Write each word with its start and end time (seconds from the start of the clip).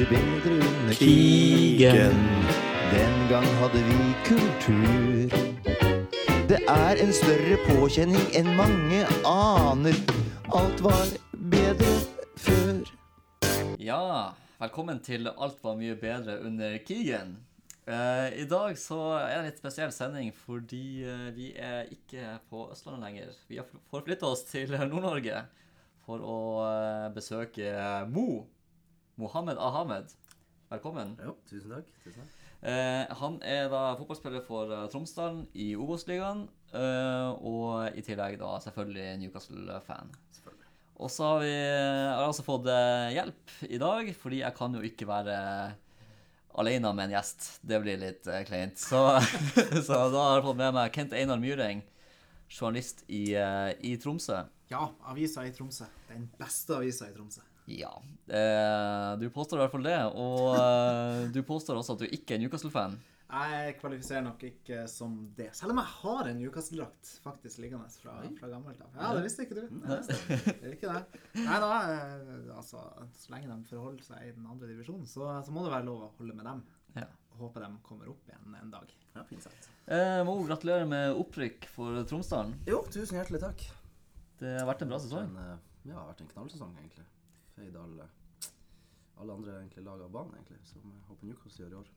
mye 0.00 0.08
bedre 0.08 0.52
under 0.52 0.94
Krigen. 0.94 2.20
Den 2.92 3.28
gang 3.28 3.46
hadde 3.60 3.80
vi 3.84 4.14
kultur. 4.24 5.30
Det 6.48 6.58
er 6.68 7.02
en 7.02 7.12
større 7.12 7.56
påkjenning 7.66 8.22
enn 8.34 8.48
mange 8.56 9.02
aner. 9.28 9.96
Alt 10.56 10.80
var 10.82 11.10
bedre 11.52 11.92
før. 12.40 12.80
Ja, 13.78 14.32
velkommen 14.62 15.02
til 15.04 15.28
Alt 15.36 15.60
var 15.62 15.76
mye 15.76 15.96
bedre 16.00 16.38
under 16.46 16.78
krigen. 16.86 17.36
Eh, 17.86 18.40
I 18.40 18.46
dag 18.48 18.78
så 18.78 19.00
er 19.18 19.26
det 19.26 19.36
en 19.36 19.48
litt 19.50 19.60
spesiell 19.60 19.92
sending 19.92 20.30
fordi 20.46 21.02
eh, 21.04 21.26
vi 21.36 21.50
er 21.58 21.90
ikke 21.92 22.38
på 22.48 22.70
Østlandet 22.72 23.04
lenger. 23.04 23.36
Vi 23.48 23.60
har 23.60 23.68
forflytta 23.92 24.32
oss 24.32 24.46
til 24.48 24.72
Nord-Norge 24.78 25.44
for 26.06 26.24
å 26.24 26.40
eh, 26.64 27.12
besøke 27.12 27.74
Mo. 28.08 28.46
Mohammed 29.20 29.58
Ahamed. 29.60 30.12
Velkommen. 30.70 31.16
Jo, 31.20 31.34
tusen 31.50 31.74
takk. 31.74 31.88
Tusen 32.04 32.22
takk. 32.22 32.36
Eh, 32.60 33.10
han 33.20 33.36
er 33.44 33.68
da 33.72 33.82
fotballspiller 33.98 34.42
for 34.44 34.72
eh, 34.72 34.86
Tromsdalen 34.92 35.42
i 35.56 35.70
Obos-ligaen, 35.80 36.46
eh, 36.76 37.28
og 37.48 37.96
i 37.96 38.04
tillegg 38.04 38.38
da 38.40 38.54
selvfølgelig 38.64 39.06
Newcastle-fan. 39.22 40.12
Selvfølgelig. 40.36 40.70
Og 41.00 41.12
så 41.12 41.28
har 41.30 41.44
vi 41.44 41.52
jeg 41.52 42.16
har 42.16 42.26
altså 42.26 42.44
fått 42.44 42.68
eh, 42.72 43.12
hjelp 43.16 43.54
i 43.68 43.80
dag, 43.80 44.10
fordi 44.22 44.42
jeg 44.42 44.56
kan 44.56 44.76
jo 44.76 44.84
ikke 44.88 45.08
være 45.08 45.36
alene 46.60 46.92
med 46.96 47.08
en 47.08 47.16
gjest. 47.18 47.50
Det 47.64 47.80
blir 47.84 48.00
litt 48.00 48.28
eh, 48.28 48.44
kleint. 48.48 48.80
Så, 48.80 49.04
så 49.86 50.00
da 50.12 50.26
har 50.30 50.38
jeg 50.38 50.48
fått 50.48 50.60
med 50.60 50.76
meg 50.76 50.96
Kent 50.96 51.16
Einar 51.16 51.40
Myhring, 51.40 51.84
journalist 52.48 53.04
i, 53.08 53.30
eh, 53.36 53.76
i 53.84 53.96
Tromsø. 54.00 54.44
Ja, 54.72 54.88
avisa 55.12 55.44
i 55.48 55.52
Tromsø. 55.56 55.88
Den 56.08 56.28
beste 56.40 56.76
avisa 56.76 57.08
i 57.08 57.16
Tromsø. 57.16 57.44
Ja. 57.70 57.92
Eh, 58.26 59.12
du 59.20 59.28
påstår 59.34 59.60
i 59.60 59.64
hvert 59.64 59.74
fall 59.74 59.86
det, 59.86 59.98
og 60.18 60.56
eh, 60.58 61.24
du 61.34 61.40
påstår 61.46 61.78
også 61.80 61.96
at 61.96 62.04
du 62.04 62.10
ikke 62.10 62.36
er 62.36 62.42
Newcastle-fan. 62.42 62.98
Jeg 63.30 63.76
kvalifiserer 63.78 64.24
nok 64.26 64.40
ikke 64.42 64.80
som 64.90 65.12
det. 65.38 65.52
Selv 65.54 65.70
om 65.70 65.78
jeg 65.78 65.90
har 66.00 66.30
en 66.30 66.40
Newcastle-drakt 66.40 67.12
faktisk 67.22 67.60
liggende 67.62 67.86
fra, 68.02 68.16
fra 68.40 68.50
gammelt 68.50 68.80
av. 68.82 68.96
Ja, 68.98 69.12
det 69.14 69.22
visste 69.28 69.46
ikke 69.46 69.60
du. 69.60 69.76
Nei, 69.84 70.00
det 70.02 70.56
er 70.66 70.74
ikke 70.74 70.96
det. 70.96 71.20
Nei 71.38 71.60
da, 71.62 71.70
eh, 71.94 72.50
altså 72.56 72.82
Så 73.14 73.30
lenge 73.30 73.52
de 73.52 73.70
forholder 73.70 74.08
seg 74.08 74.26
i 74.26 74.34
den 74.34 74.48
andre 74.50 74.72
divisjonen, 74.72 75.06
så, 75.06 75.30
så 75.46 75.54
må 75.54 75.62
det 75.66 75.74
være 75.76 75.86
lov 75.86 76.08
å 76.08 76.12
holde 76.18 76.34
med 76.40 76.48
dem. 76.50 76.64
Ja. 76.98 77.06
Håper 77.38 77.62
de 77.68 77.70
kommer 77.86 78.10
opp 78.10 78.26
igjen 78.28 78.58
en 78.58 78.74
dag. 78.74 78.90
Ja, 79.14 79.22
fint. 79.30 79.46
Eh, 79.86 80.18
Mo, 80.26 80.34
gratulerer 80.48 80.90
med 80.90 81.14
opprykk 81.22 81.70
for 81.70 82.02
Tromsdalen. 82.10 82.56
Jo, 82.68 82.82
tusen 82.90 83.20
hjertelig 83.20 83.44
takk. 83.46 83.62
Det 84.42 84.56
har 84.58 84.66
vært 84.68 84.82
en 84.84 84.90
bra 84.90 84.98
sesong. 85.00 85.30
En, 85.30 85.38
eh, 85.38 85.54
ja, 85.86 85.92
det 85.92 85.96
har 85.96 86.10
vært 86.10 86.26
en 86.26 86.34
knallsesong, 86.34 86.74
egentlig. 86.82 87.06
Feid 87.60 87.76
alle, 87.76 88.06
andre 89.20 89.56
egentlig, 89.60 89.82
lag 89.84 90.00
av 90.00 90.12
banen, 90.14 90.32
egentlig, 90.38 90.60
som 90.64 90.80
jeg 90.86 91.02
håper 91.10 91.28
Newcastle 91.28 91.64
gjør 91.66 91.72
i 91.74 91.80
år. 91.82 91.88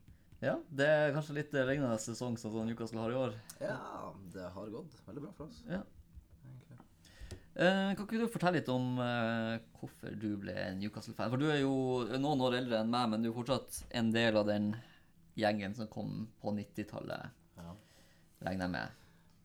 Ja, 0.44 0.54
Det 0.76 0.86
er 0.92 1.12
kanskje 1.14 1.36
litt 1.38 1.54
lignende 1.56 1.96
sesong 2.02 2.34
som 2.36 2.52
Newcastle 2.68 3.00
har 3.00 3.12
i 3.14 3.16
år. 3.16 3.36
Ja, 3.62 3.76
det 4.34 4.48
har 4.52 4.72
gått 4.74 4.96
veldig 5.06 5.22
bra 5.24 5.30
for 5.32 5.46
oss, 5.46 5.62
Ja. 5.66 5.80
egentlig. 6.44 6.78
Eh, 7.56 7.94
kan 7.94 8.04
ikke 8.04 8.18
du 8.20 8.26
fortelle 8.28 8.58
litt 8.58 8.68
om 8.68 8.98
eh, 8.98 9.58
hvorfor 9.78 10.18
du 10.20 10.36
ble 10.36 10.52
Newcastle-fan? 10.80 11.30
For 11.30 11.38
du 11.40 11.46
er 11.50 11.60
jo 11.62 11.72
noen 12.18 12.42
år 12.44 12.58
eldre 12.58 12.80
enn 12.82 12.90
meg, 12.90 13.08
men 13.10 13.22
du 13.22 13.30
er 13.30 13.38
fortsatt 13.38 13.84
en 13.92 14.10
del 14.12 14.36
av 14.36 14.46
den 14.46 14.74
gjengen 15.38 15.74
som 15.74 15.88
kom 15.88 16.28
på 16.42 16.52
90-tallet, 16.52 17.30
Ja. 17.56 17.72
regner 18.42 18.66
jeg 18.66 18.70
med. 18.70 18.90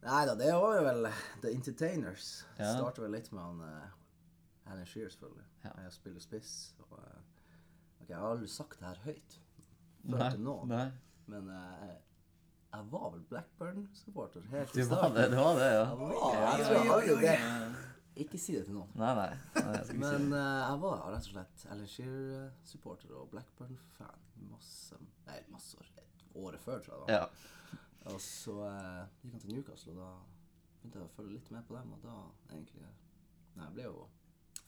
Nei 0.03 0.25
da, 0.25 0.35
det 0.35 0.51
var 0.53 0.75
jo 0.79 0.83
vel 0.83 1.07
The 1.41 1.53
Entertainers. 1.53 2.43
Ja. 2.57 2.73
Startet 2.75 2.99
vel 3.03 3.11
litt 3.11 3.31
med 3.31 3.41
han 3.43 3.61
uh, 3.61 3.87
Alan 4.69 4.85
Shearer, 4.85 5.09
selvfølgelig. 5.09 5.45
Ja. 5.63 5.73
Jeg 5.83 5.93
spiller 5.93 6.23
spiss. 6.23 6.53
Og, 6.79 6.99
okay, 8.01 8.09
jeg 8.09 8.17
har 8.17 8.29
aldri 8.29 8.47
sagt 8.47 8.79
det 8.79 8.87
her 8.87 9.01
høyt 9.03 9.39
før 10.03 10.17
Nei, 10.17 10.29
til 10.31 10.45
nå, 10.45 10.55
nei. 10.69 10.85
men 11.27 11.49
eh, 11.51 11.97
jeg 12.69 12.85
var 12.91 13.09
vel 13.11 13.23
Blackburn-supporter 13.29 14.45
helt 14.53 14.77
i 14.77 14.85
starten. 14.85 15.17
det, 15.17 15.25
det 15.33 15.37
var 15.41 15.59
det, 15.59 15.69
ja. 15.73 15.83
Jeg 15.89 15.97
var, 15.99 16.13
jeg 16.57 16.65
tror 16.65 16.77
jeg 16.77 16.91
hadde 16.91 17.17
det. 17.25 17.85
Ikke 18.19 18.39
si 18.39 18.55
det 18.55 18.65
til 18.67 18.75
noen. 18.75 18.89
Nei, 18.99 19.11
nei. 19.15 19.29
nei 19.55 19.75
jeg 19.75 19.85
skal 19.89 19.95
ikke 19.95 20.05
Men 20.05 20.33
eh, 20.39 20.63
jeg 20.63 20.81
var 20.85 21.03
rett 21.05 21.27
og 21.27 21.33
slett 21.33 21.67
Alan 21.73 21.91
Shearer-supporter 21.93 23.13
og 23.19 23.29
Blackburn-fan 23.33 24.25
masse 24.47 24.95
Nei, 25.27 25.39
masse 25.51 25.77
år. 25.77 25.91
Et 25.97 26.25
året 26.35 26.59
før, 26.59 26.79
tror 26.79 26.95
jeg 26.95 27.07
Da. 27.07 27.19
Ja. 27.19 27.25
Og 28.09 28.21
så 28.23 28.55
uh, 28.63 29.05
gikk 29.21 29.33
han 29.33 29.41
til 29.43 29.53
Newcastle, 29.53 29.91
og 29.91 29.99
da 29.99 30.11
begynte 30.79 30.99
jeg 30.99 31.05
å 31.05 31.13
følge 31.13 31.35
litt 31.35 31.51
med 31.53 31.65
på 31.67 31.75
dem, 31.75 31.91
og 31.93 32.05
da 32.05 32.15
egentlig 32.53 32.85
Nei, 32.85 33.65
jeg 33.65 33.73
ble 33.75 33.87
jo 33.89 34.05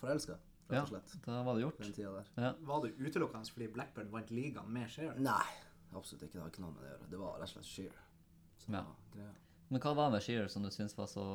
forelska, 0.02 0.38
ja, 0.72 0.86
da 1.26 1.42
var 1.44 1.56
det 1.58 1.62
gjort. 1.66 1.78
den 1.82 1.94
tida 1.94 2.12
der. 2.16 2.28
Ja. 2.36 2.54
Var 2.60 2.86
det 2.86 2.94
utelukkende 2.98 3.52
fordi 3.52 3.68
Blackburn 3.74 4.12
vant 4.12 4.32
ligaen 4.32 4.70
med 4.72 4.90
Shearer? 4.90 5.20
Nei, 5.20 5.48
absolutt 5.92 6.24
ikke. 6.24 6.38
Det 6.38 6.44
har 6.46 6.54
ikke 6.54 6.64
noe 6.64 6.72
med 6.76 6.84
det 6.84 6.88
å 6.88 6.94
gjøre. 6.94 7.10
Det 7.12 7.20
var 7.20 7.34
rett 7.42 7.50
og 7.50 7.54
slett 7.58 7.72
Shearer. 7.72 8.06
som 8.64 8.78
Ja. 8.80 8.86
Men 9.72 9.82
hva 9.84 9.94
var 9.96 10.10
det 10.10 10.18
med 10.18 10.24
Shearer 10.24 10.48
som 10.52 10.64
du 10.64 10.70
syntes 10.72 10.98
var 10.98 11.08
så, 11.12 11.26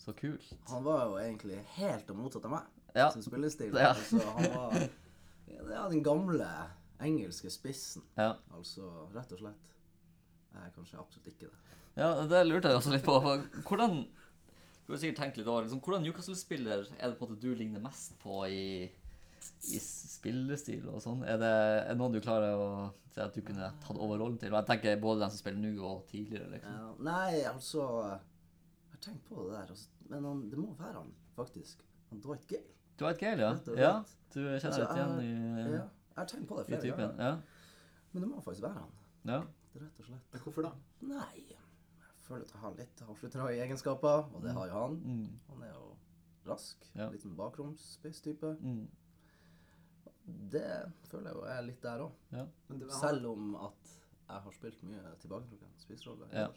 så 0.00 0.12
kult? 0.16 0.48
Han 0.68 0.84
var 0.84 1.04
jo 1.06 1.18
egentlig 1.20 1.60
helt 1.76 2.08
motsatt 2.16 2.44
av 2.48 2.56
meg. 2.56 2.74
Ja. 2.94 3.10
som 3.12 3.22
spillestil. 3.22 3.74
Ja. 3.76 3.92
Altså, 3.92 4.18
han 4.18 4.54
var 4.54 4.78
ja, 5.48 5.88
den 5.88 6.02
gamle 6.02 6.48
engelske 7.04 7.50
spissen. 7.52 8.02
Ja. 8.16 8.34
Altså, 8.56 8.88
rett 9.14 9.32
og 9.36 9.42
slett. 9.42 9.74
Jeg 10.54 10.64
er 10.64 10.72
kanskje 10.74 10.98
absolutt 10.98 11.28
ikke 11.30 11.50
det. 11.50 11.76
Ja, 11.98 12.08
det 12.30 12.40
lurte 12.46 12.70
jeg 12.70 12.78
også 12.80 12.94
litt 12.94 13.04
på. 13.06 13.18
Hvordan 13.68 14.00
Du 14.88 14.94
har 14.94 15.00
sikkert 15.02 15.18
tenkt 15.20 15.36
litt 15.36 15.48
over 15.52 15.66
liksom, 15.66 15.82
Hvordan 15.84 16.00
Newcastle-spiller 16.06 16.86
er 16.96 17.10
det 17.12 17.18
på 17.18 17.26
en 17.26 17.34
måte 17.34 17.42
du 17.42 17.50
ligner 17.54 17.82
mest 17.84 18.14
på 18.22 18.38
i, 18.48 18.88
i 19.68 19.80
spillestil 19.84 20.86
og 20.88 21.02
sånn? 21.04 21.20
Er 21.28 21.36
det, 21.42 21.50
er 21.82 21.90
det 21.92 21.98
noen 22.00 22.14
du 22.16 22.22
klarer 22.24 22.56
å 22.56 22.68
si 23.12 23.20
at 23.20 23.36
du 23.36 23.42
kunne 23.44 23.68
tatt 23.84 24.00
over 24.00 24.16
rollen 24.22 24.38
til? 24.40 24.54
Jeg 24.56 24.68
tenker 24.70 24.96
både 25.02 25.20
den 25.26 25.34
som 25.34 25.42
spiller 25.42 25.60
nå 25.60 25.84
og 25.90 26.06
tidligere. 26.08 26.48
liksom. 26.54 26.72
Ja, 26.80 26.88
nei, 27.10 27.42
altså 27.50 27.84
Jeg 27.84 28.94
har 28.96 29.04
tenkt 29.10 29.28
på 29.28 29.44
det 29.44 29.58
der, 29.58 29.74
altså, 29.76 29.92
men 30.08 30.24
han, 30.30 30.40
det 30.48 30.58
må 30.62 30.72
være 30.80 31.02
han, 31.02 31.12
faktisk. 31.36 31.84
Han 32.08 32.24
Dwight 32.24 32.48
Gale. 32.48 32.72
Et 32.98 33.20
Gale, 33.20 33.44
ja? 33.44 33.52
Rett 33.52 33.84
Ja. 33.84 33.92
Du 34.32 34.40
kjenner 34.40 34.66
Altså, 34.72 34.80
litt 34.80 34.96
igjen 34.96 35.14
i, 35.20 35.30
Ja, 35.76 35.84
jeg 35.84 36.18
har 36.22 36.32
tenkt 36.32 36.48
på 36.48 36.56
det 36.58 36.66
flere 36.72 36.96
ganger. 36.96 37.22
Ja. 37.28 37.36
Men 38.14 38.24
det 38.24 38.28
må 38.32 38.40
faktisk 38.40 38.64
være 38.64 38.80
han. 38.80 38.92
ja. 39.28 39.42
Rett 39.78 40.00
og 40.00 40.06
slett. 40.08 40.24
Men 40.32 40.40
hvorfor 40.42 40.64
da? 40.64 40.70
Nei, 41.06 41.44
føler 42.28 42.46
at 42.46 42.54
jeg 42.54 42.62
har 42.62 42.78
litt 42.78 43.02
avslutteregenskaper, 43.08 44.30
og 44.34 44.44
det 44.44 44.54
har 44.56 44.70
jo 44.70 44.78
han. 44.82 44.96
Mm. 45.02 45.26
Han 45.50 45.66
er 45.66 45.74
jo 45.74 45.84
rask. 46.48 46.88
Ja. 46.94 47.08
Litt 47.12 47.24
sånn 47.24 47.36
bakromsspiss-type. 47.38 48.54
Mm. 48.62 48.86
Det 50.52 50.66
føler 51.08 51.30
jeg 51.30 51.38
jo 51.38 51.44
er 51.48 51.62
litt 51.64 51.84
der 51.84 52.04
òg. 52.04 52.16
Ja. 52.34 52.44
Men 52.68 52.82
det, 52.82 52.90
han, 52.92 53.00
Selv 53.00 53.30
om 53.32 53.54
at 53.68 53.94
jeg 54.28 54.44
har 54.44 54.56
spilt 54.56 54.82
mye 54.84 55.14
tilbaketrukken 55.22 55.78
spissrolle. 55.80 56.28
Ja. 56.32 56.50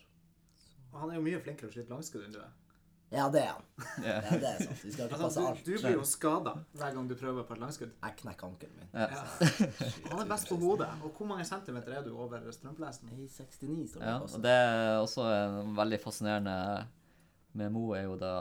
han 0.97 1.11
er 1.11 1.19
jo 1.19 1.23
mye 1.23 1.39
flinkere 1.43 1.71
å 1.71 1.75
skyte 1.75 1.93
langskudd 1.93 2.25
enn 2.27 2.35
du 2.35 2.41
er. 2.43 2.51
Ja, 3.11 3.25
det 3.33 3.41
er 3.43 3.49
han. 3.51 3.65
Ja. 4.05 4.13
Ja, 4.23 4.37
det 4.39 4.47
er 4.49 4.59
sant. 4.63 4.83
Vi 4.85 4.91
skal 4.93 5.05
ikke 5.09 5.17
passe 5.17 5.25
Altså, 5.27 5.41
alt. 5.49 5.65
du, 5.65 5.71
du 5.73 5.81
blir 5.83 5.95
jo 5.97 6.03
skada 6.07 6.53
hver 6.79 6.93
gang 6.95 7.09
du 7.09 7.15
prøver 7.19 7.43
på 7.47 7.55
et 7.57 7.61
langskudd. 7.63 7.91
Jeg 8.05 8.15
knekker 8.21 8.47
ankelen 8.47 8.77
min. 8.79 8.89
Ja. 8.93 9.07
Ja. 9.11 9.25
Han 10.13 10.21
er 10.23 10.29
best 10.31 10.47
på 10.51 10.55
hodet. 10.61 10.87
Og 11.03 11.11
hvor 11.17 11.27
mange 11.33 11.45
centimeter 11.49 11.97
er 11.97 12.05
du 12.05 12.13
over 12.15 12.45
strømpelesen? 12.55 13.11
I 13.11 13.25
69 13.27 13.89
står 13.91 13.99
det 14.05 14.07
Ja, 14.07 14.17
og 14.23 14.45
det 14.45 14.53
er 14.55 14.97
også 15.01 15.25
en 15.33 15.73
veldig 15.77 15.99
fascinerende 16.03 16.55
med 17.59 17.73
Mo, 17.75 17.89
er 17.97 18.05
jo 18.07 18.15
da 18.15 18.33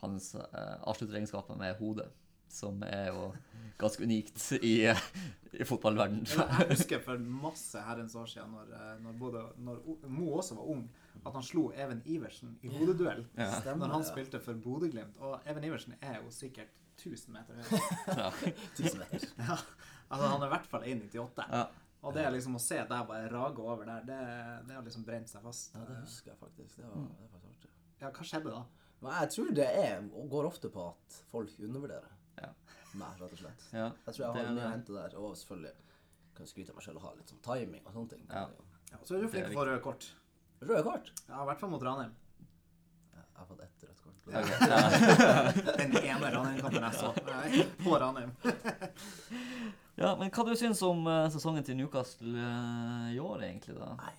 hans 0.00 0.30
eh, 0.38 0.76
avslutteregenskaper 0.88 1.58
med 1.60 1.74
hodet, 1.82 2.06
som 2.48 2.80
er 2.86 3.10
jo 3.10 3.26
ganske 3.78 4.06
unikt 4.08 4.40
i, 4.62 4.86
i 5.52 5.66
fotballverdenen. 5.68 6.24
Jeg 6.32 6.68
husker 6.70 7.02
for 7.04 7.20
masse 7.20 7.82
herrens 7.84 8.14
år 8.16 8.30
siden, 8.30 8.54
når, 8.56 8.72
eh, 8.78 8.94
når, 9.04 9.18
både, 9.20 9.42
når 9.66 9.82
Mo 10.08 10.30
også 10.38 10.56
var 10.56 10.70
ung, 10.72 10.86
at 11.28 11.36
han 11.38 11.44
slo 11.46 11.68
Even 11.76 12.00
Iversen 12.08 12.56
i 12.64 12.70
hodeduell. 12.72 13.24
Ja. 13.38 13.50
Når 13.76 13.92
han 13.94 14.04
spilte 14.08 14.40
for 14.42 14.58
Bodø-Glimt. 14.64 15.16
Og 15.24 15.40
Even 15.48 15.64
Iversen 15.68 15.94
er 16.00 16.18
jo 16.22 16.30
sikkert 16.34 16.72
1000 16.98 17.34
meter 17.36 17.58
høy. 17.58 17.76
Ja. 18.16 18.30
Tusen 18.78 19.04
meter. 19.04 19.28
Ja. 19.48 19.58
Altså, 20.08 20.26
han 20.32 20.40
er 20.42 20.46
i 20.46 20.52
hvert 20.54 20.66
fall 20.70 20.84
1,98. 20.88 21.44
Ja. 21.52 21.66
Og 22.06 22.14
det 22.14 22.22
er 22.24 22.30
liksom 22.32 22.54
å 22.56 22.60
se 22.62 22.76
deg 22.78 23.08
bare 23.10 23.26
rage 23.32 23.60
over 23.60 23.84
der, 23.88 24.04
det, 24.06 24.18
det 24.68 24.76
har 24.76 24.84
liksom 24.86 25.02
brent 25.04 25.28
seg 25.28 25.42
fast. 25.44 25.74
Ja, 25.74 25.82
det 25.88 25.96
husker 26.04 26.30
jeg 26.32 26.38
faktisk. 26.40 26.76
Det 26.78 26.86
var, 26.86 27.02
det 27.18 27.26
var 27.34 27.42
faktisk. 27.42 27.72
Ja, 28.00 28.10
hva 28.14 28.26
skjedde 28.30 28.52
da? 28.54 28.62
Men 29.02 29.16
jeg 29.18 29.32
tror 29.34 29.50
det 29.58 29.66
er, 29.82 30.06
og 30.14 30.30
går 30.32 30.48
ofte 30.48 30.70
på 30.74 30.86
at 30.92 31.18
folk 31.32 31.58
undervurderer 31.58 32.14
Ja. 32.38 32.48
meg, 32.98 33.18
rett 33.20 33.34
og 33.34 33.42
slett. 33.42 33.66
Ja, 33.74 33.90
Jeg 34.06 34.14
tror 34.14 34.24
jeg 34.24 34.30
har 34.46 34.54
mye 34.54 34.64
å 34.64 34.70
hente 34.72 34.94
der, 34.96 35.18
og 35.20 35.36
selvfølgelig 35.38 35.74
kan 36.38 36.46
jeg 36.46 36.52
skryte 36.54 36.72
av 36.72 36.78
meg 36.78 36.86
selv 36.86 37.02
og 37.02 37.04
ha 37.08 37.12
litt 37.18 37.32
sånn 37.34 37.42
timing 37.44 37.82
og 37.84 37.92
sånne 37.98 38.12
ting. 38.14 38.24
Ja. 38.30 38.46
Ja, 38.88 38.98
så 39.04 39.18
er 39.18 39.22
du 39.26 39.28
flink 39.28 39.50
til 39.50 39.56
å 39.56 39.58
få 39.58 39.66
røde 39.68 39.82
kort. 39.84 40.06
Røde 40.60 40.82
kort. 40.82 41.12
Ja, 41.28 41.42
I 41.42 41.46
hvert 41.48 41.60
fall 41.60 41.70
mot 41.70 41.82
Ranheim. 41.86 42.14
Jeg 43.14 43.24
har 43.38 43.46
fått 43.46 43.60
ett 43.62 43.84
rødt 43.86 44.00
kort. 44.02 44.22
Ok, 44.28 44.48
ja. 44.68 45.74
Den 45.78 45.92
ene 46.00 46.30
Ranheim-kampen 46.34 46.86
jeg 46.88 46.96
så. 46.98 47.12
Nei, 47.28 47.66
på 47.84 47.98
Ranheim. 48.02 48.32
ja, 50.02 50.14
men 50.18 50.32
hva 50.34 50.46
du 50.48 50.54
syns 50.58 50.82
om 50.86 51.06
eh, 51.06 51.26
sesongen 51.34 51.66
til 51.66 51.78
Newcastle 51.78 52.34
eh, 52.34 53.12
i 53.14 53.20
år, 53.22 53.44
egentlig? 53.46 53.76
da? 53.78 53.92
Nei, 54.00 54.14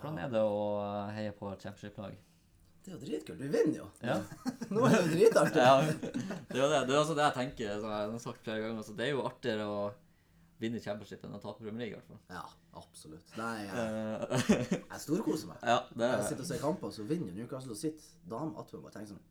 Hvordan 0.00 0.22
er 0.24 0.32
det 0.32 0.44
å 0.44 0.62
eh, 0.86 1.12
heie 1.18 1.34
på 1.36 1.52
championship-lag? 1.52 2.16
Det 2.84 2.92
er 2.92 2.96
jo 2.96 3.00
dritkult. 3.00 3.40
Vi 3.40 3.48
vinner 3.48 3.78
jo. 3.78 3.90
Ja. 4.04 4.18
Nå 4.68 4.88
er 4.88 4.96
det 4.96 5.04
jo 5.04 5.12
dritartig. 5.12 5.60
ja, 5.60 5.76
det 5.84 6.58
er 6.58 6.64
jo 6.64 6.72
det. 6.72 6.80
Det 6.88 6.96
er 6.96 6.98
også 7.00 7.14
det 7.16 7.28
jeg 7.28 7.36
tenker. 7.38 7.78
Som 7.80 7.92
jeg 7.94 8.10
har 8.10 8.18
sagt 8.20 8.42
flere 8.44 8.64
ganger. 8.64 8.90
Det 8.98 9.06
er 9.06 9.14
jo 9.14 9.22
artigere 9.24 9.68
å 9.68 9.78
vinne 10.60 10.80
championship 10.80 11.24
enn 11.26 11.34
å 11.34 11.40
tape 11.42 11.58
Premier 11.64 11.82
League, 11.86 11.96
i 11.96 11.98
hvert 11.98 12.08
fall. 12.08 12.20
Ja, 12.30 12.44
absolutt. 12.80 13.32
Nei, 13.36 13.64
jeg, 13.66 13.74
Eh, 13.74 14.74
jeg 14.92 15.00
storkoser 15.02 15.48
meg. 15.50 15.58
ja, 15.66 15.80
det 15.94 16.10
Jeg 16.12 16.24
sitter 16.28 16.42
og 16.44 16.50
ser 16.52 16.60
kamper, 16.62 16.90
så 16.94 17.06
vinner 17.08 17.32
Newcastle, 17.34 17.72
og 17.74 17.80
sitter 17.80 18.04
dame 18.30 18.54
attmed 18.62 18.84
og 18.84 18.92
tenker 18.94 19.14
sånn 19.14 19.22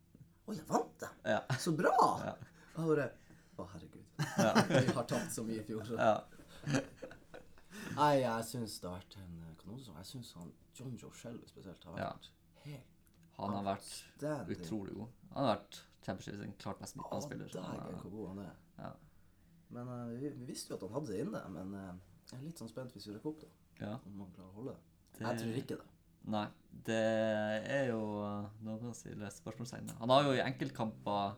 Å, 0.44 0.54
jeg 0.58 0.66
vant 0.68 0.98
dem! 1.00 1.20
Ja. 1.32 1.40
Så 1.64 1.72
bra! 1.78 1.94
Ja. 2.26 2.34
Jeg 2.76 2.88
bare 2.90 3.10
Å, 3.58 3.68
herregud. 3.72 4.06
Vi 4.88 4.94
har 4.98 5.06
tapt 5.08 5.32
så 5.32 5.44
mye 5.48 5.62
i 5.62 5.66
fjor. 5.68 5.84
Så. 5.88 5.96
ja. 5.96 6.82
Nei, 7.94 8.14
jeg 8.24 8.46
syns 8.50 8.80
det 8.82 8.90
har 8.90 8.98
vært 9.02 9.16
en 9.22 9.34
eh, 9.44 9.54
kanonsesong. 9.62 9.98
Jeg 10.02 10.10
syns 10.10 10.32
han 10.40 10.52
John 10.78 10.96
Joe 11.00 11.14
Shelby 11.14 11.48
spesielt 11.50 11.84
har 11.86 12.00
Ja. 12.02 12.10
vært 12.16 12.30
helt 12.66 12.90
Han 13.38 13.54
har 13.58 13.64
vært 13.68 14.50
utrolig 14.58 14.94
god. 14.98 15.08
Han 15.34 15.46
har 15.48 15.56
vært 15.56 15.80
championship 16.06 16.40
sin 16.42 16.54
klart 16.62 16.82
mest 16.84 16.96
midtbanespiller. 16.98 17.50
han 17.62 17.80
dægen 17.80 18.02
hvor 18.04 18.12
god 18.18 18.28
han 18.34 18.40
er. 18.46 18.56
Ja. 18.80 18.92
Men 19.70 19.88
uh, 19.88 20.10
vi, 20.20 20.30
vi 20.30 20.46
visste 20.46 20.74
jo 20.74 20.76
at 20.76 20.82
han 20.88 20.94
hadde 20.98 21.12
det 21.14 21.22
inne, 21.26 21.42
men 21.50 21.74
uh, 21.74 21.94
jeg 22.32 22.40
er 22.40 22.44
litt 22.48 22.58
sånn 22.62 22.70
spent 22.70 22.92
hvis 22.94 23.08
vi 23.08 23.16
rekker 23.16 23.30
opp, 23.32 23.42
da. 23.42 23.48
Ja. 23.86 23.94
Om 24.06 24.20
han 24.26 24.32
klarer 24.36 24.50
å 24.52 24.58
holde 24.60 24.74
det. 24.76 24.82
Det- 25.18 25.26
Jeg 25.28 25.40
tror 25.40 25.58
ikke 25.64 25.78
det. 25.82 25.90
Nei, 26.34 26.46
det 26.88 27.00
er 27.78 27.88
jo 27.90 28.02
noen 28.64 28.86
å 28.88 28.94
stille 28.96 29.28
spørsmålstegn. 29.34 29.90
Han 30.00 30.10
har 30.14 30.24
jo 30.24 30.32
i 30.38 30.44
enkeltkamper 30.46 31.34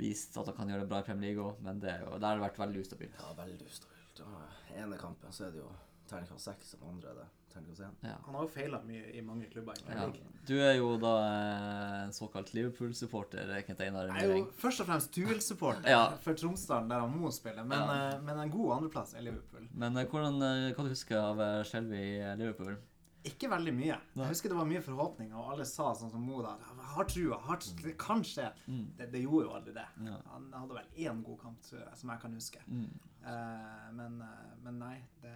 vist 0.00 0.36
at 0.40 0.46
han 0.48 0.56
kan 0.56 0.68
gjøre 0.72 0.80
det 0.86 0.88
bra 0.90 1.00
i 1.02 1.06
Premier 1.06 1.28
League 1.34 1.44
òg, 1.44 1.60
men 1.62 1.80
det 1.82 1.92
jo, 2.00 2.14
der 2.18 2.26
har 2.30 2.38
det 2.40 2.46
vært 2.46 2.62
veldig 2.62 2.80
ustabilt. 2.86 3.18
Ja, 3.20 3.34
veldig 3.38 3.66
ustabilt. 3.68 4.22
Den 4.22 4.80
ene 4.86 4.96
kampen 4.98 5.32
så 5.36 5.44
er 5.46 5.52
det 5.54 5.60
jo 5.60 5.68
terningkast 6.10 6.44
seks, 6.50 6.74
og 6.80 6.88
andre 6.92 7.10
er 7.10 7.18
det 7.22 7.26
terningkast 7.54 7.84
én. 7.86 7.94
Ja. 8.04 8.14
Han 8.26 8.34
har 8.38 8.46
jo 8.46 8.50
feila 8.54 8.80
mye 8.84 9.10
i 9.14 9.20
mange 9.24 9.48
klubber. 9.52 9.78
Ja. 9.88 10.06
Du 10.48 10.54
er 10.60 10.74
jo 10.76 10.94
da 11.00 11.12
eh, 11.24 11.98
en 12.04 12.12
såkalt 12.16 12.52
Liverpool-supporter, 12.54 13.52
Kent 13.66 13.80
Einar 13.80 14.10
Jeg 14.12 14.30
er 14.30 14.36
jo 14.42 14.46
først 14.60 14.82
og 14.84 14.90
fremst 14.90 15.12
Tuel-supporter 15.16 15.88
Ja. 15.96 16.02
for 16.24 16.34
Tromsdalen, 16.38 16.90
der 16.90 17.04
han 17.04 17.14
må 17.20 17.30
spille. 17.34 17.64
Men, 17.64 17.78
Ja. 17.78 18.08
eh, 18.14 18.18
men 18.22 18.38
en 18.46 18.50
god 18.50 18.76
andreplass 18.78 19.14
er 19.14 19.24
Liverpool. 19.28 19.68
Men 19.72 19.96
eh, 19.96 20.06
hvordan, 20.10 20.42
eh, 20.42 20.72
hva 20.74 20.84
du 20.84 20.90
husker 20.92 21.20
av 21.20 21.40
eh, 21.40 21.62
Shelby 21.64 22.02
i 22.18 22.34
Liverpool? 22.40 22.76
Ikke 23.24 23.48
veldig 23.48 23.72
mye. 23.72 23.94
Jeg 24.18 24.28
husker 24.28 24.52
det 24.52 24.56
var 24.58 24.66
mye 24.68 24.82
forhåpninger, 24.84 25.32
og 25.40 25.54
alle 25.54 25.64
sa 25.64 25.94
sånn 25.96 26.10
som 26.12 26.20
Mo 26.20 26.42
da 26.44 26.58
har 26.92 27.06
trua. 27.08 27.38
Har, 27.46 27.56
trua, 27.56 27.80
det 27.86 27.94
kan 27.96 28.20
skje. 28.20 28.50
Mm. 28.68 28.82
Det, 28.98 29.06
det 29.14 29.22
gjorde 29.22 29.46
jo 29.46 29.54
aldri 29.56 29.72
det. 29.78 29.86
Ja. 30.04 30.18
Han 30.34 30.50
hadde 30.52 30.76
vel 30.76 31.06
én 31.06 31.22
god 31.24 31.38
kamp, 31.40 31.62
tror 31.64 31.80
jeg, 31.80 31.96
som 31.96 32.12
jeg 32.12 32.20
kan 32.20 32.34
huske. 32.36 32.60
Mm. 32.68 32.90
Uh, 33.24 33.86
men, 33.96 34.18
uh, 34.20 34.50
men 34.66 34.76
nei, 34.82 34.98
det, 35.22 35.32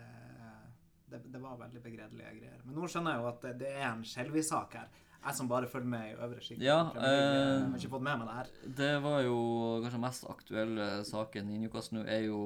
det, 1.10 1.20
det 1.32 1.40
var 1.42 1.58
veldig 1.60 1.82
begredelige 1.82 2.32
greier. 2.38 2.62
Men 2.64 2.78
nå 2.78 2.88
skjønner 2.90 3.16
jeg 3.16 3.22
jo 3.22 3.28
at 3.30 3.44
det, 3.44 3.52
det 3.62 3.74
er 3.74 3.86
en 3.90 4.06
Skjelvi-sak 4.06 4.78
her. 4.78 4.88
Jeg 5.18 5.34
som 5.34 5.48
bare 5.50 5.66
følger 5.68 5.90
med 5.90 6.12
i 6.12 6.14
øvre 6.14 6.40
sjikt. 6.44 6.62
Ja, 6.62 6.78
eh, 6.94 7.64
har 7.64 7.74
ikke 7.76 7.90
fått 7.96 8.06
med 8.06 8.20
meg 8.20 8.28
det 8.28 8.36
her. 8.36 8.50
Det 8.80 8.92
var 9.02 9.20
jo 9.26 9.38
kanskje 9.82 10.00
mest 10.04 10.28
aktuelle 10.30 10.88
saken 11.08 11.50
i 11.50 11.58
Newcastle 11.64 11.98
nå, 11.98 12.04
er 12.06 12.28
jo 12.28 12.42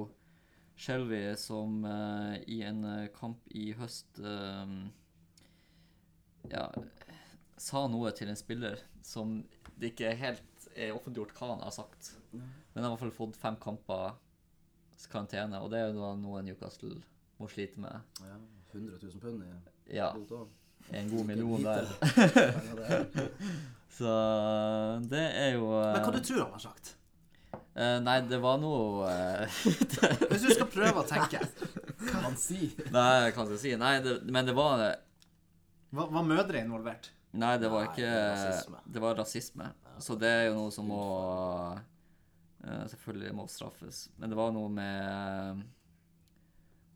Skjelvi 0.82 1.20
som 1.38 1.84
eh, 1.84 2.38
i 2.50 2.62
en 2.66 2.80
eh, 2.88 3.10
kamp 3.14 3.44
i 3.52 3.68
høst 3.76 4.18
eh, 4.24 4.72
ja, 6.50 6.64
sa 7.60 7.84
noe 7.92 8.10
til 8.16 8.32
en 8.32 8.40
spiller 8.40 8.80
som 9.04 9.42
det 9.76 9.92
ikke 9.92 10.14
helt 10.18 10.68
er 10.72 10.94
offentliggjort 10.96 11.36
hva 11.36 11.52
han 11.52 11.64
har 11.66 11.74
sagt. 11.76 12.14
Men 12.32 12.80
han 12.80 12.86
har 12.86 12.90
i 12.90 12.94
hvert 12.94 13.04
fall 13.04 13.18
fått 13.20 13.40
fem 13.40 13.58
kamper 13.60 14.14
karantene, 15.10 15.58
og 15.58 15.72
det 15.72 15.80
er 15.80 15.88
jo 15.90 15.98
da 15.98 16.12
noe 16.14 16.40
Newcastle 16.46 17.00
må 17.42 17.50
slite 17.50 17.82
med. 17.82 18.10
Ja, 18.22 18.38
100 18.72 18.98
000 19.02 19.20
pund 19.22 19.44
i 19.44 19.96
Ja, 19.98 20.12
bot 20.16 20.50
en 20.90 21.10
god 21.10 21.26
million 21.30 21.62
der. 21.62 21.86
Er- 22.02 23.20
Så 23.92 24.08
det 25.10 25.22
er 25.36 25.50
jo 25.58 25.66
uh... 25.68 25.92
Men 25.92 26.04
hva 26.06 26.12
du 26.14 26.22
tror 26.24 26.46
han 26.46 26.54
har 26.56 26.62
sagt? 26.64 26.94
Uh, 27.76 27.98
Nei, 28.00 28.16
det 28.28 28.38
var 28.40 28.56
noe 28.60 29.04
uh... 29.04 29.58
Hvis 30.30 30.46
du 30.46 30.52
skal 30.54 30.70
prøve 30.72 31.02
å 31.02 31.08
tenke. 31.08 31.42
Hva 32.08 32.22
han 32.24 32.38
sier? 32.40 32.72
Nei, 32.88 33.28
hva 33.28 33.44
skal 33.44 33.52
jeg 33.58 33.62
si? 33.66 33.74
Nei, 33.80 33.92
det, 34.04 34.16
men 34.32 34.48
det 34.48 34.56
var 34.56 34.80
Var, 35.92 36.08
var 36.16 36.24
mødre 36.24 36.64
involvert? 36.64 37.10
Nei, 37.36 37.54
det 37.60 37.68
var 37.72 37.86
Nei, 37.86 37.92
ikke 37.92 38.08
det 38.08 38.16
var 38.16 38.34
rasisme. 38.40 38.82
Det 38.96 39.04
var 39.04 39.20
rasisme. 39.20 39.68
Så 40.02 40.16
det 40.20 40.32
er 40.32 40.42
jo 40.50 40.56
noe 40.56 40.72
som 40.74 40.88
må 40.88 41.04
eh, 42.64 42.82
Selvfølgelig 42.92 43.36
må 43.36 43.46
straffes. 43.48 44.06
Men 44.20 44.32
det 44.32 44.40
var 44.40 44.52
noe 44.56 44.72
med 44.72 45.62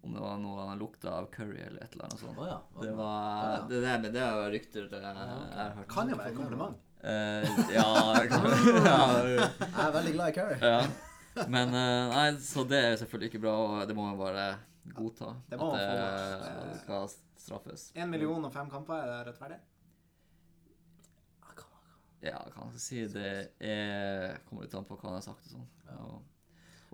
Om 0.06 0.14
det 0.14 0.22
var 0.22 0.36
noe 0.38 0.64
han 0.68 0.78
lukta 0.78 1.10
av 1.18 1.24
curry 1.34 1.58
eller 1.66 1.82
et 1.82 1.94
eller 1.96 2.06
annet 2.06 2.20
sånt. 2.20 2.38
Oh, 2.38 2.46
ja. 2.46 2.58
Det 2.80 2.90
Ja, 2.92 2.94
var 3.00 3.48
ja. 3.50 3.56
Det, 3.70 3.80
der, 3.82 4.04
det 4.14 4.26
var 4.38 4.50
rykter 4.54 4.86
det 4.92 5.00
jeg 5.02 5.16
jeg 5.16 5.58
har 5.58 5.74
hørt. 5.80 5.88
Kan 5.90 6.12
jo 6.12 6.18
være 6.20 6.30
et 6.30 6.38
kompliment. 6.38 6.82
Uh, 7.06 7.58
ja, 7.74 7.88
kan, 8.30 8.46
ja, 8.86 9.00
Jeg 9.26 9.84
er 9.84 9.92
veldig 9.98 10.14
glad 10.16 10.30
i 10.30 10.36
curry. 10.38 10.56
ja. 10.62 10.80
Men 11.52 11.74
uh, 11.74 12.14
nei, 12.14 12.28
så 12.40 12.62
det 12.64 12.78
er 12.80 12.94
selvfølgelig 13.02 13.28
ikke 13.34 13.42
bra, 13.44 13.54
og 13.66 13.88
det 13.90 13.96
må 13.98 14.06
man 14.08 14.16
bare 14.22 14.46
godta. 14.96 15.34
Det 15.50 15.58
må 15.60 15.72
at 15.74 15.82
det 15.82 16.52
få. 16.54 16.78
skal 16.84 17.10
straffes. 17.46 17.88
Én 17.98 18.08
million 18.08 18.46
og 18.48 18.54
fem 18.54 18.70
kamper, 18.72 19.02
er 19.02 19.10
det 19.10 19.32
rettferdig? 19.32 19.58
Ja, 22.22 22.30
Ja, 22.30 22.38
kan 22.54 22.70
jeg 22.72 22.80
si? 22.80 23.02
Det 23.12 23.26
er 23.60 24.38
kommer 24.48 24.64
litt 24.64 24.74
an 24.78 24.86
på 24.88 24.96
hva 24.96 25.10
han 25.10 25.18
har 25.18 25.26
sagt 25.26 25.44
og 25.50 25.58
sånn. 25.58 25.68
Og, 26.00 26.16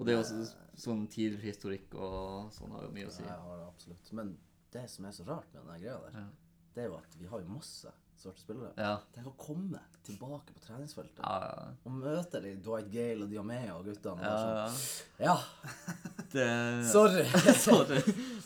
og 0.02 0.08
det 0.10 0.16
er 0.16 0.20
jo 0.20 0.44
sånn 0.82 1.06
tidligere 1.12 1.46
historikk 1.52 1.94
og 1.94 2.52
sånn 2.58 2.75
har 2.75 2.87
jo 2.88 2.93
mye 2.99 3.08
å 3.08 3.14
si. 3.14 3.22
Ja, 3.25 3.37
jeg 3.38 3.46
har 3.49 3.58
det 3.62 3.66
absolutt. 3.70 4.12
Men 4.19 4.37
det 4.75 4.87
som 4.90 5.06
er 5.08 5.12
så 5.16 5.26
rart 5.28 5.50
med 5.54 5.62
den 5.69 5.82
greia 5.87 5.99
der, 6.06 6.20
Ja. 6.22 6.28
det 6.75 6.84
er 6.84 6.88
jo 6.90 6.96
at 6.99 7.19
vi 7.20 7.26
har 7.31 7.43
jo 7.44 7.52
masse 7.54 7.90
svarte 8.22 8.38
spillere. 8.40 8.70
Ja. 8.78 8.96
Tenk 9.14 9.26
å 9.26 9.32
komme 9.37 9.81
tilbake 10.06 10.54
på 10.54 10.60
treningsfeltet 10.62 11.19
Ja, 11.22 11.38
ja. 11.43 11.64
og 11.87 11.93
møte 11.96 12.40
de 12.43 12.52
Dwight 12.62 12.88
Gale 12.93 13.25
og 13.25 13.31
Diamea 13.32 13.75
og 13.76 13.84
guttene. 13.88 14.22
ja, 14.22 14.69
sånn. 14.69 15.26
ja. 15.26 15.37
Det, 16.32 16.46
Sorry. 16.88 17.25
Sorry. 17.66 17.99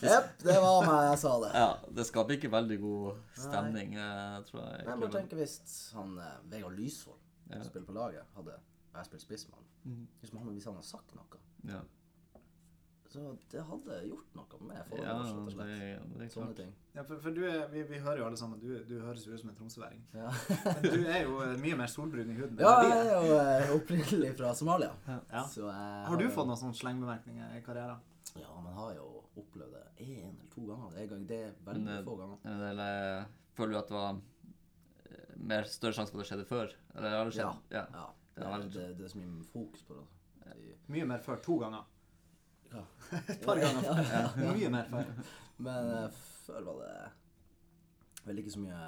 Jepp, 0.03 0.33
det 0.43 0.57
var 0.59 0.81
meg 0.89 1.05
jeg 1.13 1.19
sa 1.23 1.35
det. 1.45 1.51
Ja, 1.55 1.69
det 1.95 2.07
skaper 2.09 2.35
ikke 2.35 2.51
veldig 2.51 2.79
god 2.83 3.21
stemning, 3.39 3.93
Nei. 3.95 4.41
tror 4.49 4.65
jeg. 4.65 4.87
Nei, 4.89 4.97
men 5.05 5.13
tenk 5.15 5.31
hvis 5.39 5.61
han 5.95 6.17
eh, 6.19 6.33
Vegard 6.51 6.75
Lysvold, 6.81 7.21
som 7.53 7.63
spiller 7.69 7.87
på 7.87 7.95
laget, 7.95 8.27
hadde 8.35 8.57
jeg 9.03 9.11
spiller 9.11 9.25
spissmann. 9.27 9.69
Mm. 9.85 10.07
Hvis 10.21 10.33
han, 10.35 10.49
hvis 10.57 10.65
han 10.71 10.75
hadde 10.81 10.87
sagt 10.95 11.15
noe, 11.19 11.43
Ja, 11.67 11.81
så 13.07 13.23
det 13.53 13.63
hadde 13.65 13.97
gjort 14.09 14.33
noe 14.37 14.59
med 14.67 14.81
forholdet 14.91 15.07
ja, 15.07 15.13
rett 15.23 15.37
og 15.39 15.45
det, 15.47 15.53
slett. 15.55 16.17
det 16.19 16.25
er 16.27 16.31
Sånne 16.35 16.57
ting. 16.59 16.73
Ja, 16.97 17.05
for, 17.07 17.21
for 17.23 17.37
du 17.37 17.45
er, 17.49 17.63
vi, 17.73 17.85
vi 17.89 18.01
hører 18.03 18.19
jo 18.21 18.25
alle 18.27 18.37
sammen, 18.41 18.59
du, 18.61 18.73
du 18.89 18.97
høres 19.01 19.23
jo 19.25 19.33
ut 19.33 19.41
som 19.41 19.53
en 19.53 19.57
tromsøværing. 19.57 20.03
Ja. 20.19 20.33
Men 20.67 20.83
du 20.91 21.07
er 21.07 21.21
jo 21.23 21.39
eh, 21.45 21.55
mye 21.63 21.79
mer 21.79 21.93
solbrun 21.93 22.33
i 22.35 22.37
huden. 22.37 22.59
ja, 22.61 22.73
jeg 22.83 22.99
er. 22.99 23.13
er 23.15 23.31
jo 23.31 23.39
eh, 23.39 23.73
opprinnelig 23.79 24.33
fra 24.41 24.51
Somalia. 24.59 24.91
Ja. 25.07 25.45
Så 25.49 25.65
jeg 25.71 26.05
Har 26.11 26.21
du 26.21 26.27
fått 26.35 26.51
noen 26.51 26.61
sånne 26.61 26.81
slengbemerkninger 26.83 27.57
i 27.57 27.63
karrieren? 27.65 28.03
Ja, 28.37 28.51
man 28.61 28.75
har 28.77 28.93
jo 28.99 29.07
opplevd 29.39 29.79
det 29.79 29.87
én 30.11 30.35
eller 30.35 30.51
to 30.53 30.67
ganger. 30.69 30.99
En 31.01 31.09
gang, 31.15 31.25
det 31.31 31.41
er 31.47 31.57
veldig 31.71 31.95
eh, 31.95 32.05
få 32.11 32.19
ganger. 32.21 32.53
Eller 32.73 33.27
føler 33.57 33.77
du 33.77 33.81
at 33.85 33.89
det 33.95 33.97
var 33.97 34.21
eh, 35.07 35.33
mer 35.55 35.71
større 35.73 35.97
sjanse 36.03 36.13
for 36.13 36.21
at 36.21 36.27
det 36.27 36.31
skjedde 36.35 36.49
før? 36.51 36.75
Eller 36.99 37.17
har 37.21 37.31
det 37.31 37.39
Ja. 37.39 37.49
skjedd? 37.55 37.77
Ja. 37.79 37.87
ja. 38.03 38.07
Det 38.37 38.43
Det, 38.43 38.47
er 38.47 38.53
veldig- 38.59 38.73
det, 38.77 38.87
det 38.99 39.05
er 39.05 39.09
så 39.09 39.19
mye 39.19 39.45
fokus 39.51 39.83
på 39.89 39.95
det. 39.99 40.07
De, 40.47 40.75
Mye 40.93 41.05
mer 41.09 41.19
før. 41.25 41.39
To 41.43 41.57
ganger. 41.59 41.85
ja. 42.73 42.83
Et 43.33 43.41
par 43.43 43.59
ganger 43.59 43.83
Ja, 43.89 43.95
ja, 44.03 44.21
ja. 44.45 44.53
Mye 44.57 44.71
mer 44.71 44.89
før. 44.91 45.09
Men 45.59 45.91
uh, 46.05 46.11
før 46.47 46.61
var 46.69 46.83
det 46.83 48.27
vel 48.27 48.39
ikke 48.43 48.51
så 48.53 48.61
mye 48.61 48.79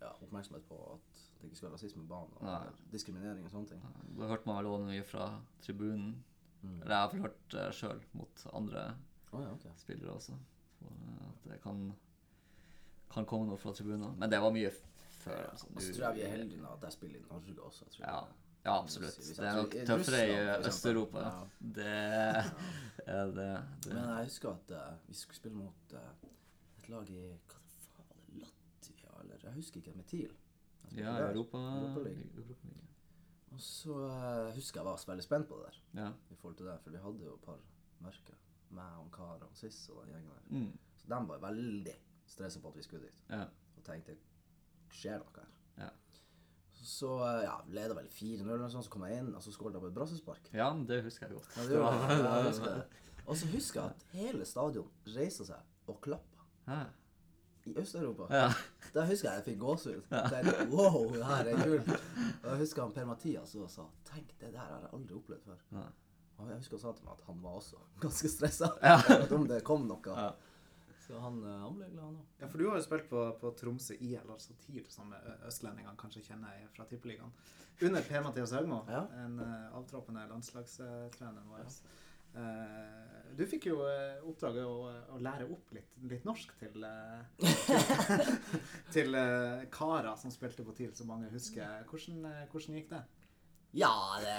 ja, 0.00 0.10
oppmerksomhet 0.24 0.64
på 0.68 0.76
at 0.94 1.22
det 1.40 1.48
ikke 1.48 1.56
skal 1.56 1.68
være 1.68 1.74
rasisme 1.78 2.02
på 2.02 2.08
banen. 2.08 2.34
Og 2.40 2.90
diskriminering 2.92 3.44
og 3.46 3.50
sånne 3.54 3.68
ting. 3.70 3.82
Da 4.18 4.28
hørte 4.28 4.48
man 4.48 4.58
vel 4.58 4.66
også 4.72 4.88
mye 4.90 5.04
fra 5.08 5.28
tribunen. 5.64 6.10
Mm. 6.62 6.74
Eller 6.82 6.94
jeg 6.94 7.00
har 7.04 7.12
vel 7.14 7.20
hørt 7.24 7.38
det 7.54 7.66
sjøl 7.78 8.02
mot 8.12 8.42
andre 8.52 8.82
oh, 9.32 9.40
ja, 9.44 9.52
ok. 9.54 9.66
spillere 9.80 10.12
også. 10.12 10.34
Så, 10.80 10.84
eh, 10.90 11.22
At 11.30 11.46
det 11.52 11.60
kan, 11.62 11.80
kan 13.14 13.24
komme 13.28 13.46
noe 13.48 13.56
fra 13.60 13.72
tribunen. 13.76 14.12
Men 14.20 14.30
det 14.32 14.40
var 14.42 14.52
mye 14.52 14.72
før. 15.20 15.46
Altså. 15.52 15.66
du, 15.70 15.80
så 15.80 15.94
tror 15.96 16.06
jeg 16.10 16.18
vi 16.18 16.26
er 16.26 16.34
heldige 16.36 16.60
nå 16.60 16.74
at 16.76 16.84
jeg 16.88 16.92
spiller 16.98 17.20
i 17.20 17.28
Norge 17.30 17.56
også. 17.70 17.84
Jeg 17.88 17.92
tror 17.96 18.06
Ja, 18.10 18.20
det- 18.26 18.36
ja, 18.64 18.82
absolutt. 18.82 19.16
Det 19.36 19.46
er 19.46 19.56
nok 19.56 19.76
tøffere 19.86 20.20
i. 20.28 20.34
Øst-Europa. 20.68 21.22
Ja. 21.24 21.30
Det 21.78 21.86
er 23.06 23.24
det. 23.38 23.48
det. 23.84 23.94
Men 23.94 23.96
jeg 23.96 24.24
husker 24.24 24.50
at 24.50 24.74
uh, 24.76 25.08
vi 25.08 25.14
skulle 25.14 25.36
spille 25.36 25.56
mot 25.56 25.94
uh, 25.94 26.28
et 26.78 26.88
lag 26.88 27.10
i 27.10 27.22
Hva 27.22 27.62
faen 27.94 28.10
var 28.10 28.20
det? 28.20 28.36
Latvia, 28.44 29.16
eller 29.22 29.48
Jeg 29.48 29.56
husker 29.56 29.80
ikke. 29.80 29.96
Metil. 29.96 30.36
Ja, 30.96 31.16
i 31.16 31.30
Europa. 31.30 31.58
Europaligaen. 31.58 32.86
Og 33.50 33.60
så 33.60 33.96
uh, 33.96 34.54
husker 34.54 34.80
jeg 34.80 34.86
var 34.86 35.04
veldig 35.06 35.24
spent 35.24 35.48
på 35.48 35.58
det 35.58 35.72
der. 35.72 35.82
Ja. 36.02 36.12
i 36.30 36.36
forhold 36.36 36.56
til 36.56 36.66
det, 36.66 36.78
for 36.82 36.90
vi 36.90 37.02
hadde 37.02 37.24
jo 37.24 37.34
et 37.34 37.44
par 37.44 37.58
merker. 38.00 38.36
Meg 38.70 38.98
og 39.02 39.10
Kara 39.12 39.46
og 39.48 39.56
Siss 39.58 39.88
og 39.88 40.04
den 40.04 40.12
gjengen 40.14 40.30
der. 40.30 40.58
Mm. 40.58 40.78
Så 40.96 41.06
de 41.10 41.28
var 41.28 41.38
veldig 41.42 41.94
stressa 42.26 42.60
på 42.60 42.68
at 42.68 42.76
vi 42.76 42.82
skulle 42.82 43.08
dit, 43.08 43.16
ja. 43.30 43.42
og 43.76 43.82
tenkte 43.84 44.14
skjer 44.94 45.18
noe 45.18 45.34
her. 45.34 45.48
Ja. 45.80 45.88
Så 46.82 47.10
eh, 47.26 47.42
ja, 47.44 47.56
leda 47.68 47.94
vel 47.94 48.06
4-0 48.08 48.40
eller 48.46 48.62
noe 48.64 48.70
sånt, 48.72 48.86
så 48.86 48.90
kom 48.94 49.02
jeg 49.04 49.18
inn, 49.20 49.34
og 49.36 49.42
så 49.44 49.52
skåret 49.52 49.74
jeg 49.76 49.82
på 49.82 49.90
et 49.90 49.94
brassespark. 49.98 50.48
ja, 50.56 50.70
det 50.88 51.02
husker 51.04 51.26
jeg 51.26 51.36
godt. 51.36 51.50
Ja, 51.56 51.66
det 51.68 51.76
gjorde 51.76 51.92
jeg. 51.92 52.22
Ja, 52.24 52.34
jeg 52.38 52.46
husker 52.48 52.74
det. 52.74 52.86
Og 53.26 53.36
så 53.36 53.46
husker 53.52 53.80
jeg 53.80 53.90
at 53.90 54.04
hele 54.16 54.44
stadion 54.48 54.88
reiste 55.16 55.44
seg 55.46 55.90
og 55.92 56.00
klappa. 56.00 56.46
I 57.68 57.74
Øst-Europa. 57.76 58.26
Ja. 58.32 58.46
Da 58.94 59.04
husker 59.04 59.28
jeg 59.28 59.36
jeg 59.42 59.44
fikk 59.50 59.58
gåsehud. 59.60 60.06
Tenkte, 60.08 60.64
Wow, 60.72 61.10
det 61.12 61.26
her 61.28 61.50
er 61.52 61.58
kult. 61.60 61.90
Og 62.42 62.46
jeg 62.54 62.58
husker 62.62 62.82
han 62.86 62.94
Per-Mathias 62.96 63.52
også 63.54 63.68
sa 63.68 63.84
Tenk, 64.08 64.32
det 64.40 64.54
der 64.54 64.62
har 64.64 64.78
jeg 64.80 64.88
aldri 64.96 65.18
opplevd 65.18 65.44
før. 65.44 65.58
Ja. 65.76 65.84
han- 66.38 66.48
Jeg 66.48 66.56
husker 66.62 66.78
han 66.78 66.80
sa 66.86 66.92
til 66.96 67.04
meg 67.04 67.18
at 67.18 67.26
han 67.26 67.42
var 67.44 67.58
også 67.60 67.76
ganske 68.06 68.28
stressa. 68.32 68.70
Ja. 68.82 68.96
Om 69.36 69.46
det 69.52 69.60
kom 69.68 69.84
noe. 69.86 70.00
Ja. 70.16 70.30
Så 71.06 71.20
han, 71.20 71.36
eh, 71.44 71.58
han 71.66 71.76
ble 71.76 71.90
glad, 71.92 72.04
han 72.08 72.16
òg. 72.16 72.29
Ja, 72.60 72.64
for 72.64 72.68
du 72.68 72.74
har 72.74 72.80
jo 72.80 72.84
spilt 72.84 73.08
på, 73.08 73.20
på 73.40 73.50
Tromsø 73.56 73.94
IL, 73.96 74.18
altså 74.28 74.52
TIL, 74.60 74.84
som 74.92 75.14
østlendingene 75.48 75.96
kanskje 75.96 76.26
kjenner 76.26 76.66
fra 76.74 76.84
Tippeligaen. 76.84 77.32
Under 77.80 78.04
Per-Mathias 78.04 78.52
Høgmo, 78.52 78.82
Ja. 78.90 79.06
en 79.16 79.38
uh, 79.40 79.78
avtroppende 79.78 80.26
landslagstrener 80.28 81.46
vår. 81.48 81.70
Eh, 82.30 83.32
du 83.34 83.40
fikk 83.48 83.70
jo 83.70 83.80
uh, 83.80 84.20
oppdraget 84.28 84.68
å, 84.68 84.90
å 85.16 85.22
lære 85.24 85.48
opp 85.50 85.72
litt, 85.72 85.96
litt 86.12 86.28
norsk 86.28 86.52
til, 86.60 86.84
uh, 86.84 87.24
til, 88.94 89.16
karer 89.72 90.12
som 90.20 90.30
spilte 90.30 90.66
på 90.68 90.76
TIL, 90.76 90.92
som 90.94 91.08
mange 91.08 91.32
husker. 91.32 91.80
Hvordan, 91.88 92.28
hvordan 92.52 92.76
gikk 92.76 92.92
det? 92.92 93.04
Ja, 93.80 93.94
det 94.20 94.38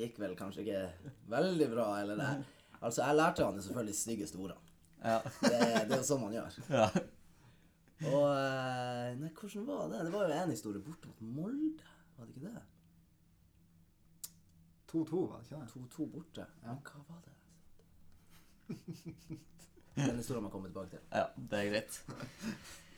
gikk 0.00 0.22
vel 0.24 0.38
kanskje 0.40 0.64
ikke 0.64 1.12
veldig 1.36 1.72
bra, 1.76 1.90
eller 2.00 2.24
det. 2.24 2.34
Altså, 2.80 3.04
jeg 3.04 3.20
lærte 3.20 3.44
han 3.44 3.60
de 3.60 3.66
selvfølgelig 3.68 4.00
styggeste 4.00 4.40
ordene. 4.40 4.70
Ja. 5.02 5.18
Det, 5.42 5.58
det 5.90 5.98
er 5.98 5.98
jo 6.00 6.06
sånn 6.14 6.24
man 6.24 6.40
gjør. 6.40 6.62
ja. 6.72 6.88
Og 8.10 8.24
eh, 8.34 9.08
Nei, 9.20 9.30
hvordan 9.38 9.66
var 9.68 9.88
det? 9.92 10.04
Det 10.06 10.12
var 10.12 10.28
jo 10.28 10.36
en 10.42 10.50
historie 10.50 10.82
borte 10.82 11.08
mot 11.08 11.20
Molde, 11.36 11.90
var 12.16 12.26
det 12.26 12.36
ikke 12.36 12.48
det? 12.48 12.62
2-2, 14.92 15.20
var 15.30 15.38
det 15.38 15.46
ikke 15.46 15.60
det? 15.60 15.68
2-2 15.96 16.06
borte. 16.12 16.46
Men 16.64 16.80
hva 16.88 17.04
var 17.08 17.20
det? 17.26 17.36
Den 19.96 20.16
historien 20.16 20.42
må 20.42 20.48
jeg 20.48 20.54
komme 20.56 20.68
tilbake 20.72 20.90
til. 20.96 21.04
ja, 21.12 21.26
det 21.36 21.58
er 21.58 21.70
greit. 21.70 22.00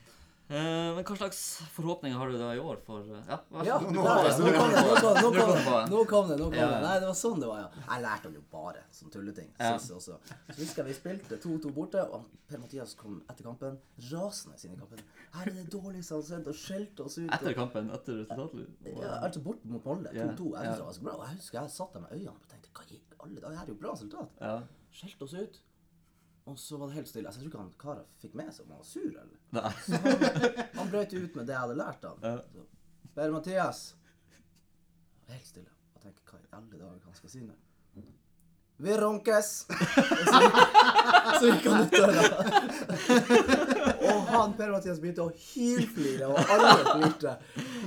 Eh, 0.44 0.90
men 0.92 1.00
hva 1.08 1.14
slags 1.16 1.38
forhåpninger 1.72 2.18
har 2.20 2.28
du 2.28 2.34
da 2.36 2.50
i 2.52 2.58
år 2.60 2.76
for 2.84 3.00
eh, 3.16 3.28
Ja, 3.30 3.38
vær 3.48 3.64
så 3.64 3.78
god. 3.80 4.58
kom 4.58 4.74
det! 4.74 4.82
Nå 4.84 4.98
kom 5.00 5.78
det! 5.78 5.86
Nå 5.88 6.00
kom 6.10 6.28
det! 6.28 6.36
det. 6.36 6.48
Det! 6.52 6.58
det. 6.60 6.80
Nei, 6.84 6.98
det 7.00 7.08
var 7.08 7.16
sånn 7.16 7.40
det 7.40 7.48
var, 7.48 7.62
ja. 7.62 7.84
Jeg 7.86 8.04
lærte 8.04 8.28
han 8.28 8.36
jo 8.36 8.42
bare 8.52 8.82
som 8.92 9.12
tulleting. 9.14 9.48
Ja. 9.56 9.70
Sist 9.78 9.94
også. 9.96 10.18
Så 10.28 10.58
husker 10.58 10.82
jeg 10.82 10.90
vi 10.90 10.98
spilte 10.98 11.40
2-2 11.40 11.72
borte, 11.78 12.04
og 12.12 12.28
Per-Mathias 12.50 12.92
kom 13.00 13.22
etter 13.24 13.48
kampen 13.48 13.80
rasende 14.12 14.60
inn 14.68 14.76
i 14.76 14.80
kampen. 14.82 15.04
Her 15.38 15.48
er 15.48 15.56
det 15.62 15.66
dårligste 15.72 16.18
han 16.18 16.20
har 16.26 16.28
sett, 16.28 16.52
og 16.52 16.60
skjelte 16.60 17.08
oss 17.08 17.16
ut. 17.22 17.28
Etter 17.38 17.56
kampen, 17.56 17.88
etter 17.96 18.20
resultatet? 18.20 18.68
Ja, 18.92 19.14
altså 19.24 19.44
bort 19.48 19.64
mot 19.64 19.88
Molde. 19.88 20.12
2-2. 20.12 20.52
Ja, 20.60 20.68
Jeg 20.68 20.80
det. 21.00 21.14
Og 21.14 21.24
jeg 21.24 21.38
husker 21.40 21.62
jeg 21.62 21.76
satt 21.80 21.96
der 21.96 22.04
med 22.04 22.12
øynene 22.18 22.36
og 22.36 22.50
tenkte 22.52 22.74
hva 22.74 22.84
i 22.92 23.00
alle 23.24 23.40
dager, 23.40 23.56
her 23.56 23.64
er 23.64 23.72
jo 23.72 23.80
bra 23.80 23.96
resultat. 23.96 24.44
Skjelte 24.92 25.24
oss 25.24 25.40
ut. 25.40 25.62
Og 26.44 26.58
så 26.60 26.76
var 26.76 26.90
det 26.90 26.94
helt 26.94 27.08
stille. 27.08 27.28
Altså, 27.28 27.40
jeg 27.40 27.50
tror 27.50 27.52
ikke 27.52 27.62
han 27.62 27.74
Kara 27.80 28.06
fikk 28.20 28.34
med 28.36 28.50
seg 28.52 28.66
om 28.66 28.74
han 28.74 28.80
var 28.82 28.88
sur, 28.88 29.10
eller? 29.10 29.36
Nei. 29.56 29.70
Så 29.86 30.00
han, 30.04 30.64
han 30.78 30.90
brøt 30.92 31.14
ut 31.14 31.38
med 31.38 31.46
det 31.46 31.54
jeg 31.54 31.62
hadde 31.62 31.76
lært 31.80 32.04
han. 32.04 32.18
Ja. 32.22 32.34
Så, 32.52 32.64
Per 33.14 33.32
Mathias. 33.32 33.84
Helt 35.30 35.46
stille. 35.48 35.70
Og 35.94 36.04
tenker 36.04 36.28
hva 36.28 36.42
i 36.42 36.50
alle 36.58 36.82
dager 36.82 37.06
han 37.08 37.16
skal 37.16 37.32
si 37.32 37.44
nå. 37.46 37.56
Vi 38.76 38.96
runkes! 38.96 39.66
Så, 40.26 40.38
så 41.40 41.46
gikk 41.46 41.66
han 41.70 41.84
ut 41.84 41.92
døra. 41.94 42.22
Og 44.10 44.32
han 44.32 44.56
Per-Mathias 44.58 44.98
begynte 44.98 45.22
å 45.22 45.30
hylflire, 45.30 46.26
og 46.26 46.40
alle 46.42 46.72
flirte. 46.88 47.36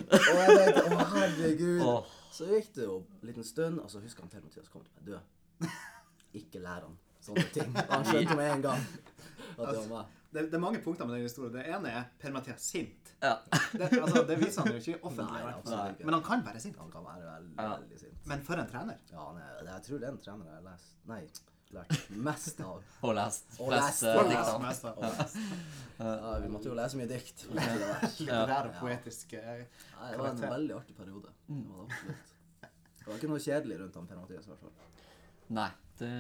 Og 0.08 0.40
jeg 0.40 0.56
tenkte 0.62 0.86
å 0.88 1.10
herregud. 1.12 1.84
Så 2.32 2.48
gikk 2.54 2.72
det 2.78 2.88
jo 2.88 3.02
en 3.04 3.28
liten 3.30 3.48
stund, 3.48 3.82
og 3.84 3.92
så 3.92 4.00
husker 4.00 4.24
han 4.24 4.32
Per-Mathias 4.32 4.72
kom 4.72 4.86
til 4.88 5.12
meg. 5.12 5.20
Du, 5.68 5.68
ikke 6.40 6.64
lær 6.64 6.88
han 6.88 6.96
sånne 7.28 7.48
ting. 7.56 7.74
Og 7.76 7.92
han 7.96 8.06
skjønte 8.12 8.38
med 8.40 8.52
en 8.56 8.64
gang 8.70 8.86
at 9.58 9.66
det 9.66 9.74
var 9.82 9.92
meg. 9.96 10.14
Det, 10.28 10.42
det 10.52 10.58
er 10.58 10.62
mange 10.62 10.80
punkter 10.84 11.08
med 11.08 11.16
den 11.18 11.24
historien. 11.24 11.54
Det 11.56 11.64
ene 11.72 11.92
er 12.02 12.08
Per-Mathias 12.22 12.66
sint. 12.74 13.14
Ja. 13.24 13.36
Det, 13.72 13.88
altså, 14.02 14.24
det 14.28 14.36
viser 14.42 14.66
han 14.66 14.74
jo 14.76 14.82
ikke 14.82 14.98
offentlig. 15.08 15.28
Nei, 15.32 15.40
i 15.40 15.46
hvert 15.48 15.56
fall. 15.56 15.62
absolutt 15.64 15.94
ikke. 15.96 16.08
Men 16.10 16.16
han 16.18 16.26
kan 16.28 16.44
være 16.46 16.60
sint. 16.62 16.80
Han 16.84 16.92
kan 16.94 17.06
være 17.08 17.30
veldig, 17.32 17.54
Ja. 17.58 17.70
veldig 17.78 18.00
sint. 18.02 18.18
Men 18.32 18.44
for 18.50 18.62
en 18.62 18.68
trener. 18.74 19.00
Ja, 19.14 19.28
er, 19.40 19.62
jeg 19.72 19.86
tror 19.88 20.02
det 20.04 20.10
er 20.10 20.12
en 20.12 20.20
trener 20.26 20.50
jeg 20.52 20.58
har 20.58 20.66
lest 20.68 20.92
Nei, 21.08 21.22
lært 21.78 21.96
mest 22.28 22.62
av. 22.68 22.84
Og 23.08 23.16
lest 23.18 23.58
Og 23.64 23.72
lest, 23.72 24.04
eh, 24.04 24.20
og 24.20 24.30
lest. 24.68 24.86
Lest. 25.02 25.40
Ja, 25.98 26.36
vi 26.44 26.52
måtte 26.54 26.70
jo 26.70 26.76
lese 26.78 27.00
mye 27.00 27.10
dikt. 27.10 27.48
Litterære 28.20 28.74
og 28.74 28.78
poetiske 28.84 29.42
Nei, 29.48 30.12
det 30.12 30.20
var 30.22 30.30
en 30.36 30.44
veldig 30.44 30.78
artig 30.78 31.00
periode. 31.00 31.34
Det 31.48 31.64
var 31.72 31.88
det. 31.88 32.20
Det 32.62 33.08
var 33.14 33.20
ikke 33.22 33.32
noe 33.32 33.40
kjedelig 33.40 33.80
rundt 33.82 33.96
han 33.96 34.08
Per-Mathias 34.12 34.48
i 34.50 34.52
hvert 34.52 34.64
fall. 34.68 35.04
Nei, 35.56 35.70
det 36.00 36.12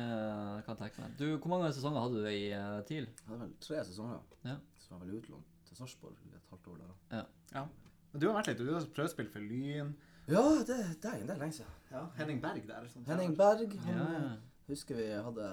kan 0.65 0.73
jeg 0.73 0.79
tenke 0.81 1.03
meg. 1.03 1.13
Du, 1.19 1.25
Hvor 1.37 1.51
mange 1.53 1.69
sesonger 1.75 2.01
hadde 2.05 2.21
du 2.23 2.27
i 2.31 2.43
uh, 2.53 2.79
TIL? 2.87 3.05
Jeg 3.07 3.27
hadde 3.29 3.39
vel 3.43 3.53
tre 3.63 3.83
sesonger. 3.85 4.19
Ja. 4.47 4.55
Så 4.81 4.91
var 4.93 5.01
jeg 5.03 5.07
vel 5.11 5.19
utlånt 5.21 5.53
til 5.67 5.77
Sarpsborg 5.79 6.19
i 6.25 6.33
et 6.35 6.51
halvt 6.51 6.67
år 6.71 6.77
der. 6.81 6.93
da. 7.11 7.23
Ja. 7.57 7.63
Men 8.11 8.21
du 8.23 8.27
har 8.29 8.37
vært 8.39 8.49
litt, 8.53 8.61
du 8.63 8.73
har 8.73 8.85
prøvespilt 8.95 9.31
for 9.33 9.43
Lyn. 9.43 9.93
Ja, 10.27 10.43
det, 10.67 10.77
det 11.03 11.09
er 11.11 11.21
en 11.21 11.29
del 11.29 11.39
lenge 11.39 11.55
siden. 11.59 11.73
Ja, 11.91 12.05
Henning 12.17 12.41
Berg 12.43 12.65
der. 12.67 12.87
Sånn. 12.91 13.05
Henning 13.07 13.35
Berg, 13.39 13.75
han 13.85 13.99
Ja, 14.01 14.07
ja. 14.17 14.31
husker 14.67 14.97
vi 14.99 15.05
hadde 15.13 15.45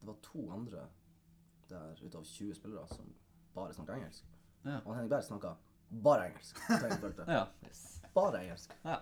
Det 0.00 0.08
var 0.08 0.16
to 0.24 0.44
andre 0.54 0.86
der 1.68 2.00
ut 2.04 2.14
av 2.18 2.24
20 2.24 2.54
spillere 2.56 2.86
som 2.92 3.10
bare 3.54 3.74
snakket 3.76 3.96
engelsk. 3.98 4.24
Ja. 4.64 4.78
Og 4.84 4.94
Henning 4.94 5.10
Berg 5.12 5.24
snakka 5.26 5.54
bare 6.04 6.28
engelsk. 6.30 6.58
Ja. 7.26 7.42
Yes. 7.66 7.82
Bare 8.14 8.40
engelsk. 8.42 8.72
Ja. 8.84 8.98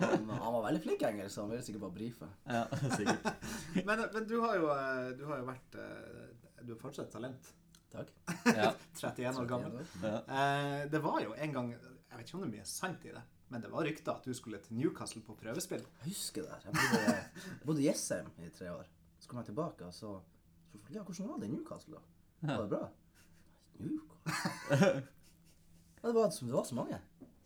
Han, 0.00 0.28
han 0.30 0.52
var 0.54 0.62
veldig 0.66 0.82
flink 0.84 1.02
i 1.02 1.08
engelsk, 1.08 1.34
så 1.34 1.44
han 1.44 1.50
ville 1.50 1.62
sikkert 1.66 1.82
bare 1.86 1.96
brife. 1.96 2.28
ja, 2.46 2.64
sikkert. 2.96 3.30
Men, 3.88 4.02
men 4.12 4.26
du 4.28 4.36
har 4.42 4.56
jo, 4.58 4.68
eh, 4.74 5.08
du 5.18 5.24
har 5.30 5.38
jo 5.40 5.46
vært 5.46 5.76
eh, 5.78 6.30
Du 6.66 6.72
er 6.74 6.78
fortsatt 6.80 7.10
talent. 7.14 7.50
Takk. 7.90 8.10
Ja. 8.50 8.72
31 9.00 9.38
år 9.42 9.46
gammel. 9.50 9.80
ja. 10.02 10.16
Eh, 10.26 10.84
det 10.90 11.00
var 11.02 11.20
jo 11.24 11.34
en 11.34 11.52
gang 11.54 11.70
Jeg 11.74 12.18
vet 12.18 12.26
ikke 12.26 12.38
om 12.38 12.42
det 12.44 12.48
er 12.50 12.54
mye 12.58 12.66
sant 12.70 13.04
i 13.06 13.14
det, 13.14 13.22
men 13.50 13.62
det 13.64 13.70
var 13.72 13.86
rykter 13.86 14.12
at 14.14 14.26
du 14.26 14.34
skulle 14.34 14.58
til 14.62 14.78
Newcastle 14.78 15.22
på 15.26 15.34
prøvespill. 15.38 15.82
Jeg 16.02 16.10
husker 16.12 16.46
det. 16.46 16.58
Jeg 16.66 16.74
bodde, 16.74 17.04
jeg 17.06 17.62
bodde 17.66 17.82
i 17.82 17.86
Jessheim 17.88 18.30
i 18.42 18.50
tre 18.54 18.70
år. 18.74 18.90
Så 19.22 19.30
kom 19.30 19.38
jeg 19.42 19.50
tilbake, 19.52 19.86
og 19.86 19.94
så 19.94 20.16
så 20.70 20.78
spurte 20.78 20.92
jeg, 20.92 21.00
Ja, 21.00 21.06
hvordan 21.06 21.28
var 21.32 21.38
det 21.42 21.48
i 21.50 21.54
Newcastle, 21.56 21.98
da? 21.98 22.54
Var 22.54 22.62
det 22.62 22.70
bra? 22.76 22.84
Newcastle? 23.80 25.02
Ja, 26.02 26.08
det, 26.08 26.14
var, 26.16 26.30
det 26.32 26.52
var 26.54 26.64
så 26.64 26.74
mange. 26.74 26.98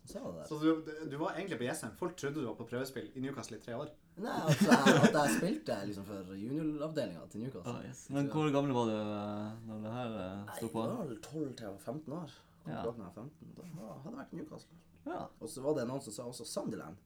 Så 0.04 0.58
du, 0.60 0.84
du 1.10 1.16
var 1.16 1.32
egentlig 1.34 1.56
på 1.58 1.64
Jessheim. 1.64 1.94
Folk 1.96 2.16
trodde 2.20 2.42
du 2.42 2.46
var 2.46 2.56
på 2.58 2.66
prøvespill 2.68 3.06
i 3.16 3.22
Newcastle 3.24 3.56
i 3.56 3.62
tre 3.64 3.76
år. 3.78 3.88
Nei, 4.20 4.34
altså, 4.46 4.74
at 5.08 5.16
jeg 5.16 5.36
spilte 5.38 5.78
liksom 5.88 6.04
for 6.06 6.34
junioravdelinga 6.38 7.24
til 7.32 7.40
Newcastle. 7.46 7.72
Ah, 7.72 7.86
yes. 7.88 8.02
Men 8.14 8.28
hvor 8.30 8.50
gammel 8.54 8.76
var 8.76 8.90
du 8.90 8.92
da 8.94 9.78
det 9.80 9.94
her 9.96 10.12
sto 10.12 10.26
Nei, 10.44 10.58
sto 10.58 10.68
jeg 10.68 10.98
var 10.98 11.08
vel 11.08 11.22
12 11.24 11.56
til 11.56 11.66
jeg 11.66 11.72
var 11.72 11.80
15 11.94 12.18
år. 12.18 12.36
Kom 12.64 12.72
Ja. 12.74 12.82
var 12.84 13.16
15. 13.16 13.56
Da 13.56 13.64
hadde 13.64 14.12
jeg 14.12 14.18
vært 14.20 14.36
i 14.36 14.38
Newcastle. 14.42 14.78
Ja. 15.08 15.18
Og 15.40 15.50
så 15.52 15.64
var 15.64 15.74
det 15.80 15.88
noen 15.88 16.04
som 16.04 16.16
sa 16.18 16.28
også 16.28 16.46
Sunderland. 16.52 17.00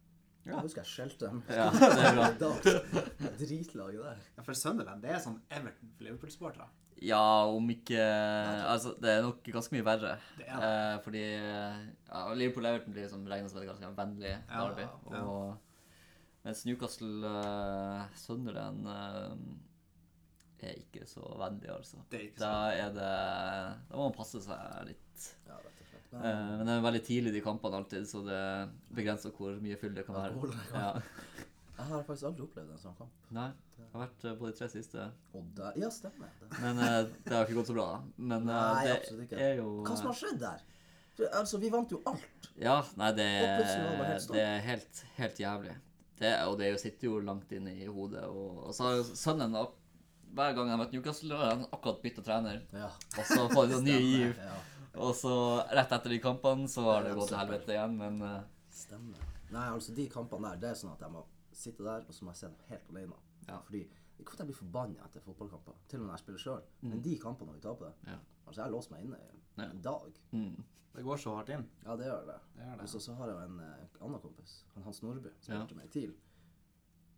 Ja. 0.44 0.56
Jeg 0.56 0.66
husker 0.66 0.82
jeg 0.82 0.90
skjelte 0.90 1.26
dem. 1.30 1.40
ja, 1.48 1.70
det 1.70 2.04
er 2.08 2.18
bra. 2.18 2.52
Dritlaget 3.40 4.04
der. 4.04 4.20
Ja, 4.36 4.42
For 4.46 4.58
Sunderland 4.58 5.02
det 5.06 5.10
er 5.14 5.22
sånn 5.22 5.38
Everton 5.54 5.90
for 5.96 6.06
Liverpool-supportere. 6.08 6.68
Ja, 7.02 7.44
om 7.46 7.70
ikke 7.70 8.00
Altså, 8.00 8.94
det 9.00 9.10
er 9.12 9.22
nok 9.22 9.42
ganske 9.54 9.72
mye 9.76 9.84
verre. 9.86 10.16
Det 10.38 10.46
er 10.48 10.58
Eh, 10.58 10.98
fordi 11.04 11.20
ja, 11.22 12.34
Liverpool-Everton 12.34 12.92
blir 12.94 13.02
liksom 13.06 13.26
regna 13.30 13.48
som 13.48 13.58
et 13.62 13.68
ganske 13.68 13.96
vennlig 13.96 14.32
derby. 14.48 14.82
ja. 15.12 15.22
Og 15.22 15.56
mens 16.44 16.64
Newcastle-Sunderland 16.66 18.86
er 20.58 20.74
ikke 20.74 21.06
så 21.06 21.20
vennlig, 21.38 21.70
altså. 21.70 21.96
Det 22.10 22.18
er 22.18 22.22
ikke 22.32 22.40
Da 22.42 22.52
er 22.74 22.88
det 22.96 23.12
Da 23.90 23.94
må 23.96 24.02
man 24.08 24.12
passe 24.16 24.40
seg 24.42 24.58
litt. 24.88 25.18
Ja, 25.46 25.54
rett 25.54 25.80
og 25.82 25.86
slett. 25.92 26.06
Men, 26.12 26.20
Eh, 26.24 26.56
men 26.58 26.66
det 26.66 26.72
er 26.74 26.80
veldig 26.90 27.04
tidlig 27.06 27.32
de 27.36 27.40
kampene 27.44 27.76
alltid, 27.78 28.02
så 28.08 28.18
det 28.26 28.42
begrenser 28.96 29.30
hvor 29.36 29.50
mye 29.62 29.76
fyll 29.78 29.94
det 29.94 30.06
kan 30.06 30.14
være. 30.16 30.34
Ja. 30.72 30.92
jeg 31.78 31.86
har 31.92 32.02
faktisk 32.08 32.26
aldri 32.26 32.42
opplevd 32.44 32.70
en 32.74 32.80
sånn 32.82 32.94
kamp. 32.98 33.18
Nei, 33.36 33.48
jeg 33.78 33.88
har 33.92 34.00
vært 34.02 34.24
eh, 34.26 34.32
på 34.40 34.48
de 34.48 34.54
tre 34.58 34.68
siste. 34.72 35.04
Og 35.38 35.60
ja, 35.78 35.90
stemmer. 35.94 36.32
Det. 36.40 36.48
Men 36.62 36.80
eh, 36.82 36.96
det 37.24 37.34
har 37.36 37.44
ikke 37.46 37.58
gått 37.60 37.70
så 37.70 37.76
bra. 37.76 37.86
Men 38.18 38.48
eh, 38.50 38.64
Nei, 38.78 38.88
absolutt 38.96 39.20
det 39.30 39.38
ikke. 39.38 39.44
er 39.52 39.60
jo 39.62 39.68
Hva 39.86 39.96
som 40.00 40.10
har 40.10 40.18
skjedd 40.18 40.40
der? 40.42 40.64
For, 41.18 41.28
altså, 41.40 41.60
vi 41.62 41.70
vant 41.74 41.94
jo 41.94 42.00
alt. 42.10 42.48
Ja, 42.58 42.80
nei, 42.98 43.12
det, 43.14 43.28
Og 43.44 43.52
plutselig 43.60 43.84
var 43.86 44.00
det 44.02 44.08
helt 44.10 44.24
stopp. 44.26 44.36
det 44.38 44.46
er 44.48 44.64
helt, 44.66 45.02
helt 45.20 45.40
jævlig. 45.44 45.76
Det, 46.18 46.32
og 46.50 46.56
det 46.58 46.72
jo 46.72 46.78
sitter 46.82 47.06
jo 47.12 47.20
langt 47.22 47.52
inne 47.54 47.76
i 47.78 47.86
hodet. 47.86 48.24
Og, 48.26 48.58
og 48.68 48.74
så 48.74 48.88
har 48.88 48.98
jo 48.98 49.06
sønnen 49.14 49.54
da, 49.54 49.64
Hver 50.34 50.56
gang 50.58 50.68
jeg 50.72 50.80
møter 50.82 50.98
Newcastle, 50.98 51.38
har 51.38 51.54
han 51.54 51.64
akkurat 51.70 52.02
bytta 52.02 52.26
trener. 52.26 52.60
Ja. 52.74 52.90
Og 53.14 53.22
så 53.22 53.44
får 53.54 53.62
han 53.62 53.72
noen 53.76 53.86
ny 53.86 53.98
giv. 54.16 54.34
Ja, 54.42 54.58
Og 54.98 55.14
så 55.14 55.32
rett 55.78 55.94
etter 55.94 56.10
de 56.10 56.18
kampene 56.26 56.66
så 56.68 56.82
har 56.90 57.06
det 57.06 57.14
gått 57.16 57.30
til 57.30 57.38
helvete 57.38 57.74
igjen, 57.76 57.94
men 58.02 58.18
eh, 58.26 58.38
stemmer. 58.74 59.22
Nei, 59.54 59.66
altså, 59.72 59.94
de 59.96 60.08
kampene 60.12 60.50
der, 60.56 60.62
det 60.66 60.72
er 60.74 60.80
sånn 60.82 60.92
at 60.98 61.06
jeg 61.06 61.14
må 61.14 61.22
sitte 61.58 61.84
der, 61.86 62.04
og 62.08 62.14
så 62.14 62.24
må 62.24 62.30
jeg 62.34 62.36
se 62.42 62.46
dem 62.46 62.56
helt 62.70 62.88
alene. 62.94 63.18
Ja. 63.48 63.58
Fordi 63.66 63.82
det 64.18 64.26
kan 64.26 64.38
jeg 64.38 64.46
bli 64.50 64.54
forbanna 64.58 65.04
etter 65.06 65.20
fotballkamper, 65.24 65.76
til 65.88 65.98
og 65.98 66.02
med 66.02 66.08
når 66.10 66.16
jeg 66.18 66.24
spiller 66.24 66.42
sjøl. 66.42 66.62
Men 66.82 67.02
de 67.04 67.18
kampene 67.22 67.50
når 67.52 67.54
vi 67.60 67.60
taper, 67.68 67.92
Mm. 68.02 68.08
Ja. 68.12 68.16
altså 68.46 68.62
jeg 68.62 68.70
låser 68.72 68.90
meg 68.96 69.04
inne 69.04 69.16
i 69.16 69.62
Ja. 69.62 69.70
en 69.70 69.82
dag. 69.82 70.12
mm, 70.32 70.64
Det 70.94 71.04
går 71.04 71.16
så 71.16 71.34
hardt 71.36 71.48
inn. 71.54 71.66
Ja, 71.84 71.96
det 71.96 72.06
gjør 72.06 72.24
det. 72.26 72.34
Det 72.56 72.64
gjør 72.64 72.72
det. 72.74 72.82
Og 72.82 72.88
så, 72.88 72.98
så 73.00 73.14
har 73.14 73.26
jeg 73.28 73.36
jo 73.36 73.42
en 73.44 73.60
uh, 73.60 74.04
annen 74.06 74.20
kompis, 74.20 74.64
han 74.74 74.82
Hans 74.82 75.02
Nordby, 75.02 75.28
som 75.40 75.54
Ja. 75.54 75.60
spilte 75.60 75.76
med 75.76 75.84
i 75.84 75.88
TIL. 75.88 76.14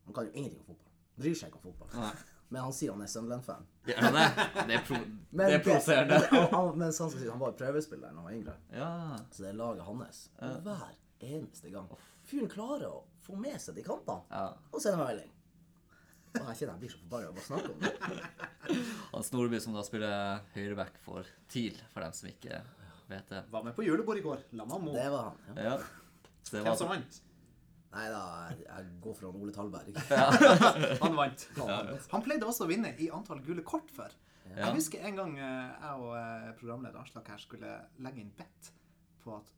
Han 0.05 0.15
kan 0.15 0.25
jo 0.27 0.31
ingenting 0.35 0.61
om 0.61 0.67
fotball. 0.67 0.87
Bryr 1.17 1.35
seg 1.35 1.49
ikke 1.49 1.57
om 1.57 1.63
fotball. 1.63 1.89
Nei. 1.95 2.13
Men 2.51 2.63
han 2.63 2.73
sier 2.73 2.91
han 2.93 3.01
er 3.03 3.07
Sunderland-fan. 3.07 3.67
Ja, 3.87 4.11
det? 4.11 4.25
Det 4.67 4.75
er, 4.75 4.85
pro, 4.87 4.97
Men 5.39 5.51
er 5.55 5.63
provoserende. 5.63 6.19
men 6.19 6.41
han- 6.43 6.55
han- 6.55 6.79
Mens 6.79 6.99
han, 6.99 7.11
skal 7.11 7.21
si, 7.23 7.29
han 7.31 7.39
var 7.41 7.53
jo 7.53 7.57
prøvespiller 7.65 8.09
da 8.09 8.15
han 8.15 8.25
var 8.25 8.33
yngre. 8.33 8.57
Ja. 8.73 9.17
Så 9.31 9.43
det 9.45 9.49
er 9.49 9.53
laget 9.61 9.83
hans. 9.85 10.31
Hver 10.41 10.89
eneste 11.21 11.71
gang. 11.71 11.89
Fyren 12.31 12.51
klarer 12.53 12.87
å 12.89 13.03
få 13.25 13.37
med 13.41 13.59
seg 13.63 13.77
de 13.79 13.85
kampene. 13.87 14.23
ja. 14.31 14.49
Og 14.71 14.83
sender 14.83 15.01
meg 15.03 15.15
melding. 15.15 15.31
Og 16.31 16.45
jeg 16.47 16.61
kjenner 16.61 16.77
jeg 16.77 16.81
blir 16.85 16.91
så 16.93 16.99
forbanna 17.01 17.31
av 17.33 17.39
å 17.41 17.45
snakke 17.47 17.71
om 17.73 17.81
det. 17.83 17.95
Han 19.15 19.25
Snorby 19.27 19.59
som 19.63 19.75
da 19.75 19.83
spiller 19.83 20.45
høyreback 20.55 21.01
for 21.03 21.27
TIL, 21.51 21.81
for 21.91 22.07
dem 22.07 22.15
som 22.15 22.29
ikke 22.31 22.61
vet 23.11 23.33
det. 23.35 23.41
Var 23.51 23.65
med 23.67 23.75
på 23.75 23.83
julebord 23.83 24.21
i 24.21 24.23
går. 24.23 24.45
La 24.61 24.67
meg 24.71 24.85
må. 24.85 24.93
Det 24.95 25.09
var 25.11 25.33
han. 25.33 25.41
Ja. 25.59 25.73
Ja. 25.73 25.75
Det 26.47 26.55
Hvem 26.55 26.69
var 26.69 26.79
som 26.79 26.93
vant? 26.93 27.19
Nei 27.91 28.05
da, 28.13 28.21
jeg, 28.55 28.87
går 29.03 29.17
for 29.19 29.27
han 29.27 29.41
Ole 29.43 29.55
Tallberg. 29.57 29.97
Han 31.03 31.17
vant. 31.19 31.43
Ja. 31.59 31.79
Han 32.13 32.23
pleide 32.23 32.47
også 32.47 32.69
å 32.69 32.71
vinne 32.71 32.93
i 33.03 33.09
antall 33.11 33.43
gule 33.43 33.65
kort 33.67 33.91
før. 33.97 34.15
Ja. 34.53 34.69
Jeg 34.69 34.77
husker 34.79 35.03
en 35.09 35.19
gang 35.19 35.33
eh, 35.43 35.73
jeg 35.83 36.05
og 36.05 36.15
eh, 36.21 36.47
programleder 36.63 37.03
Aslak 37.03 37.27
her 37.35 37.43
skulle 37.43 37.73
legge 38.07 38.23
inn 38.23 38.31
bet 38.39 38.71
på 39.25 39.35
at 39.35 39.51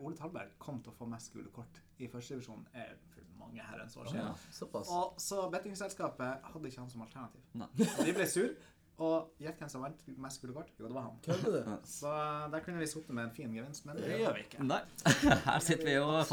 Ole 0.00 0.14
Talberg 0.18 0.52
kom 0.62 0.78
til 0.82 0.92
å 0.92 0.96
få 0.98 1.08
mest 1.10 1.32
gule 1.34 1.50
kort 1.54 1.80
i 1.98 2.06
førstedivisjon 2.10 2.66
for 3.14 3.32
mange 3.40 3.64
herrens 3.64 3.96
år 3.98 4.06
siden. 4.10 4.28
Ja. 4.28 4.52
Såpass. 4.54 4.92
Og 4.94 5.18
så 5.22 5.48
bettingselskapet 5.50 6.46
hadde 6.52 6.70
ikke 6.70 6.84
han 6.84 6.92
som 6.92 7.02
alternativ. 7.06 7.42
Nei. 7.58 7.68
De 7.76 8.14
ble 8.14 8.28
sur. 8.30 8.54
Og 9.02 9.42
gjett 9.42 9.58
hvem 9.58 9.70
som 9.72 9.82
vant 9.82 10.02
mest 10.22 10.38
gule 10.42 10.54
kort? 10.54 10.70
Jo, 10.78 10.86
det 10.86 10.94
var 10.94 11.08
han. 11.08 11.78
Så 11.88 12.10
eh, 12.14 12.44
der 12.52 12.62
kunne 12.62 12.78
vi 12.78 12.86
sittet 12.86 13.10
med 13.10 13.26
en 13.26 13.34
fin 13.34 13.50
gevinst, 13.56 13.86
men 13.88 13.98
det 13.98 14.20
gjør 14.20 14.36
vi 14.36 14.44
ikke. 14.46 14.66
Nei, 14.68 14.80
her 15.48 15.64
sitter 15.66 15.88
vi 15.88 15.96
jo 15.96 16.04
er. 16.14 16.28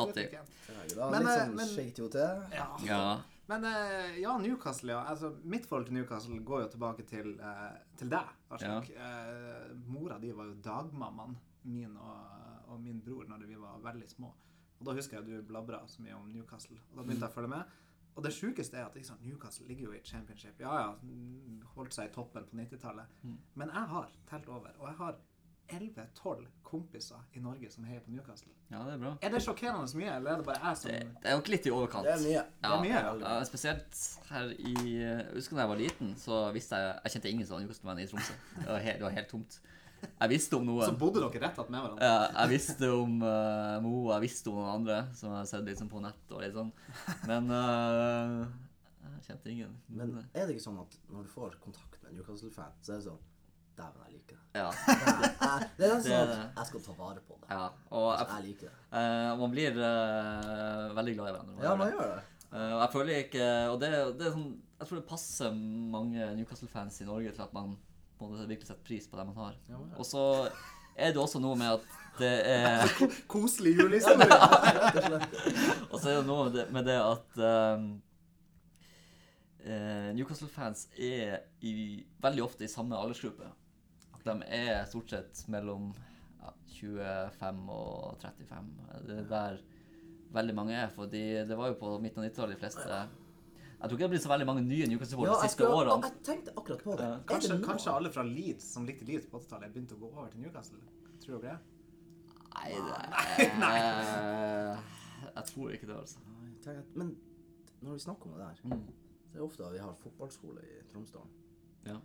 Da, 0.93 1.07
Men, 1.09 1.25
litt 1.25 1.31
eh, 1.33 1.55
men-. 1.57 2.53
Ja. 2.53 2.67
Ja. 2.85 3.05
Men 3.49 3.65
eh, 3.65 4.19
ja, 4.21 4.35
Newcastle, 4.37 4.93
ja. 4.93 5.01
Altså, 5.09 5.33
mitt 5.41 5.65
forhold 5.67 5.89
til 5.89 5.97
Newcastle 5.97 6.37
går 6.45 6.67
jo 6.67 6.69
tilbake 6.75 7.07
til, 7.09 7.33
eh, 7.41 7.79
til 7.97 8.13
deg, 8.13 8.29
Ja. 8.61 8.77
Eh, 8.77 9.73
mora 9.89 10.19
di 10.21 10.29
var 10.35 10.51
jo 10.51 10.59
dagmammaen 10.61 11.33
min 11.63 11.97
og, 11.97 12.30
og 12.71 12.81
min 12.81 13.01
bror 13.03 13.27
når 13.29 13.45
vi 13.49 13.59
var 13.59 13.79
veldig 13.83 14.09
små. 14.09 14.31
Og 14.81 14.87
da 14.87 14.95
husker 14.97 15.19
jeg 15.19 15.27
du 15.27 15.47
blabra 15.47 15.83
så 15.87 16.01
mye 16.01 16.15
om 16.17 16.29
Newcastle. 16.33 16.77
Og 16.91 16.97
da 16.97 17.03
begynte 17.05 17.27
jeg 17.27 17.33
å 17.33 17.35
følge 17.35 17.51
med. 17.53 17.77
Og 18.15 18.23
det 18.25 18.31
sjukeste 18.35 18.75
er 18.79 18.87
at 18.89 18.95
sant, 19.07 19.21
Newcastle 19.23 19.67
ligger 19.69 19.89
jo 19.89 19.91
i 19.95 20.01
championship. 20.03 20.57
Ja, 20.59 20.71
ja, 20.81 20.93
mm, 21.03 21.61
holdt 21.75 21.93
seg 21.95 22.09
i 22.09 22.13
toppen 22.15 22.47
på 22.49 22.57
90-tallet. 22.59 23.13
Men 23.55 23.69
jeg 23.71 23.91
har 23.93 24.09
telt 24.29 24.49
over, 24.51 24.73
og 24.79 24.87
jeg 24.89 24.97
har 24.99 25.19
11-12 25.71 26.47
kompiser 26.67 27.21
i 27.33 27.39
Norge 27.39 27.69
som 27.71 27.85
heier 27.87 28.01
på 28.03 28.11
Newcastle. 28.11 28.51
ja, 28.71 28.81
det 28.83 28.93
er 28.93 28.97
bra. 28.99 29.11
Er 29.21 29.31
det 29.31 29.41
sjokkerende 29.45 29.87
så 29.87 29.97
mye, 30.01 30.15
eller 30.17 30.33
er 30.33 30.41
det 30.41 30.45
bare 30.49 30.59
jeg 30.65 30.77
som 30.81 30.91
Det, 30.91 30.99
det 31.23 31.31
er 31.31 31.37
nok 31.39 31.51
litt 31.53 31.67
i 31.69 31.71
overkant. 31.71 32.07
Det 32.09 32.13
er 32.13 32.23
mye. 32.25 32.33
Ja, 32.33 32.43
Det 32.65 32.71
er 32.71 32.83
mye, 32.87 33.03
ja, 33.23 33.43
spesielt 33.47 34.01
her 34.29 34.51
i 34.57 34.73
Jeg 34.97 35.27
husker 35.37 35.55
da 35.55 35.63
jeg 35.63 35.71
var 35.71 35.79
liten, 35.85 36.15
så 36.19 36.41
visste 36.55 36.75
jeg 36.81 36.99
Jeg 37.05 37.15
kjente 37.15 37.31
ingen 37.31 37.47
som 37.47 37.55
var 37.55 37.63
Newcastle-venn 37.63 38.03
i 38.03 38.07
Tromsø. 38.11 38.33
Det 38.57 38.67
var, 38.67 38.79
helt, 38.89 38.99
det 38.99 39.07
var 39.07 39.15
helt 39.21 39.31
tomt. 39.31 39.61
Jeg 40.01 40.29
visste 40.31 40.57
om 40.57 40.69
Så 40.81 40.93
bodde 40.97 41.21
dere 41.23 41.41
rett 41.47 41.59
attmed 41.61 41.81
hverandre? 41.81 42.05
Ja, 42.09 42.27
jeg 42.41 42.49
visste 42.55 42.89
om 42.95 43.17
uh, 43.25 43.77
Mo, 43.83 43.93
jeg 44.13 44.21
visste 44.27 44.49
om 44.51 44.59
noen 44.61 44.71
andre 44.79 44.99
som 45.17 45.31
jeg 45.31 45.37
har 45.41 45.49
sett 45.49 45.71
sånn 45.81 45.89
på 45.91 46.01
nett 46.03 46.31
og 46.35 46.41
litt 46.43 46.53
sånn. 46.57 46.71
Men 47.29 47.49
uh, 47.53 48.45
jeg 49.01 49.25
kjente 49.31 49.51
ingen. 49.53 49.75
Men 49.89 50.15
er 50.33 50.45
det 50.47 50.55
ikke 50.55 50.65
sånn 50.67 50.79
at 50.83 50.95
når 51.11 51.27
du 51.27 51.33
får 51.33 51.57
kontakt 51.63 51.99
med 52.01 52.11
en 52.11 52.17
Newcastle-fan, 52.21 52.73
så 52.81 52.95
er 52.95 53.01
det 53.03 53.07
sånn 53.09 53.19
Dæven, 53.71 54.01
jeg 54.03 54.17
liker 54.17 54.35
det. 54.35 54.59
ja, 54.59 54.67
Jeg- 54.67 55.67
Det 55.77 55.85
er 55.87 56.01
sånn 56.03 56.31
at 56.33 56.57
jeg 56.57 56.65
skal 56.67 56.81
ta 56.85 56.95
vare 56.97 57.21
på 57.23 57.37
det. 57.39 57.47
ja. 57.53 57.69
Og 57.95 58.07
jeg, 58.17 58.27
jeg 58.33 58.43
liker 58.49 58.67
det. 58.67 58.75
Uh, 58.91 59.29
man 59.39 59.53
blir 59.53 59.77
uh, 59.79 60.89
veldig 60.97 61.13
glad 61.15 61.29
i 61.29 61.35
hverandre. 61.37 61.63
Ja, 61.63 61.75
man 61.79 61.93
gjør 61.93 62.11
det. 62.17 62.25
Uh, 62.51 62.73
og 62.75 62.81
jeg 62.81 62.89
føler 62.91 63.21
ikke 63.23 63.45
Og 63.71 63.77
det, 63.79 63.89
det 64.19 64.25
er 64.27 64.33
sånn 64.35 64.49
Jeg 64.81 64.87
tror 64.89 64.97
det 64.99 65.05
passer 65.07 65.53
mange 65.55 66.25
Newcastle-fans 66.35 66.97
i 66.99 67.07
Norge 67.07 67.31
til 67.31 67.45
at 67.45 67.53
man 67.55 67.77
på 68.21 68.27
en 68.27 68.35
måte 68.35 68.45
virkelig 68.45 68.69
setter 68.69 68.85
pris 68.85 69.07
på 69.09 69.17
det 69.17 69.25
man 69.31 69.41
har. 69.41 69.57
Ja, 69.65 69.79
ja. 69.79 69.97
Og 69.97 70.05
så 70.05 70.23
er 70.93 71.09
det 71.09 71.21
også 71.21 71.41
noe 71.41 71.57
med 71.57 71.79
at 71.79 71.97
det 72.19 72.31
er 72.51 72.91
Koselig 73.31 73.73
julehistorie. 73.79 74.27
Og 75.91 75.97
så 75.97 76.11
er 76.11 76.19
det 76.19 76.27
noe 76.27 76.45
med 76.45 76.57
det, 76.59 76.65
med 76.75 76.85
det 76.85 76.97
at 77.01 77.41
um, 77.41 77.87
Newcastle-fans 80.17 80.85
er 80.99 81.39
i, 81.65 81.73
veldig 82.21 82.45
ofte 82.45 82.67
i 82.67 82.71
samme 82.71 82.99
aldersgruppe. 82.99 83.49
De 84.21 84.35
er 84.53 84.83
stort 84.89 85.15
sett 85.15 85.43
mellom 85.49 85.89
ja, 86.41 86.53
25 86.77 87.63
og 87.73 88.21
35. 88.21 88.71
Det 89.07 89.17
er 89.17 89.29
der 89.31 89.57
veldig 90.35 90.55
mange 90.57 90.77
er. 90.77 90.93
For 90.93 91.09
det 91.09 91.57
var 91.57 91.71
jo 91.71 91.79
på 91.79 91.95
midten 92.03 92.21
av 92.21 92.29
90-tallet 92.29 92.57
de 92.57 92.61
fleste 92.61 93.01
Jeg 93.81 93.89
tror 93.89 93.97
ikke 93.97 94.03
det 94.05 94.09
blir 94.13 94.19
så 94.21 94.29
veldig 94.29 94.45
mange 94.45 94.61
nye 94.61 94.87
Newcastle-supportere 94.91 95.41
de 95.41 95.49
siste 95.49 95.65
årene. 95.67 95.91
årene. 95.95 96.09
jeg 96.11 96.23
tenkte 96.27 96.51
akkurat 96.57 96.83
på 96.85 96.95
det. 96.99 97.05
Ja. 97.07 97.13
Er 97.17 97.23
Kanskje, 97.31 97.55
det 97.57 97.65
kanskje 97.65 97.93
alle 97.97 98.11
fra 98.13 98.23
Leeds 98.27 98.67
som 98.73 98.85
likte 98.85 99.05
Leeds 99.07 99.25
på 99.31 99.39
80-tallet, 99.39 99.71
begynte 99.73 99.95
å 99.97 100.01
gå 100.03 100.09
over 100.11 100.27
til 100.29 100.41
Newcastle. 100.43 100.77
Tror 101.23 101.41
dere 101.41 101.55
det? 101.55 101.59
Nei, 102.51 102.69
det 102.75 102.95
er, 102.99 103.55
Nei. 103.63 103.75
Jeg 105.37 105.43
tror 105.49 105.71
ikke 105.73 105.87
det, 105.89 105.97
altså. 105.97 106.19
Nei, 106.65 106.75
Men 106.93 107.15
når 107.81 107.93
vi 107.97 107.99
snakker 108.05 108.25
om 108.29 108.37
det 108.37 108.39
der, 108.45 108.61
Mm. 108.63 108.83
så 109.31 109.33
er 109.33 109.39
det 109.39 109.41
ofte 109.47 109.65
at 109.65 109.73
vi 109.73 109.77
har 109.79 109.93
fotballskole 110.03 110.61
i 110.61 110.81
Tromsdalen. 110.91 111.29
Ja. 111.87 111.95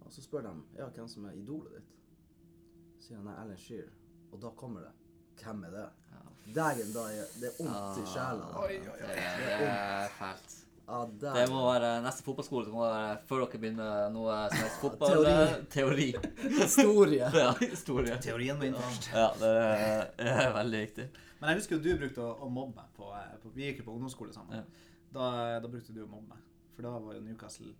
Og 0.00 0.12
så 0.12 0.22
spør 0.24 0.42
de 0.42 0.52
ja, 0.78 0.88
hvem 0.88 1.08
som 1.08 1.24
er 1.28 1.32
idolet 1.38 1.72
ditt. 1.76 1.92
Sier 2.98 3.16
han 3.20 3.26
er 3.28 3.36
Alan 3.44 3.56
Shearer. 3.58 3.92
Og 4.32 4.40
da 4.42 4.50
kommer 4.56 4.80
det. 4.80 4.92
Hvem 5.42 5.64
er 5.64 5.70
det? 5.76 5.86
Dægen, 6.54 6.90
da 6.94 7.04
er 7.12 7.28
det 7.40 7.52
vondt 7.60 7.98
i 8.02 8.06
sjela. 8.10 8.48
Oi. 8.64 8.78
Det, 8.82 9.08
det 9.38 9.68
er 9.68 10.08
fælt. 10.18 10.56
Ja, 10.92 11.00
der. 11.22 11.36
Det 11.40 11.44
må 11.48 11.62
være 11.64 11.90
neste 12.04 12.24
fotballskole. 12.26 12.66
som 12.68 12.74
må 12.76 12.84
være 12.84 13.18
før 13.30 13.42
dere 13.46 13.60
begynner 13.62 14.10
noe 14.12 14.38
som 14.52 14.60
helst 14.60 14.80
fotball. 14.84 15.14
Teori. 15.16 15.32
eh, 15.32 15.58
Teori. 15.72 16.08
historie. 16.62 17.30
Ja, 17.42 17.50
historie. 17.62 18.18
Teorien 18.20 18.60
min 18.60 18.76
først. 18.76 19.08
Ja, 19.16 19.28
det 19.40 19.52
er, 19.56 20.08
er 20.36 20.54
veldig 20.60 20.82
viktig. 20.86 21.08
Men 21.40 21.50
jeg 21.54 21.62
husker 21.62 21.78
jo 21.78 21.82
du 21.88 21.92
brukte 22.04 22.22
å, 22.22 22.32
å 22.44 22.50
mobbe 22.52 22.76
meg 22.82 22.90
på, 22.98 23.08
eh, 23.18 23.32
på 23.42 23.50
Vi 23.56 23.70
gikk 23.70 23.80
jo 23.82 23.88
på 23.88 23.94
ungdomsskole 23.96 24.34
sammen. 24.36 24.60
Ja. 24.60 24.90
Da, 25.12 25.30
da 25.64 25.68
brukte 25.72 25.96
du 25.96 26.04
å 26.04 26.10
mobbe 26.12 26.36
meg. 26.36 26.44
For 26.76 26.84
da 26.86 26.92
var 27.02 27.16
jo 27.16 27.24
Newcastle 27.24 27.72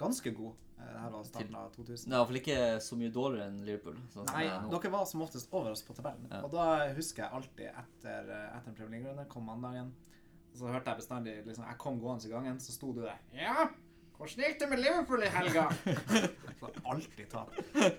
ganske 0.00 0.30
god. 0.36 0.54
Eh, 0.80 0.84
Det 0.92 1.00
her 1.02 1.10
var 1.16 1.24
starten 1.28 1.56
av 1.60 1.72
2000. 1.74 2.06
Nei, 2.12 2.16
iallfall 2.20 2.38
ikke 2.40 2.60
så 2.84 2.96
mye 3.00 3.10
dårligere 3.12 3.48
enn 3.50 3.58
Liverpool. 3.66 3.98
Sånn 4.14 4.28
Nei, 4.30 4.44
er 4.48 4.68
dere 4.72 4.92
var 4.94 5.08
som 5.10 5.24
oftest 5.26 5.50
over 5.52 5.74
oss 5.74 5.82
på 5.84 5.96
tabellen. 5.98 6.28
Ja. 6.30 6.44
Og 6.46 6.54
da 6.54 6.68
husker 6.96 7.24
jeg 7.26 7.36
alltid 7.40 7.66
etter, 7.72 8.30
etter 8.46 8.70
en 8.72 8.78
Premier 8.78 8.94
League-runde, 9.00 9.26
kom 9.32 9.44
mandagen, 9.50 9.90
så 10.60 10.68
hørte 10.68 10.92
jeg 10.92 11.00
bestandig 11.00 11.38
liksom, 11.46 11.64
Jeg 11.66 11.78
kom 11.80 12.00
gående 12.02 12.28
i 12.28 12.32
gangen, 12.32 12.60
så 12.60 12.74
sto 12.74 12.92
du 12.96 13.00
der. 13.04 13.20
Ja, 13.36 13.70
hvordan 14.20 14.44
gikk 14.44 14.58
det 14.60 14.66
med 14.68 14.82
Liverpool 14.82 15.22
i 15.24 15.28
helga? 15.32 15.62
Så 16.60 16.68
alltid 16.84 17.30
tap. 17.32 17.54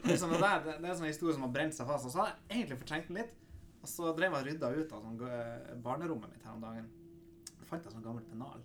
Liksom, 0.06 0.30
det, 0.30 0.38
der, 0.38 0.60
det, 0.68 0.76
det 0.84 0.90
er 0.92 0.98
sånn 1.00 1.08
historie 1.10 1.34
som 1.34 1.48
har 1.48 1.54
brent 1.56 1.74
seg 1.74 1.88
fast. 1.90 2.06
Og 2.06 2.14
så 2.14 2.20
hadde 2.22 2.36
jeg 2.36 2.60
egentlig 2.60 2.78
fortrengt 2.84 3.08
den 3.10 3.18
litt. 3.18 3.32
Og 3.82 3.90
så 3.90 4.12
drev 4.14 4.36
jeg 4.36 4.44
og 4.44 4.50
rydda 4.52 4.70
ut 4.76 4.94
av 4.94 5.08
sånn, 5.08 5.16
eh, 5.26 5.72
barnerommet 5.82 6.30
mitt 6.30 6.46
her 6.46 6.54
om 6.54 6.62
dagen. 6.62 6.92
Jeg 7.48 7.66
fant 7.72 7.88
jeg 7.88 7.96
sånn 7.96 8.06
gammelt 8.06 8.30
pennal. 8.30 8.62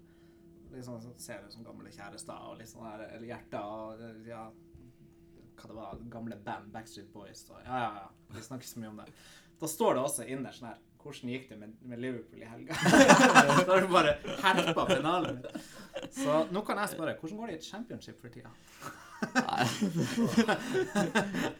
Liksom, 0.74 1.00
så 1.00 1.14
ser 1.22 1.40
du 1.40 1.54
sånn 1.54 1.64
gamle 1.64 1.94
kjærester 1.94 2.44
og 2.50 2.61
litt 2.61 2.68
sånn 2.68 2.85
der, 2.85 3.06
eller 3.16 3.30
hjerter 3.30 3.72
og 3.72 4.04
eh, 4.04 4.20
ja, 4.28 4.42
hva 5.56 5.70
det 5.70 5.78
var, 5.78 6.04
gamle 6.12 6.37
band, 6.44 6.68
Backstreet 6.76 7.09
Boys. 7.14 7.46
Og, 7.48 7.62
ja, 7.64 7.80
ja, 7.87 8.04
ja. 8.04 8.35
Vi 8.37 8.44
snakker 8.50 8.68
så 8.68 8.85
mye 8.85 8.92
om 8.92 9.00
det. 9.00 9.09
Da 9.62 9.72
står 9.78 9.96
det 9.96 10.04
også 10.04 10.28
innerst 10.28 10.61
sånn 10.61 10.74
her 10.74 10.85
Hvordan 11.06 11.30
gikk 11.32 11.48
det 11.52 11.58
med, 11.60 11.74
med 11.92 11.98
Liverpool 12.02 12.42
i 12.42 12.48
helga? 12.50 12.76
da 13.66 13.72
har 13.72 13.80
du 13.86 13.90
bare 13.92 14.16
herpa 14.42 14.86
finalen. 14.90 15.40
Så 16.12 16.40
nå 16.52 16.62
kan 16.66 16.78
jeg 16.82 16.92
spørre, 16.96 17.14
hvordan 17.20 17.38
går 17.40 17.46
det 17.52 17.56
i 17.56 17.60
et 17.62 17.68
championship 17.70 18.18
for 18.20 18.28
tida? 18.34 18.50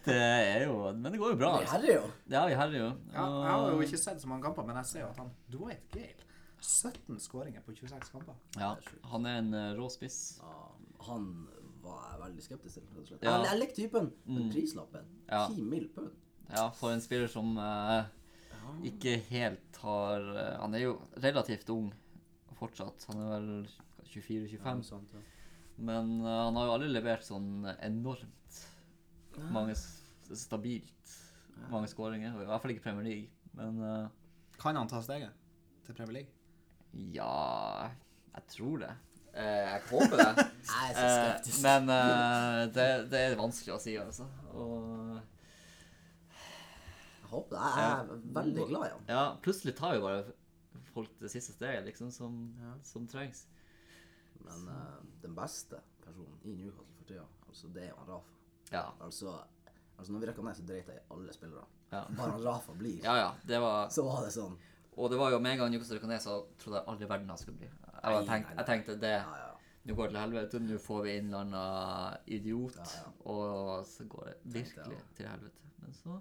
Det 0.04 0.16
er 0.16 0.64
jo 0.66 0.92
Men 0.92 1.12
det 1.12 1.18
går 1.20 1.30
jo 1.35 1.38
bra. 1.40 1.52
Vi 1.61 1.66
herjer 1.70 1.72
herrer 1.72 1.94
jo. 1.94 2.11
Ja, 2.32 2.42
vi 2.50 2.54
herrer 2.59 2.78
jo. 2.78 2.88
Ja, 3.14 3.24
jeg 3.26 3.52
har 3.54 3.70
jo 3.72 3.80
ikke 3.87 4.00
sett 4.00 4.20
så 4.22 4.28
mange 4.30 4.44
kamper, 4.46 4.66
men 4.68 4.76
jeg 4.82 4.90
ser 4.92 5.04
jo 5.04 5.11
at 5.12 5.20
han 5.22 5.30
Dwight 5.52 5.87
Gale 5.94 6.22
17 6.66 7.18
skåringer 7.22 7.62
på 7.66 7.74
26 7.76 8.11
kamper. 8.12 8.37
Ja, 8.59 8.72
han 9.12 9.26
er 9.28 9.40
en 9.42 9.50
eh, 9.54 9.72
rå 9.78 9.88
spiss. 9.92 10.38
Ja, 10.40 10.54
han 11.11 11.26
var 11.85 12.06
jeg 12.12 12.22
veldig 12.24 12.44
skeptisk 12.46 12.78
til, 12.78 12.87
rett 12.88 13.02
og 13.02 13.11
slett. 13.11 13.22
Ja. 13.26 13.35
Jeg, 13.37 13.48
jeg 13.52 13.61
likte 13.61 13.82
typen, 13.82 14.09
men 14.26 14.46
Mm. 14.46 14.52
prislappen 14.54 15.04
Ja. 15.28 15.42
10 15.52 15.62
mill. 15.62 15.88
pund. 15.94 16.11
Ja, 16.50 16.68
for 16.70 16.90
en 16.94 17.00
spiller 17.04 17.28
som 17.30 17.56
eh, 17.59 18.04
ikke 18.87 19.16
helt 19.31 19.76
har 19.83 20.20
eh, 20.37 20.57
Han 20.61 20.74
er 20.74 20.85
jo 20.87 20.92
relativt 21.22 21.68
ung 21.74 21.92
fortsatt. 22.57 23.05
Han 23.11 23.20
er 23.20 23.33
vel 23.35 23.66
24-25. 24.09 24.83
sant, 24.87 25.11
ja. 25.12 25.20
Men 25.76 26.20
eh, 26.24 26.38
han 26.46 26.57
har 26.57 26.68
jo 26.70 26.74
aldri 26.79 26.88
levert 26.94 27.24
sånn 27.26 27.66
enormt 27.85 28.62
mange 29.52 29.74
s- 29.76 30.02
stabilt 30.33 31.16
mange 31.72 31.88
skåringer. 31.92 32.33
I 32.40 32.46
hvert 32.48 32.62
fall 32.62 32.72
ikke 32.76 32.87
Premier 32.88 33.05
League. 33.05 33.29
Men 33.57 33.83
eh, 33.85 34.07
Kan 34.61 34.76
han 34.81 34.88
ta 34.88 35.02
steget 35.05 35.33
til 35.85 35.94
Premier 35.98 36.22
League? 36.22 36.33
ja 37.12 37.90
Jeg 38.35 38.46
tror 38.55 38.79
det. 38.81 38.92
Eh, 39.37 39.66
jeg 39.68 39.83
håper 39.90 40.16
det. 40.16 40.46
Jeg 40.66 40.90
er 40.90 40.94
så 40.96 41.07
Eh, 41.07 41.16
skeptisk. 41.16 41.62
men 41.66 41.90
eh, 41.92 42.61
det, 42.72 42.87
det 43.12 43.20
er 43.26 43.37
vanskelig 43.37 43.74
å 43.76 43.81
si, 43.83 43.96
altså. 44.00 44.24
Og 44.57 45.18
Jeg 47.27 47.33
håper 47.33 47.57
det. 47.57 47.71
Jeg 47.77 47.93
er 47.93 48.27
veldig 48.39 48.67
glad 48.71 48.85
i 48.87 48.91
han. 48.95 49.07
ja, 49.11 49.23
plutselig 49.43 49.75
tar 49.79 49.97
jo 49.99 50.05
bare 50.07 50.23
folk 50.95 51.11
det 51.21 51.31
siste 51.33 51.53
steget, 51.57 51.85
liksom, 51.89 52.11
som, 52.15 52.37
som 52.87 53.07
trengs. 53.11 53.47
Men 54.47 54.69
uh, 54.71 55.01
den 55.25 55.35
beste 55.35 55.81
personen 56.05 56.39
i 56.47 56.55
Newcastle 56.55 56.95
for 57.01 57.09
tida, 57.09 57.25
altså, 57.49 57.69
det 57.75 57.83
er 57.83 57.91
jo 57.91 57.97
han 57.99 58.12
Rafa. 58.15 58.37
Ja. 58.71 58.85
Altså, 59.03 59.35
altså 59.99 60.12
når 60.12 60.23
vi 60.23 60.29
rekka 60.31 60.45
ned, 60.47 60.55
så 60.55 60.67
dreit 60.69 60.89
jeg 60.93 61.01
i 61.01 61.05
alle 61.17 61.35
spillere. 61.35 61.67
Ja. 61.91 62.05
Bare 62.17 62.31
han 62.37 62.47
Rafa 62.47 62.73
blir, 62.79 63.01
ja, 63.05 63.17
ja. 63.19 63.29
Det 63.49 63.61
var 63.62 63.91
så 63.91 64.07
var 64.07 64.23
det 64.27 64.33
sånn. 64.37 64.55
Og 64.97 65.11
det 65.12 65.19
var 65.21 65.35
jo 65.35 65.43
med 65.43 65.57
en 65.57 65.65
gang 65.65 65.75
Newcastle 65.75 65.99
rykka 65.99 66.09
ned, 66.15 66.23
så 66.25 66.39
trodde 66.62 66.79
jeg 66.79 66.89
aldri 66.95 67.11
verden 67.11 67.35
han 67.35 67.43
skulle 67.43 67.59
bli. 67.61 67.73
Jeg, 67.97 68.23
tenkt, 68.31 68.55
jeg 68.55 68.67
tenkte 68.71 68.97
det 69.03 69.12
Ja, 69.17 69.35
ja. 69.43 69.51
nå 69.89 69.95
går 69.99 70.09
det 70.09 70.15
til 70.15 70.23
helvete, 70.23 70.62
nå 70.71 70.79
får 70.87 71.03
vi 71.09 71.17
innlanda 71.21 71.65
idiot, 72.39 72.79
Ja, 72.79 72.89
ja. 73.03 73.12
og 73.35 73.87
så 73.91 74.07
går 74.15 74.31
det 74.31 74.37
virkelig 74.61 75.03
til 75.19 75.29
helvete. 75.33 75.73
Men 75.83 75.99
så 75.99 76.21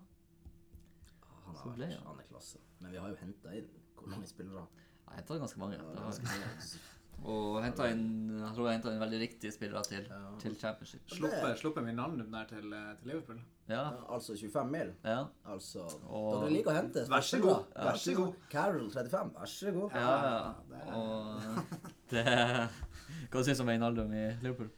Han, 1.45 1.55
har 1.55 1.77
vært, 1.77 2.19
er 2.25 2.27
klasse. 2.31 2.59
Men 2.81 2.91
vi 2.91 2.97
har 2.97 3.09
jo 3.09 3.15
henta 3.21 3.53
inn 3.55 3.69
hvor 3.95 4.11
mange 4.11 4.27
spillere? 4.27 4.65
Jeg 5.07 5.17
henta 5.21 5.37
ganske 5.39 5.59
mange. 5.61 5.77
Ja, 5.79 6.03
ganske 6.03 6.23
mange. 6.25 6.79
Og 7.25 7.61
henta 7.63 7.85
inn 7.93 8.01
Jeg 8.35 8.49
tror 8.57 8.65
jeg 8.67 8.75
henta 8.75 8.91
inn 8.91 8.99
veldig 8.99 9.19
riktige 9.21 9.51
spillere 9.55 9.83
til, 9.87 10.03
Ja. 10.09 10.17
til 10.41 10.55
championship. 10.59 11.01
Sluppet, 11.09 11.59
sluppet 11.61 11.85
Wijnaldum 11.85 12.31
der 12.31 12.43
til, 12.49 12.61
til 12.99 13.07
Liverpool. 13.11 13.39
Ja. 13.69 13.85
Altså 14.11 14.35
25 14.37 14.71
mil. 14.71 14.91
Ja. 15.05 15.23
Altså 15.45 15.85
Og- 16.09 16.41
Dere 16.43 16.51
liker 16.53 16.71
å 16.71 16.75
hente 16.75 17.05
Vær 17.09 17.21
så 17.21 17.39
god. 17.41 17.63
Vær 17.75 17.95
så 17.97 18.15
god. 18.15 18.33
Carol 18.51 18.91
35, 18.91 19.31
vær 19.39 19.45
så 19.45 19.71
god. 19.71 19.89
Ja, 19.95 20.11
ja. 20.27 20.53
det 20.69 20.93
Og 20.93 21.41
det 22.11 22.69
Hva 23.31 23.43
syns 23.43 23.57
du 23.57 23.63
om 23.63 23.69
Einaldum 23.69 24.11
i 24.13 24.25
Liverpool? 24.43 24.69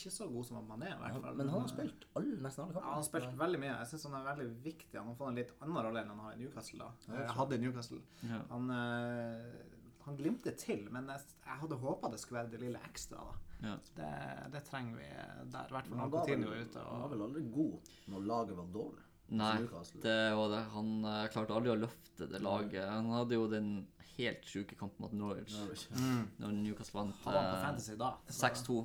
Eh, 0.00 0.06
Ikke 0.06 0.14
så 0.16 0.28
god 0.32 0.46
som 0.48 0.68
Mané, 0.68 0.92
i 0.94 0.98
hvert 1.00 1.18
fall. 1.22 1.34
Men 1.36 1.48
han 1.52 1.60
har 1.60 1.68
spilt 1.68 2.06
alle, 2.16 2.36
nesten 2.46 2.64
alle 2.64 2.72
kampene. 2.74 2.84
Ja, 2.84 2.94
han 2.94 3.02
har 3.02 3.08
spilt 3.08 3.36
veldig 3.42 3.60
mye. 3.60 3.74
Jeg 3.74 3.90
syns 3.92 4.06
han 4.08 4.14
er 4.20 4.24
veldig 4.30 4.48
viktig. 4.64 4.94
Han 4.98 5.10
har 5.10 5.18
fått 5.20 5.28
en 5.28 5.40
litt 5.42 5.52
annen 5.60 5.82
rolle 5.86 6.00
enn 6.04 6.08
han 6.14 6.22
har 6.24 6.32
i 6.32 6.40
Newcastle. 6.40 6.78
da. 6.78 7.18
Jeg 7.18 7.36
hadde 7.40 7.58
i 7.58 7.62
Newcastle. 7.66 8.00
Ja. 8.30 8.40
Han, 8.54 8.70
eh, 8.70 9.76
han 10.06 10.16
glimter 10.16 10.56
til, 10.56 10.86
men 10.90 11.06
jeg, 11.12 11.20
jeg 11.44 11.60
hadde 11.60 11.76
håpa 11.84 12.10
det 12.10 12.20
skulle 12.22 12.40
være 12.42 12.50
det 12.56 12.60
lille 12.64 12.80
ekstra. 12.88 13.20
da. 13.28 13.36
Ja. 13.60 13.76
Det, 13.96 14.52
det 14.54 14.64
trenger 14.64 14.96
vi 14.96 15.06
der, 15.52 15.68
i 15.68 15.74
hvert 15.76 15.86
fall 15.86 15.98
han 16.00 16.08
når 16.10 16.16
Coutinho 16.16 16.50
er 16.56 16.62
ute. 16.64 16.84
han 16.88 17.02
var 17.04 17.10
vel 17.12 17.22
aldri 17.28 17.42
god 17.52 17.90
når 18.08 18.28
laget 18.32 18.56
var 18.56 18.70
dårlig. 18.72 19.06
Nei, 19.30 19.56
det 20.02 20.34
var 20.34 20.48
det. 20.50 20.60
Han 20.72 21.04
uh, 21.04 21.26
klarte 21.30 21.54
aldri 21.54 21.70
å 21.70 21.76
løfte 21.78 22.26
det 22.26 22.40
laget. 22.42 22.88
Han 22.88 23.12
hadde 23.14 23.36
jo 23.36 23.44
den 23.52 23.68
helt 24.16 24.48
sjuke 24.48 24.74
kampen 24.76 25.04
mot 25.04 25.12
Norwich 25.14 25.54
Norwich. 25.54 25.84
mm. 25.94 26.24
når 26.42 26.56
Newcastle 26.56 26.98
vant 26.98 27.14
Han 27.24 27.34
var 27.36 27.46
på 27.46 27.54
eh, 27.56 27.62
Fantasy 27.66 27.94
da. 28.00 28.10
så- 28.26 28.48
6-2, 28.48 28.80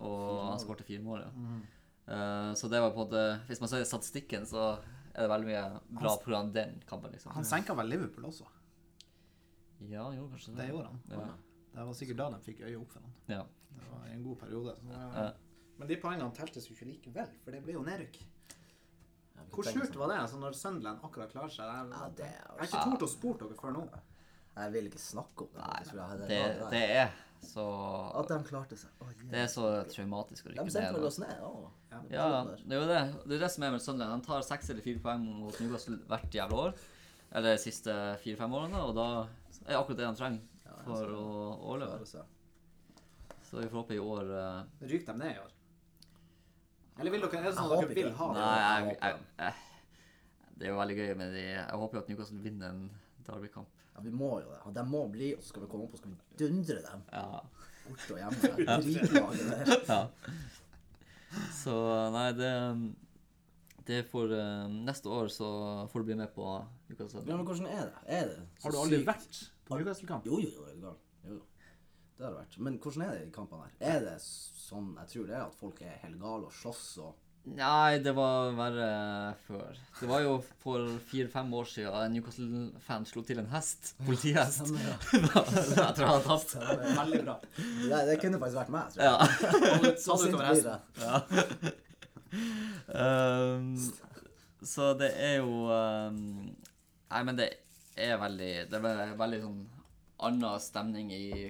og 0.00 0.44
han 0.50 0.58
skårte 0.62 0.84
fire 0.86 1.02
mål. 1.02 1.24
Ja. 1.26 1.32
Mm. 1.34 1.58
Uh, 2.08 2.52
så 2.56 2.68
det 2.72 2.80
var 2.80 2.94
på 2.94 3.02
en 3.02 3.08
måte 3.10 3.40
Hvis 3.50 3.60
man 3.60 3.68
ser 3.68 3.82
statistikken, 3.84 4.46
så 4.48 4.78
er 5.12 5.26
det 5.26 5.28
veldig 5.28 5.48
mye 5.50 5.80
bra 6.00 6.14
på 6.22 6.30
den 6.54 6.78
kampen. 6.88 7.12
liksom. 7.12 7.32
Han 7.34 7.44
senka 7.44 7.74
vel 7.76 7.90
Liverpool 7.90 8.24
også. 8.30 8.46
Ja, 9.88 10.04
han 10.06 10.16
gjorde 10.16 10.30
kanskje 10.36 10.54
det. 10.54 10.62
Det 10.62 10.68
gjorde 10.72 10.86
han. 10.86 11.02
Ja. 11.10 11.26
Det 11.74 11.84
var 11.86 11.94
sikkert 11.94 12.16
da 12.18 12.30
de 12.30 12.40
fikk 12.42 12.60
øye 12.64 12.78
opp 12.80 12.90
for 12.92 13.00
ham. 13.04 13.12
ja. 13.26 13.44
Det 13.78 13.84
var 13.92 14.06
i 14.08 14.12
en 14.14 14.22
god 14.24 14.38
periode. 14.40 14.72
Så, 14.80 14.88
Ja. 15.14 15.30
Men 15.78 15.88
de 15.88 15.96
poengene 16.02 16.34
teltes 16.34 16.64
jo 16.66 16.74
ikke 16.74 16.88
likevel, 16.88 17.28
for 17.44 17.54
det 17.54 17.60
ble 17.62 17.72
jo 17.76 17.82
nedrykk. 17.86 18.16
Hvor 19.52 19.62
skjult 19.68 19.92
sånn. 19.92 19.98
var 20.00 20.08
det 20.10 20.16
altså, 20.24 20.38
når 20.42 20.56
Sunderland 20.58 21.04
akkurat 21.06 21.30
klarer 21.30 21.52
seg? 21.54 21.68
Jeg, 21.68 21.90
Ja, 21.92 22.08
det 22.16 22.24
er 22.26 22.32
jeg 22.32 22.56
har 22.58 22.66
ikke 22.66 22.90
tort 22.90 23.04
å 23.06 23.08
spurt 23.12 23.38
dere 23.44 23.58
før 23.60 23.72
nå. 23.76 23.84
Jeg 24.58 24.72
vil 24.74 24.88
ikke 24.90 24.98
snakke 24.98 25.44
om 25.46 25.52
det. 25.54 25.62
Nei, 25.62 26.02
hadde- 26.08 26.26
det, 26.26 26.70
det 26.72 26.82
er 26.96 27.12
så 27.42 27.64
At 28.18 28.30
de 28.30 28.38
klarte 28.48 28.76
seg. 28.78 28.90
Å, 29.00 29.08
Det 29.30 29.42
er 29.42 29.50
så 29.50 29.66
traumatisk 29.90 30.46
å 30.46 30.52
De 30.52 30.56
rykke 30.56 30.72
sendte 30.74 30.92
ned. 30.92 30.98
vel 30.98 31.08
oss 31.08 31.18
ned. 31.22 31.42
Å. 31.42 31.70
Ja. 31.92 32.00
Ja, 32.12 32.26
det 32.60 32.76
er 32.76 32.80
jo 32.82 32.88
det. 32.90 33.02
Det 33.24 33.36
er 33.38 33.44
det 33.44 33.50
som 33.54 33.64
er 33.66 33.74
med 33.74 33.82
Sunderland. 33.84 34.22
De 34.22 34.28
tar 34.28 34.46
seks 34.46 34.70
eller 34.70 34.84
fire 34.84 35.02
poeng 35.04 35.24
mot 35.42 35.60
Newcastle 35.62 35.98
hvert 36.10 36.34
jævla 36.34 36.64
år. 36.68 36.80
Eller 37.32 37.54
de 37.56 37.62
siste 37.62 37.94
fire-fem 38.24 38.56
årene, 38.56 38.80
og 38.88 38.94
da 38.96 39.06
er 39.68 39.76
akkurat 39.78 40.00
det 40.00 40.06
de 40.06 40.20
trenger 40.20 40.82
for 40.86 41.12
å 41.12 41.24
overleve. 41.70 42.26
Så 43.48 43.62
vi 43.62 43.68
får 43.68 43.78
håpe 43.80 43.96
i 43.96 44.02
år 44.02 44.30
uh... 44.32 44.84
Ryker 44.84 45.12
de 45.12 45.22
ned 45.22 45.34
i 45.36 45.40
år? 45.40 45.52
Eller 46.98 47.14
vil 47.14 47.22
dere, 47.24 47.40
er 47.40 47.48
det 47.48 47.54
sånn 47.56 47.72
at 47.72 47.82
dere 47.82 47.94
vil 47.94 48.14
ha 48.18 48.28
det? 48.34 48.40
Nei, 48.42 48.54
jeg, 48.58 48.96
jeg, 48.98 49.18
jeg, 49.38 50.48
det 50.58 50.66
er 50.66 50.72
jo 50.72 50.78
veldig 50.80 50.96
gøy 50.98 51.12
med 51.20 51.36
de 51.36 51.44
Jeg 51.44 51.80
håper 51.82 51.98
jo 51.98 52.02
at 52.02 52.08
Newcastle 52.10 52.40
vinner 52.42 52.72
en 52.74 52.88
Derby-kamp. 53.28 53.77
Ja, 53.98 54.02
vi 54.04 54.12
må 54.14 54.28
jo 54.38 54.52
det. 54.54 54.60
De 54.76 54.82
må 54.86 55.00
bli, 55.10 55.32
og 55.34 55.42
så 55.42 55.50
skal 55.50 55.64
vi 55.64 55.70
komme 55.72 55.88
opp 55.88 55.96
og 55.96 55.98
skal 55.98 56.12
vi 56.14 56.38
dundre 56.38 56.78
dem 56.84 57.02
Ja. 57.10 57.40
borte 57.88 58.14
og 58.14 58.20
hjemme. 58.22 58.52
Dritlaget 58.86 59.50
der. 59.50 59.74
ja. 59.88 60.00
Så 61.58 61.74
nei, 62.14 62.28
det 62.38 62.52
Det 63.88 63.98
får 64.10 64.32
uh, 64.36 64.68
Neste 64.84 65.08
år 65.12 65.28
så 65.32 65.48
får 65.90 66.00
du 66.04 66.08
bli 66.10 66.16
med 66.20 66.30
på 66.34 66.46
Newcastle. 66.88 67.22
Ja, 67.26 67.36
men 67.36 67.44
hvordan 67.48 67.66
er 67.66 67.86
det? 67.90 68.02
Er 68.06 68.26
det 68.30 68.38
så 68.60 68.66
Har 68.68 68.72
du 68.76 68.78
aldri 68.84 68.98
sykt? 69.02 69.08
vært 69.10 69.38
på 69.68 69.78
Newcastle-kamp? 69.80 70.26
Jo, 70.28 70.38
jo, 70.40 70.50
jo, 70.54 70.64
det 70.64 70.72
er. 70.72 70.98
Jo, 71.28 71.34
jo. 71.34 71.40
Det 72.18 72.24
har 72.26 72.32
det 72.34 72.40
vært. 72.42 72.58
Men 72.66 72.78
hvordan 72.82 73.02
er 73.06 73.12
det 73.18 73.26
i 73.28 73.32
kampene 73.34 73.66
her? 73.66 73.74
Er 73.96 74.00
det 74.06 74.16
sånn 74.24 74.94
jeg 75.02 75.12
tror 75.14 75.26
det 75.28 75.36
er, 75.38 75.44
at 75.48 75.58
folk 75.58 75.82
er 75.82 75.98
helt 76.04 76.20
gale 76.22 76.48
og 76.48 76.54
slåss 76.62 76.86
og 77.04 77.27
Nei, 77.48 77.98
det 78.04 78.12
var 78.12 78.50
verre 78.58 78.88
før. 79.46 79.76
Det 80.00 80.08
var 80.10 80.20
jo 80.20 80.34
for 80.60 80.84
fire-fem 81.08 81.48
år 81.56 81.68
siden 81.70 81.94
en 81.96 82.12
Newcastle-fan 82.12 83.06
slo 83.08 83.22
til 83.24 83.40
en 83.40 83.48
hest. 83.54 83.94
Politihest. 84.04 84.68
Jeg 84.68 85.22
tror 85.32 86.04
han 86.04 86.04
hadde 86.04 86.26
tatt. 86.26 86.56
Veldig 86.98 87.22
bra. 87.24 87.36
det, 87.56 88.02
det 88.10 88.18
kunne 88.20 88.40
faktisk 88.42 88.60
vært 88.60 88.74
meg, 88.74 88.92
tror 88.92 89.00
jeg. 89.06 89.08
Ja. 89.08 89.16
Så 90.02 90.10
Sånn 90.10 90.20
sint 90.24 90.34
utover 90.34 90.44
blir 90.44 90.52
hesten. 90.52 90.76
det. 91.00 91.74
Um, 92.92 93.72
så 94.68 94.90
det 95.00 95.08
er 95.16 95.38
jo 95.38 95.64
um, 95.72 96.18
Nei, 97.08 97.20
men 97.24 97.38
det 97.38 97.46
er 97.96 98.18
veldig 98.20 98.50
Det 98.68 98.76
er 98.80 99.14
veldig 99.16 99.38
sånn 99.44 99.62
annen 100.28 100.60
stemning 100.60 101.12
i, 101.14 101.48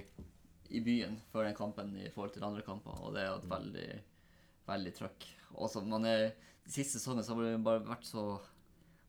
i 0.69 0.81
byen 0.85 1.17
før 1.33 1.47
den 1.49 1.57
kampen 1.57 1.91
i 1.97 2.07
forhold 2.13 2.35
til 2.35 2.45
andre 2.45 2.61
kamper, 2.63 2.99
og 3.01 3.15
det 3.15 3.23
er 3.25 3.33
et 3.33 3.47
veldig, 3.49 3.87
veldig 4.69 4.91
trøkk. 4.99 5.25
Og 5.55 5.69
så 5.71 5.81
man 5.85 6.05
er 6.07 6.29
De 6.65 6.73
siste 6.73 6.99
sesongene 6.99 7.23
så 7.25 7.33
har 7.33 7.41
man 7.41 7.65
bare 7.65 7.81
vært 7.87 8.05
så 8.05 8.23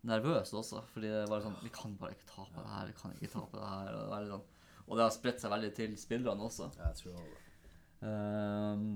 nervøs 0.09 0.53
også, 0.57 0.81
fordi 0.95 1.11
det 1.13 1.19
er 1.25 1.29
bare 1.29 1.45
sånn 1.45 1.59
Vi 1.61 1.73
kan 1.75 1.97
bare 2.01 2.17
ikke 2.17 2.31
tape 2.31 2.63
det 2.63 2.73
her, 2.73 2.89
vi 2.89 2.97
kan 2.97 3.15
ikke 3.17 3.33
tape 3.35 3.59
det 3.59 3.69
her. 3.69 3.99
Og 3.99 4.15
det, 4.15 4.31
sånn, 4.31 4.47
og 4.87 4.97
det 4.97 5.05
har 5.05 5.15
spredt 5.15 5.43
seg 5.43 5.53
veldig 5.53 5.71
til 5.77 5.97
spillerne 6.01 6.47
også. 6.47 6.71
Jeg 6.79 6.99
tror 7.03 7.19
det. 7.19 7.43
Ehm, 8.09 8.87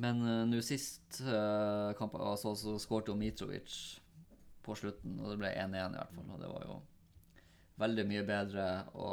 men 0.00 0.22
uh, 0.24 0.42
nå 0.48 0.60
sist 0.64 1.20
uh, 1.24 1.92
kamp, 1.98 2.16
altså, 2.16 2.54
så 2.58 2.76
skårte 2.80 3.12
jo 3.12 3.18
Mitrovic 3.20 3.76
på 4.64 4.76
slutten, 4.76 5.18
og 5.20 5.30
det 5.30 5.40
ble 5.40 5.52
1-1 5.52 5.76
i 5.76 6.00
hvert 6.00 6.16
fall. 6.16 6.32
Og 6.32 6.40
det 6.42 6.50
var 6.50 6.64
jo 6.66 6.80
veldig 7.80 8.06
mye 8.08 8.24
bedre 8.26 8.66
å 8.96 9.12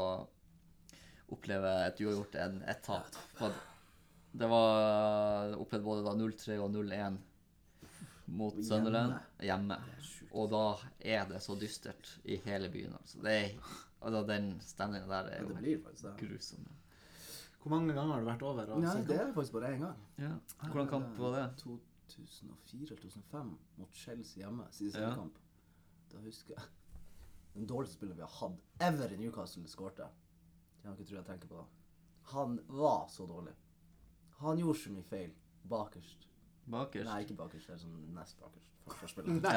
oppleve 1.33 1.75
et 1.87 2.01
uavgjort 2.03 2.39
enn 2.41 2.57
ett 2.69 2.81
tap. 2.85 3.19
Det 4.33 4.49
var 4.49 5.53
opplevd 5.59 5.85
både 5.85 6.05
da 6.05 6.15
0-3 6.17 6.57
og 6.63 6.71
0-1 6.73 7.19
mot 8.25 8.53
Hjemme. 8.53 8.67
Sunderland 8.67 9.13
hjemme. 9.43 9.77
Og 10.33 10.49
da 10.51 10.61
er 10.99 11.25
det 11.29 11.41
så 11.43 11.55
dystert 11.59 12.19
i 12.23 12.37
hele 12.45 12.69
byen. 12.73 12.93
Altså. 12.99 13.19
Det 13.21 13.33
er, 13.33 13.73
altså, 14.01 14.23
den 14.27 14.53
stemningen 14.61 15.09
der 15.09 15.29
er 15.33 15.41
jo 15.43 15.57
ja, 15.61 16.13
grusom. 16.19 16.67
Hvor 17.63 17.69
mange 17.69 17.93
ganger 17.93 18.13
har 18.13 18.21
du 18.23 18.27
vært 18.27 18.41
over? 18.43 18.71
Nei, 18.83 18.95
det 19.07 19.19
er 19.21 19.33
faktisk 19.33 19.53
bare 19.53 19.73
én 19.75 19.83
gang. 19.85 19.99
Ja. 20.19 20.31
Hvordan 20.65 20.87
kamp 20.91 21.19
var 21.19 21.37
det? 21.37 21.45
2004 21.61 22.81
eller 22.89 23.03
2005 23.03 23.53
mot 23.77 23.93
Chelsea 23.95 24.43
hjemme. 24.43 24.65
Siste 24.71 24.99
Ja. 25.01 25.13
kamp. 25.15 25.37
Da 26.11 26.19
husker 26.25 26.53
jeg 26.57 26.63
den 27.53 27.67
dårligste 27.69 27.95
spilleren 27.95 28.17
vi 28.17 28.25
har 28.25 28.35
hatt 28.39 28.59
ever 28.81 29.13
i 29.13 29.17
Newcastle, 29.17 29.67
skårte. 29.69 30.07
Jeg 30.83 30.83
kan 30.83 30.97
ikke 30.97 31.09
tro 31.09 31.15
jeg 31.15 31.25
tenker 31.25 31.47
på 31.47 31.55
det. 31.61 31.65
Han 32.33 32.59
var 32.67 33.07
så 33.09 33.25
dårlig. 33.27 33.53
Han 34.39 34.57
gjorde 34.57 34.79
så 34.79 34.91
mye 34.91 35.03
feil. 35.03 35.33
Bakerst. 35.69 36.27
Bakerst? 36.71 37.05
Nei, 37.09 37.21
ikke 37.25 37.35
bakerst. 37.35 37.67
Det 37.67 37.75
er 37.75 37.81
sånn 37.81 37.97
nest 38.15 38.37
bakerst. 38.39 38.69
Nest 38.83 39.55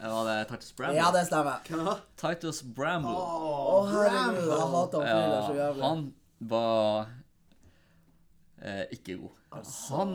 Ja, 0.00 0.08
var 0.12 0.26
det 0.28 0.36
Titus 0.50 0.72
Bramble? 0.76 0.96
Ja, 0.98 1.10
det 1.12 1.22
stemmer. 1.28 2.00
Titus 2.20 2.62
Bramble. 2.76 3.12
Oh, 3.16 3.88
Bramble. 3.90 4.44
jeg 4.44 4.70
hater 4.74 4.98
han 4.98 5.08
fyren 5.08 5.46
så 5.48 5.54
jævlig. 5.58 5.82
han 5.84 6.02
var 6.40 7.06
eh, 8.60 8.84
ikke 8.92 9.16
god. 9.20 9.30
Altså, 9.52 9.94
Han, 9.96 10.14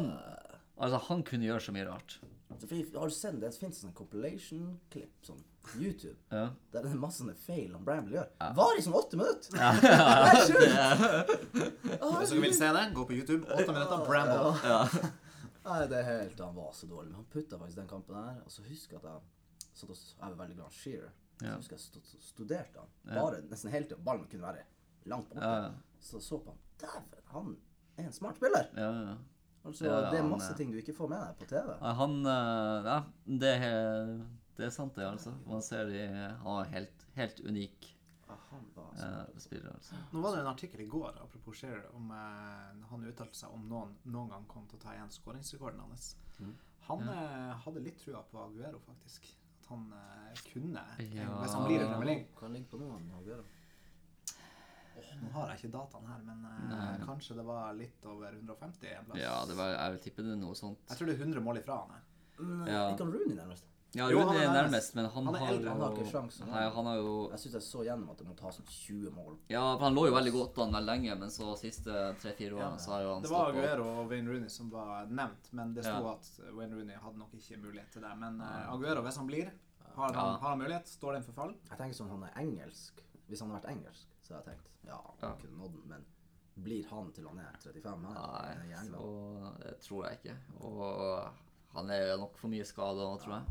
altså, 0.77 0.97
han 1.09 1.23
kunne 1.23 1.45
gjøre 1.49 1.59
så 1.61 1.71
mye 1.73 1.87
rart. 1.89 2.19
Har 2.49 3.07
du 3.07 3.13
sett 3.13 3.37
det? 3.39 3.49
Det 3.51 3.59
finnes 3.61 3.83
en 3.85 3.93
compilation-klipp 3.97 5.25
sånn 5.25 5.41
YouTube. 5.77 6.15
Ja. 6.33 6.47
Der 6.73 6.81
det 6.85 6.91
er 6.91 6.97
masse 7.01 7.25
feil 7.45 7.73
han 7.75 7.85
Bramble 7.85 8.17
gjør. 8.17 8.29
Var 8.57 8.77
i 8.77 8.83
sånn 8.85 8.97
åtte 8.97 9.17
minutter! 9.19 9.53
Ja, 9.59 9.71
Det 9.77 9.89
er 9.93 10.45
sjukt! 10.49 11.33
Hvis 12.19 12.29
dere 12.33 12.41
vil 12.45 12.55
se 12.57 12.71
det, 12.77 12.85
gå 12.97 13.05
på 13.09 13.17
YouTube. 13.17 13.45
Åtte 13.53 13.73
minutter, 13.73 14.05
Bramble. 14.05 14.53
ja. 14.65 15.09
Nei, 15.65 15.79
det 15.91 15.97
er 15.99 16.07
helt 16.07 16.39
Han 16.39 16.55
var 16.55 16.71
så 16.73 16.87
dårlig. 16.87 17.11
Men 17.11 17.21
han 17.21 17.31
putta 17.33 17.59
faktisk 17.59 17.81
den 17.81 17.89
kampen 17.89 18.15
her. 18.15 18.41
Og 18.45 18.51
så 18.51 18.63
husker 18.67 18.97
jeg 18.97 19.03
at 19.03 19.09
jeg 19.09 19.71
satt 19.81 19.89
og 19.89 19.97
Jeg 19.97 20.29
er 20.29 20.37
veldig 20.43 20.59
glad 20.59 20.71
i 20.71 20.77
Shearer. 20.79 21.17
Så 21.39 21.55
husker 21.55 21.75
jeg 21.77 21.85
stod, 21.85 22.13
studerte 22.23 22.83
han. 22.83 22.93
Bare 23.09 23.41
nesten 23.47 23.71
hele 23.73 23.87
tida. 23.87 23.99
Ballen 24.05 24.27
kunne 24.31 24.47
være 24.47 24.65
langt 25.11 25.29
borte. 25.33 25.73
Så 26.03 26.21
så 26.23 26.39
på 26.43 26.53
han. 26.53 26.63
Dæven, 26.79 27.27
han 27.33 27.57
er 27.97 28.07
en 28.07 28.15
smart 28.15 28.39
spiller! 28.39 28.71
ja, 28.75 28.91
ja. 29.09 29.17
Altså, 29.65 29.85
Ja, 29.85 30.11
det 30.11 30.19
er 30.21 30.23
masse 30.23 30.53
ting 30.55 30.71
du 30.71 30.77
ikke 30.79 30.93
får 30.95 31.09
med 31.11 31.19
deg 31.19 31.39
på 31.41 31.47
TV. 31.51 31.73
Han 31.99 32.13
eh, 32.23 32.85
Ja, 32.87 32.97
det 33.43 33.49
er, 33.67 34.13
det 34.55 34.65
er 34.65 34.71
sant, 34.71 34.95
det, 34.95 35.03
altså. 35.03 35.33
Man 35.45 35.61
ser 35.61 35.89
de 35.91 36.05
Han 36.07 36.61
er 36.61 36.69
helt, 36.71 37.03
helt 37.17 37.41
unik 37.43 37.89
var 37.89 37.98
eh, 38.33 39.25
så 39.33 39.39
spiller, 39.43 39.71
altså. 39.73 39.95
Nå 40.11 40.21
var 40.23 40.35
det 40.35 40.41
en 40.43 40.51
artikkel 40.53 40.81
i 40.81 40.87
går 40.89 41.19
apropos 41.23 41.57
Shearer, 41.59 41.85
om 41.95 42.11
eh, 42.11 42.87
han 42.91 43.05
uttalte 43.09 43.37
seg 43.37 43.53
om 43.55 43.67
noen 43.69 43.95
noen 44.05 44.29
gang 44.33 44.47
kom 44.47 44.67
til 44.69 44.79
å 44.79 44.81
ta 44.83 44.93
igjen 44.95 45.11
skåringsrekorden 45.13 45.79
hans. 45.85 46.15
Mm. 46.39 46.55
Han 46.89 47.07
eh, 47.09 47.53
hadde 47.65 47.83
litt 47.85 47.99
trua 48.01 48.23
på 48.31 48.41
Aguero, 48.47 48.79
faktisk. 48.85 49.29
At 49.61 49.69
han 49.73 49.87
eh, 49.93 50.43
kunne, 50.53 50.83
Ja. 51.13 51.29
hvis 51.41 51.53
han 51.53 51.65
blir 51.67 51.81
i 51.83 51.87
Premier 51.89 52.09
League. 52.13 52.27
Kan 52.39 52.53
ligge 52.53 52.69
på 52.71 52.79
noen. 52.81 53.09
Aguero. 53.19 53.45
Oh, 54.99 55.11
nå 55.23 55.29
har 55.31 55.51
jeg 55.53 55.59
ikke 55.61 55.71
dataen 55.77 56.07
her, 56.09 56.23
men 56.27 56.41
eh, 56.49 56.95
kanskje 57.05 57.37
det 57.37 57.45
var 57.47 57.73
litt 57.77 58.05
over 58.09 58.33
150 58.35 58.89
en 58.97 59.05
plass. 59.07 59.19
Ja, 59.21 59.35
det 59.47 59.55
var, 59.55 59.69
jeg 59.75 59.93
vil 59.95 60.01
tippe 60.03 60.25
det 60.25 60.33
er 60.33 60.41
noe 60.41 60.57
sånt. 60.59 60.81
Jeg 60.89 60.99
tror 60.99 61.07
det 61.11 61.15
er 61.15 61.23
100 61.23 61.43
mål 61.45 61.59
ifra 61.61 61.77
han. 61.85 62.01
Men 62.39 62.67
Ja. 62.67 62.81
ikke 62.91 63.05
han 63.05 63.13
Rooney 63.15 63.37
nærmest. 63.37 63.69
Ja, 63.95 64.05
Jo, 64.11 64.19
Rune 64.19 64.33
han 64.37 64.37
er 64.37 64.63
nærmest. 64.63 64.93
men 64.95 65.05
han, 65.05 65.25
Han 65.25 65.35
er 65.35 65.39
har 65.39 65.47
eldre, 65.53 65.63
jo 65.65 65.69
han 65.71 65.81
har 65.81 65.93
ikke 65.97 66.11
sjansen. 66.11 66.47
Nei, 66.47 66.63
han 66.75 66.85
har 66.85 66.95
jo 66.99 67.13
Jeg 67.31 67.39
syns 67.39 67.53
jeg 67.57 67.61
så 67.65 67.79
gjennom 67.87 68.09
at 68.11 68.17
det 68.21 68.27
må 68.27 68.35
ta 68.37 68.51
sånn 68.53 68.67
20 68.69 69.11
mål. 69.15 69.37
Ja, 69.49 69.63
for 69.77 69.83
han 69.87 69.95
lå 69.95 70.03
jo 70.07 70.13
veldig 70.13 70.33
godt 70.35 70.59
an 70.61 70.73
veldig 70.77 70.85
lenge, 70.91 71.15
men 71.19 71.29
så 71.33 71.57
siste 71.57 71.95
tre-fire 72.21 72.53
årene 72.59 72.79
så 72.79 72.91
har 72.93 73.01
jo 73.01 73.13
han 73.15 73.21
Det 73.23 73.31
var. 73.31 73.49
Aguero 73.49 73.87
og 74.03 74.09
Wayne 74.11 74.29
Rooney 74.29 74.49
som 74.49 74.69
var 74.69 75.07
nevnt, 75.09 75.49
men 75.53 75.73
det 75.73 75.83
sto 75.83 75.95
Ja. 76.05 76.11
at 76.13 76.53
Wayne 76.53 76.75
Rooney 76.77 76.95
hadde 77.01 77.17
nok 77.17 77.33
ikke 77.33 77.57
mulighet 77.63 77.91
til 77.91 78.01
det. 78.05 78.13
Men 78.17 78.39
uh, 78.41 78.73
Aguero, 78.73 79.01
hvis 79.01 79.17
han 79.17 79.25
blir, 79.27 79.49
har 79.95 80.05
han, 80.05 80.13
Ja. 80.13 80.37
har 80.37 80.49
han 80.49 80.59
mulighet? 80.59 80.87
Står 80.87 81.13
den 81.13 81.23
for 81.23 81.31
fall? 81.33 81.55
Jeg 81.69 81.77
tenker 81.77 81.95
sånn 81.97 82.09
han 82.09 82.23
er 82.29 82.33
engelsk. 82.45 83.01
Hvis 83.27 83.39
han 83.41 83.49
hadde 83.49 83.61
vært 83.63 83.71
engelsk, 83.73 84.05
så 84.21 84.35
hadde 84.35 84.45
jeg 84.45 84.57
tenkt 84.57 84.69
ja, 84.85 85.01
han 85.01 85.29
Ja. 85.29 85.35
kunne 85.41 85.57
nådd 85.57 85.73
den. 85.73 85.87
Men 85.89 86.05
blir 86.63 86.85
han 86.89 87.11
til 87.11 87.25
han 87.27 87.39
er 87.39 87.57
35 87.57 88.05
her 88.05 88.13
Nei, 88.13 88.75
så 88.85 89.57
det 89.63 89.79
tror 89.81 90.05
jeg 90.05 90.19
ikke. 90.21 90.37
Og 90.61 91.31
han 91.73 91.89
er 91.89 92.17
nok 92.17 92.37
for 92.37 92.47
mye 92.49 92.65
skada 92.65 93.01
nå, 93.05 93.17
tror 93.21 93.33
jeg. 93.39 93.45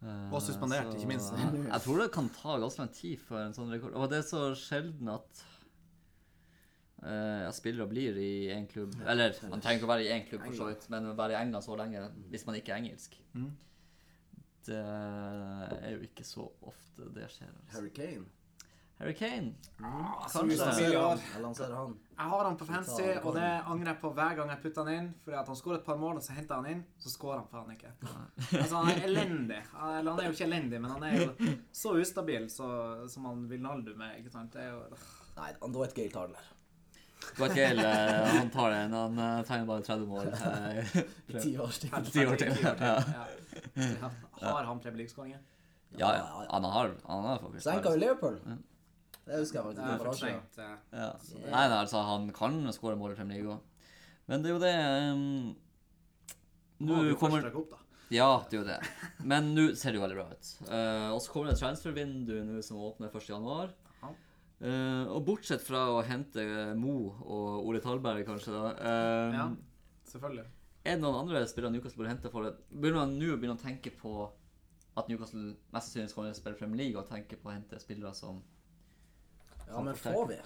Eh, 0.00 0.32
Og 0.32 0.40
suspendert, 0.42 0.88
så 0.88 0.96
ikke 0.96 1.10
minst. 1.10 1.32
Jeg 1.74 1.80
tror 1.84 1.98
det 2.00 2.10
kan 2.14 2.28
ta 2.32 2.58
ganske 2.62 2.80
lang 2.80 2.92
tid 2.96 3.20
før 3.26 3.42
en 3.44 3.56
sånn 3.56 3.72
rekord 3.72 3.96
Og 4.00 4.06
det 4.12 4.22
er 4.22 4.28
så 4.28 4.50
sjelden 4.58 5.12
at 5.12 5.46
jeg 7.00 7.54
spiller 7.56 7.86
spillere 7.86 7.88
blir 7.88 8.16
i 8.20 8.32
én 8.52 8.66
klubb 8.68 8.92
Eller 9.08 9.32
man 9.48 9.62
trenger 9.64 9.78
ikke 9.78 9.86
å 9.86 9.92
være 9.94 10.02
i 10.04 10.10
én 10.12 10.26
klubb, 10.28 10.42
for 10.44 10.56
så 10.58 10.66
vidt, 10.68 10.82
men 10.92 11.06
være 11.16 11.32
i 11.32 11.38
England 11.38 11.64
så 11.64 11.76
lenge 11.80 12.02
hvis 12.28 12.44
man 12.44 12.58
ikke 12.58 12.74
er 12.74 12.82
engelsk. 12.82 13.14
Mm. 13.32 13.46
Det 14.66 14.76
er 14.76 15.94
jo 15.94 16.02
ikke 16.04 16.26
så 16.28 16.44
ofte 16.68 17.08
det 17.14 17.30
skjer. 17.32 17.48
Altså. 17.54 17.70
Harry 17.72 17.88
Kane? 17.96 18.26
Harry 19.00 19.14
Kane. 19.14 19.54
Ah, 19.82 20.28
Kanskje. 20.28 20.82
Jeg 20.82 21.40
lanserer 21.40 21.74
han. 21.74 21.94
Jeg 22.18 22.26
har 22.28 22.44
han 22.44 22.56
på 22.60 22.66
fancy, 22.68 23.06
og 23.24 23.32
det 23.32 23.46
angrer 23.72 23.94
jeg 23.94 23.98
på 24.02 24.10
hver 24.12 24.34
gang 24.36 24.50
jeg 24.52 24.60
putter 24.60 24.84
han 24.84 24.92
inn. 24.92 25.06
Fordi 25.24 25.38
at 25.40 25.48
han 25.48 25.56
skårer 25.56 25.78
et 25.78 25.86
par 25.86 25.96
mål, 26.02 26.18
og 26.20 26.26
så 26.26 26.36
henter 26.36 26.60
han 26.60 26.68
inn, 26.68 26.82
så 27.00 27.08
skårer 27.14 27.40
han 27.40 27.48
faen 27.48 27.72
ikke. 27.72 27.94
Altså, 28.60 28.74
han 28.76 28.90
er 28.92 29.00
elendig. 29.08 29.62
Eller 29.72 30.10
han 30.10 30.20
er 30.20 30.28
jo 30.28 30.36
ikke 30.36 30.48
elendig, 30.50 30.82
men 30.84 30.92
han 30.92 31.08
er 31.08 31.16
jo 31.16 31.30
så 31.80 31.94
ustabil 31.96 32.44
så, 32.52 32.68
som 33.08 33.30
han 33.30 33.48
Wijnaldum 33.48 34.04
er. 34.04 34.18
ikke 34.20 34.34
sant? 34.36 34.52
Det 34.52 34.66
er 34.66 34.74
jo... 34.74 34.84
Nei, 35.40 35.50
han 35.64 35.78
Dwight 35.78 35.96
Gale 35.96 36.12
tar 36.12 36.28
den 36.28 36.36
der. 36.36 36.52
Dwight 37.38 37.56
Gale, 37.56 37.88
eh, 37.88 38.30
han 38.36 38.52
tar 38.52 38.76
den. 38.76 38.98
Han 39.00 39.16
tegner 39.16 39.44
trenger 39.48 39.66
bare 39.72 39.82
30 39.88 40.08
mål. 40.12 40.26
Eh, 40.28 40.80
ti 41.46 41.56
år 41.56 41.72
til. 41.80 42.52
Har 44.44 44.64
han 44.68 44.80
Premier 44.84 45.06
League-skåringer? 45.06 45.40
Ja, 45.96 46.16
ja. 46.20 46.44
Han 46.50 46.64
har, 46.64 46.98
han 47.08 47.24
har 47.24 47.38
faktisk 47.48 47.64
Senka 47.64 47.96
jo 47.96 48.04
Liverpool. 48.04 48.36
Det 49.30 49.40
husker 49.44 49.60
jeg 49.60 49.66
faktisk. 49.68 49.82
Det 49.86 49.98
fortrengt. 50.04 50.58
eh. 50.58 50.76
Ja. 50.98 51.10
Nei, 51.44 51.64
nei, 51.70 51.80
altså, 51.80 52.00
han 52.06 52.30
kan 52.34 52.56
skåre 52.74 52.98
mål 52.98 53.14
i 53.14 53.18
Premier 53.20 53.38
League 53.38 53.54
òg. 53.54 53.92
Men 54.30 54.42
det 54.42 54.50
er 54.50 54.56
jo 54.56 54.62
det 54.62 54.74
um, 55.10 55.22
Nå 56.80 56.98
først 56.98 57.20
kommer 57.20 57.46
opp, 57.50 57.76
da. 57.76 57.78
Ja, 58.10 58.30
det 58.50 58.58
er 58.58 58.60
jo 58.60 58.66
det. 58.66 58.78
Men 59.22 59.52
nå 59.54 59.68
ser 59.78 59.94
det 59.94 60.00
jo 60.00 60.02
veldig 60.02 60.18
bra 60.18 60.26
ut. 60.34 60.50
Uh, 60.66 61.08
og 61.14 61.20
så 61.22 61.30
kommer 61.30 61.50
det 61.50 61.56
et 61.56 61.62
transfervindu 61.62 62.34
nå 62.48 62.62
som 62.66 62.82
åpner 62.82 63.12
1. 63.14 63.30
januar. 63.30 63.70
Eh, 64.60 65.04
og 65.08 65.22
bortsett 65.24 65.62
fra 65.64 65.86
å 65.88 66.00
hente 66.04 66.42
eh, 66.44 66.72
Mo 66.76 67.14
og 67.24 67.68
Ole 67.70 67.80
Talberg, 67.80 68.26
kanskje, 68.28 68.52
da 68.52 68.72
um, 68.76 69.32
Ja, 69.32 69.44
selvfølgelig. 70.10 70.44
Er 70.84 70.98
det 70.98 71.00
noen 71.00 71.16
andre 71.22 71.40
spillere 71.48 71.72
Newcastle 71.72 72.02
burde 72.02 72.12
hente 72.12 72.32
for 72.32 72.44
det? 72.44 72.50
Begynner 72.68 73.06
man 73.06 73.14
nå 73.16 73.30
å 73.32 73.38
begynne 73.40 73.56
å 73.56 73.62
tenke 73.62 73.92
på 73.96 74.12
at 75.00 75.08
Newcastle 75.08 75.54
mest 75.72 75.94
sannsynlig 75.94 76.12
kommer 76.12 76.28
til 76.28 76.36
å 76.36 76.40
spille 76.42 76.60
Premier 76.60 76.82
League, 76.82 77.00
og 77.00 77.08
tenke 77.08 77.38
på 77.40 77.48
å 77.48 77.54
hente 77.54 77.80
spillere 77.80 78.12
som 78.18 78.42
Ja, 79.70 79.80
men 79.86 79.94
får 79.94 80.26
vi? 80.28 80.38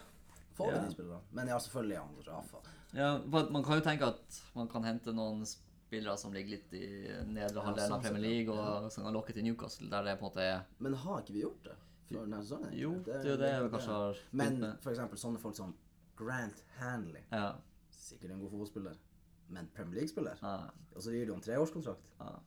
Får 0.54 0.70
vi 0.70 0.76
Ja. 0.76 0.82
de 0.84 0.90
spillerne? 0.94 1.20
Men 1.32 1.48
ja, 1.48 1.58
selvfølgelig 1.58 1.98
han 1.98 2.24
Rafa. 2.26 2.58
Ja, 2.94 3.18
for 3.30 3.38
at 3.40 3.50
Man 3.50 3.64
kan 3.64 3.78
jo 3.80 3.84
tenke 3.84 4.06
at 4.06 4.40
man 4.54 4.68
kan 4.68 4.84
hente 4.84 5.12
noen 5.12 5.44
spillere 5.46 6.16
som 6.18 6.32
ligger 6.32 6.50
litt 6.56 6.72
i 6.74 6.86
nedre 7.26 7.62
halvdelen 7.64 7.88
sånn 7.90 7.98
av 7.98 8.02
Premier 8.02 8.22
sett. 8.22 8.30
League, 8.30 8.54
og 8.54 8.92
som 8.92 9.04
kan 9.04 9.12
lokke 9.14 9.32
til 9.34 9.44
Newcastle, 9.44 9.88
der 9.90 10.02
det 10.04 10.18
på 10.20 10.26
en 10.26 10.30
måte 10.30 10.44
er 10.44 10.62
Men 10.78 10.94
har 10.94 11.20
ikke 11.22 11.32
vi 11.34 11.42
gjort 11.42 11.64
det 11.64 11.74
før 12.08 12.20
denne 12.28 12.42
sesongen? 12.44 12.72
Jo, 12.78 12.92
det 13.04 13.14
er 13.16 13.24
jo 13.30 13.36
det 13.36 13.50
vi 13.64 13.68
kanskje 13.74 13.90
har 13.96 14.12
begynt 14.12 14.32
Men 14.32 14.60
med. 14.60 14.78
for 14.80 14.90
eksempel 14.90 15.18
sånne 15.18 15.38
folk 15.40 15.56
som 15.56 15.74
Grant 16.16 16.62
Hanley. 16.78 17.22
Ja. 17.32 17.54
Sikkert 17.90 18.30
en 18.30 18.40
god 18.40 18.50
fotballspiller, 18.50 18.96
men 19.48 19.68
Premier 19.74 19.94
League-spiller. 20.00 20.38
ja, 20.42 20.68
Og 20.94 21.02
så 21.02 21.10
gir 21.10 21.26
de 21.26 21.32
om 21.32 21.40
treårskontrakt. 21.40 22.02
ja. 22.20 22.38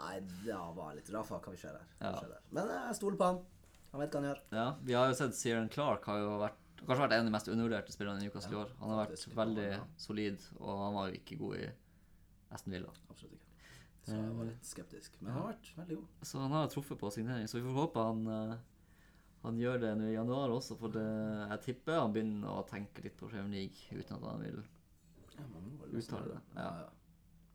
Nei, 0.00 0.20
det 0.44 0.54
var 0.76 0.94
litt 0.94 1.10
Rafa. 1.12 1.38
Hva 1.38 1.50
vi 1.50 1.56
ser 1.58 1.76
her? 1.76 1.86
Hva? 2.00 2.38
Men 2.50 2.68
jeg 2.68 2.94
stoler 2.96 3.16
på 3.16 3.24
han. 3.24 3.40
Han 3.92 4.00
vet 4.00 4.10
hva 4.14 4.20
han 4.20 4.28
gjør. 4.30 4.40
ja. 4.54 4.66
Vi 4.86 4.92
har 4.94 5.08
jo 5.10 5.14
sett 5.18 5.34
Sieran 5.34 5.68
Clark 5.68 6.04
har 6.06 6.18
jo 6.22 6.38
vært 6.38 6.56
kanskje 6.80 7.02
vært 7.04 7.12
en 7.12 7.20
av 7.20 7.26
de 7.28 7.32
mest 7.34 7.48
undervurderte 7.52 7.92
spillerne 7.92 8.20
i 8.22 8.24
Newcastle 8.28 8.52
i 8.54 8.60
år. 8.62 8.70
Han 8.80 8.90
har 8.90 9.06
vært 9.06 9.24
veldig 9.36 9.66
Ja. 9.72 9.84
solid, 9.96 10.38
og 10.60 10.78
han 10.84 10.94
var 10.94 11.08
jo 11.10 11.14
ikke 11.18 11.38
god 11.38 11.56
i 11.58 11.70
Aston 12.50 12.72
Villa. 12.72 12.88
Absolutt 13.10 13.32
ikke. 13.34 13.46
Så 14.06 14.14
jeg 14.16 14.32
var 14.36 14.44
litt 14.48 14.64
skeptisk. 14.64 15.18
Men 15.20 15.32
han 15.32 15.42
har 15.42 15.52
vært 15.52 15.72
veldig 15.76 15.96
god. 15.96 16.08
Så 16.22 16.38
han 16.40 16.50
har 16.52 16.68
truffet 16.68 16.98
på 16.98 17.10
signering, 17.12 17.46
så 17.46 17.60
vi 17.60 17.66
får 17.68 17.74
håpe 17.80 18.04
han, 18.06 18.26
eh, 18.26 18.56
han 19.42 19.58
gjør 19.58 19.80
det 19.80 19.98
nå 19.98 20.04
i 20.08 20.14
januar 20.14 20.48
også, 20.50 20.78
for 20.78 20.88
det, 20.88 21.04
jeg 21.50 21.60
tipper 21.66 22.00
han 22.00 22.12
begynner 22.12 22.48
å 22.48 22.66
tenke 22.66 23.02
litt 23.04 23.16
på 23.16 23.28
Premier 23.28 23.50
League 23.60 24.00
uten 24.00 24.16
at 24.16 24.22
han 24.30 24.40
vil 24.40 24.64
Ja, 25.36 25.44
Uttale 25.98 26.24
det, 26.28 26.40
ja. 26.54 26.62
Ja, 26.62 26.78
ja. 26.80 26.88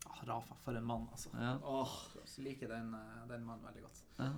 Ah, 0.07 0.21
Rafa, 0.25 0.55
for 0.63 0.75
en 0.75 0.85
mann, 0.85 1.07
altså. 1.11 1.29
Ja. 1.33 1.57
Åh, 1.63 1.93
liker 2.39 2.67
den, 2.67 2.93
eh, 2.93 3.27
den 3.27 3.43
mannen 3.45 3.65
veldig 3.65 3.81
godt. 3.83 4.01
Ja. 4.19 4.31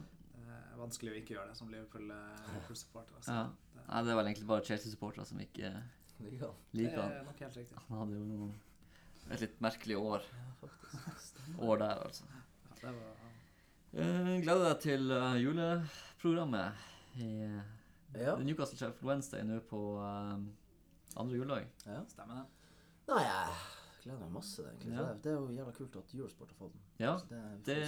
Er 0.47 0.79
vanskelig 0.79 1.11
å 1.13 1.17
ikke 1.19 1.35
gjøre 1.35 1.51
det 1.51 1.57
som 1.59 1.69
eh, 1.73 1.77
Liverpool-supporter. 2.47 3.19
Altså. 3.19 3.35
ja. 3.35 3.83
Nei, 3.87 4.01
det 4.03 4.11
er 4.13 4.19
vel 4.19 4.29
egentlig 4.31 4.49
bare 4.49 4.65
Chelsea-supportere 4.67 5.25
som 5.27 5.39
ikke 5.43 5.71
liker 6.23 6.47
han. 7.01 7.11
Det 7.11 7.21
er 7.21 7.23
nok 7.27 7.39
helt 7.45 7.57
riktig. 7.61 7.77
Han 7.87 8.01
hadde 8.01 8.17
jo 8.17 8.25
noen, 8.27 8.51
et 9.31 9.43
litt 9.43 9.57
merkelig 9.63 9.97
år, 9.99 10.27
Ja, 10.33 11.15
år 11.69 11.81
der, 11.83 12.03
altså. 12.07 12.27
Ja, 12.33 12.77
det 12.81 12.93
var... 12.97 13.23
Uh, 13.97 14.33
gleder 14.43 14.63
deg 14.67 14.81
til 14.83 15.11
eh, 15.15 15.37
juleprogrammet 15.41 17.21
i 17.23 17.29
uh, 17.47 17.61
Ja. 18.17 18.35
Newcastle 18.43 18.77
Sheffield 18.77 19.07
Wednesday 19.07 19.45
nå 19.47 19.61
på 19.69 19.79
eh, 20.03 20.35
andre 21.17 21.39
juledag. 21.39 21.67
ja. 21.87 22.03
Stemmer 22.11 22.41
det. 22.43 22.45
Nei, 23.07 23.23
jeg 23.23 23.76
gleder 24.07 24.21
meg 24.23 24.35
masse, 24.37 24.63
egentlig. 24.65 24.93
Ja. 24.95 25.07
Det, 25.23 25.31
er 25.31 25.35
jo 25.37 25.55
jævla 25.55 25.73
kult 25.75 25.97
at 25.99 26.13
Eurosport 26.15 26.53
har 26.53 26.59
fått 26.61 26.75
den. 26.75 26.85
Ja, 27.03 27.15
det 27.29 27.41
det 27.67 27.79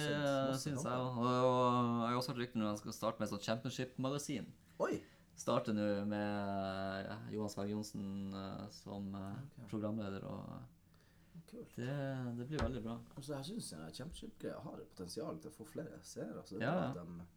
syns 0.60 0.84
jeg 0.84 0.84
òg. 0.84 1.20
Og 1.20 1.30
jeg 1.30 2.10
har 2.12 2.18
også 2.18 2.34
hørt 2.34 2.42
rykter 2.44 2.60
om 2.60 2.66
at 2.66 2.74
jeg 2.76 2.82
skal 2.84 2.96
starte 2.98 3.20
med 3.22 3.26
et 3.28 3.32
sånt 3.34 3.48
championship-magasin. 3.48 4.50
Oi! 4.86 4.92
Starter 5.40 5.72
nå 5.72 5.86
med 6.10 7.06
ja, 7.06 7.16
Johan 7.32 7.48
Sverre 7.48 7.72
Johnsen 7.72 8.34
eh, 8.36 8.66
som 8.76 9.08
okay. 9.16 9.68
Programleder, 9.70 10.26
og 10.28 11.40
Kult. 11.48 11.72
det, 11.78 11.94
det 12.36 12.46
blir 12.50 12.60
veldig 12.60 12.82
bra. 12.84 12.98
Altså, 13.16 13.38
jeg 13.38 13.48
syns 13.48 13.70
Championship-greia 13.96 14.60
har 14.66 14.82
potensial 14.92 15.40
til 15.40 15.50
å 15.50 15.56
få 15.56 15.66
flere 15.72 16.00
seere. 16.04 16.42
Altså, 16.42 16.58
det 16.60 16.66
er 16.66 16.68
Ja, 16.68 16.90
bra 16.92 17.04
at 17.04 17.14
de 17.16 17.28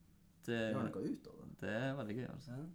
Det, 0.44 0.60
gjør 0.74 0.90
noe 0.90 1.06
ut 1.08 1.30
av 1.32 1.38
det. 1.40 1.52
det 1.62 1.76
er 1.80 1.94
veldig 2.02 2.18
gøy, 2.20 2.26
altså. 2.34 2.58
Ja. 2.60 2.66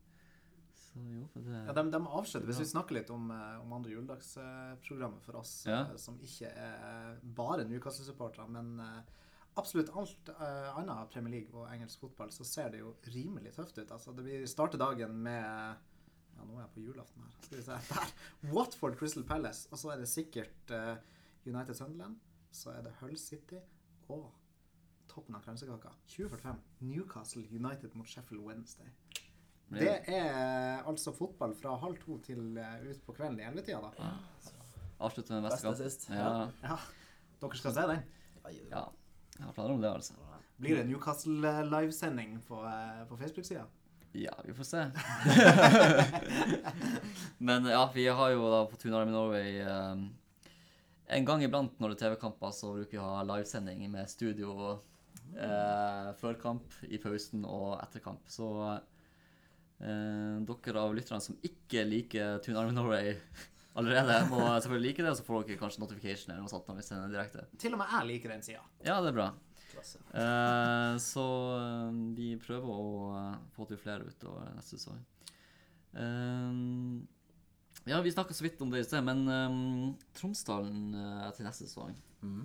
Så 0.99 1.15
jo, 1.15 1.27
for 1.33 1.47
det 1.47 1.61
Ja, 1.69 1.73
de, 1.77 1.85
de 1.95 2.01
avslutter, 2.07 2.47
Hvis 2.51 2.61
vi 2.61 2.69
snakker 2.73 2.97
litt 2.99 3.11
om, 3.15 3.31
eh, 3.31 3.61
om 3.63 3.73
andre 3.77 3.93
juledagsprogrammet 3.93 5.23
for 5.23 5.39
oss 5.41 5.65
Ja. 5.67 5.81
eh, 5.85 5.97
som 5.97 6.19
ikke 6.21 6.51
er 6.51 7.19
bare 7.23 7.65
Newcastle-supportere, 7.69 8.49
men 8.51 8.81
eh, 8.81 9.15
absolutt 9.59 9.91
alt 9.99 10.29
uh, 10.39 10.79
annet 10.79 11.11
Premier 11.11 11.33
League 11.41 11.55
og 11.55 11.67
engelsk 11.75 12.01
fotball, 12.05 12.31
så 12.31 12.45
ser 12.47 12.71
det 12.71 12.79
jo 12.83 12.93
rimelig 13.11 13.53
tøft 13.57 13.79
ut. 13.81 13.91
Altså, 13.91 14.13
det 14.15 14.25
Vi 14.25 14.47
starter 14.47 14.79
dagen 14.79 15.17
med 15.23 15.43
Ja, 16.39 16.45
nå 16.47 16.55
er 16.55 16.61
jeg 16.63 16.71
på 16.77 16.85
julaften 16.85 17.23
her. 17.25 17.33
Skal 17.43 17.59
vi 17.59 17.65
se. 17.67 17.79
Der. 17.89 18.13
Watford 18.55 18.95
Crystal 19.01 19.25
Palace. 19.27 19.67
Og 19.73 19.79
så 19.79 19.91
er 19.91 19.99
det 19.99 20.07
sikkert 20.09 20.71
uh, 20.71 20.95
United 21.45 21.75
Sunderland. 21.75 22.21
Så 22.53 22.71
er 22.71 22.83
det 22.87 22.93
Hull 23.01 23.17
City 23.19 23.59
og 24.09 24.31
toppen 25.11 25.35
av 25.35 25.43
kransekaka. 25.43 25.91
2045. 26.07 26.63
Newcastle 26.81 27.43
United 27.51 27.97
mot 27.99 28.07
Sheffield 28.07 28.45
Wednesday. 28.47 28.87
Det 29.69 29.95
er 30.09 30.87
altså 30.89 31.13
fotball 31.13 31.53
fra 31.59 31.75
halv 31.83 31.99
to 32.01 32.17
til 32.25 32.57
uh, 32.57 32.79
ut 32.89 33.03
på 33.05 33.17
kvelden 33.19 33.41
i 33.43 33.45
ellevetida, 33.49 33.83
da. 33.85 34.13
Avslutter 34.99 35.39
med 35.39 35.51
Beste 35.51 35.75
sist. 35.83 36.09
Ja, 36.11 36.49
Ja. 36.65 36.79
Dere 37.39 37.59
skal 37.61 37.75
se 37.77 37.85
den. 37.87 38.01
Ja. 38.71 38.87
Jeg 39.39 39.45
har 39.47 39.53
planer 39.55 39.77
om 39.77 39.83
det, 39.83 39.91
altså. 39.93 40.15
Blir 40.59 40.81
det 40.81 40.89
Newcastle-livesending 40.89 42.41
på, 42.49 42.65
eh, 42.67 43.05
på 43.07 43.17
Facebook-sida? 43.17 43.63
Ja, 44.13 44.33
vi 44.45 44.55
får 44.55 44.65
se. 44.65 44.91
Men 47.39 47.65
ja, 47.67 47.91
vi 47.95 48.09
har 48.09 48.31
jo 48.31 48.49
da 48.51 48.65
på 48.67 48.77
Tune 48.77 48.97
Army 48.97 49.13
Norway 49.13 49.61
um, 49.63 50.09
En 51.07 51.25
gang 51.29 51.45
iblant 51.45 51.79
når 51.79 51.93
det 51.93 51.99
er 51.99 52.09
TV-kamper, 52.09 52.51
så 52.57 52.73
bruker 52.75 52.97
vi 52.97 53.03
å 53.03 53.11
ha 53.13 53.23
livesending 53.29 53.85
med 53.93 54.11
studio 54.11 54.57
uh, 54.73 56.09
før 56.19 56.41
kamp, 56.41 56.75
i 56.89 56.99
pausen 56.99 57.47
og 57.47 57.77
etter 57.79 58.03
kamp. 58.03 58.25
Så 58.27 58.51
eh, 59.81 60.39
dere 60.49 60.83
av 60.83 60.97
lytterne 60.97 61.25
som 61.25 61.39
ikke 61.45 61.85
liker 61.89 62.39
Tune 62.45 62.61
Army 62.61 62.75
Norway 62.77 63.13
allerede, 63.79 64.21
må 64.31 64.41
selvfølgelig 64.47 64.89
like 64.89 65.05
det, 65.05 65.13
og 65.13 65.19
så 65.21 65.27
får 65.27 65.45
dere 65.49 65.61
kanskje 65.61 65.85
notification 65.85 66.33
eller 66.33 66.47
noe 66.47 66.53
sånt 66.53 66.71
når 66.71 66.81
vi 66.81 66.87
sender 66.89 67.13
direkte. 67.15 67.45
Til 67.61 67.77
og 67.77 67.83
med 67.83 67.95
jeg 67.95 68.11
liker 68.13 68.35
den 68.35 68.47
sida. 68.47 68.65
Ja, 68.85 68.99
det 69.05 69.13
er 69.13 69.21
bra. 69.21 69.29
Eh, 69.79 70.95
så 71.03 71.27
eh, 71.59 72.01
vi 72.17 72.33
prøver 72.43 72.73
å 72.75 72.89
eh, 73.21 73.37
få 73.55 73.69
til 73.71 73.79
flere 73.79 74.09
utover 74.09 74.51
neste 74.57 74.79
sesong. 74.79 74.99
Eh, 75.95 77.07
ja, 77.89 78.01
vi 78.01 78.13
snakka 78.13 78.35
så 78.35 78.45
vidt 78.45 78.61
om 78.61 78.71
det 78.71 78.83
i 78.83 78.85
sted, 78.85 79.05
men 79.05 79.23
um, 79.29 79.95
Tromsdalen 80.17 80.91
eh, 80.93 81.29
til 81.37 81.47
neste 81.47 81.65
sesong 81.65 81.95
mm. 82.21 82.43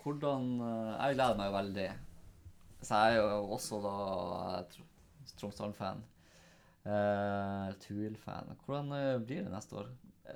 Hvordan 0.00 0.46
eh, 0.64 0.94
Jeg 0.94 1.18
gleder 1.18 1.36
meg 1.36 1.50
jo 1.50 1.56
veldig. 1.58 1.88
Så 2.80 3.00
jeg 3.02 3.18
er 3.18 3.18
jo 3.18 3.50
også 3.58 3.80
da 3.84 3.96
Tr- 4.72 4.86
Tromsdalen-fan. 5.36 6.00
Uh, 6.90 7.70
Tool-fan. 7.84 8.50
Hvordan 8.66 8.92
uh, 8.96 9.18
blir 9.22 9.44
det 9.46 9.52
neste 9.52 9.76
år? 9.78 9.90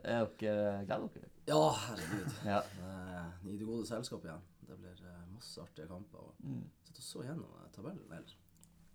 Er 0.04 0.26
dere 0.38 0.84
Gleder 0.86 1.08
dere? 1.14 1.30
Ja, 1.50 1.60
herregud. 1.88 2.38
Ja. 2.52 2.60
Uh, 2.78 3.50
I 3.50 3.56
det 3.58 3.66
gode 3.68 3.86
selskap 3.88 4.24
igjen. 4.26 4.42
Det 4.64 4.78
blir 4.80 5.02
eh, 5.04 5.18
masse 5.34 5.60
artige 5.60 5.86
kamper. 5.90 6.18
Og 6.30 6.34
Mm. 6.40 6.62
Sitt 6.86 6.96
og 6.98 7.04
så 7.04 7.22
gjennom 7.26 7.50
eh, 7.60 7.66
tabellen, 7.74 8.00
eller 8.08 8.32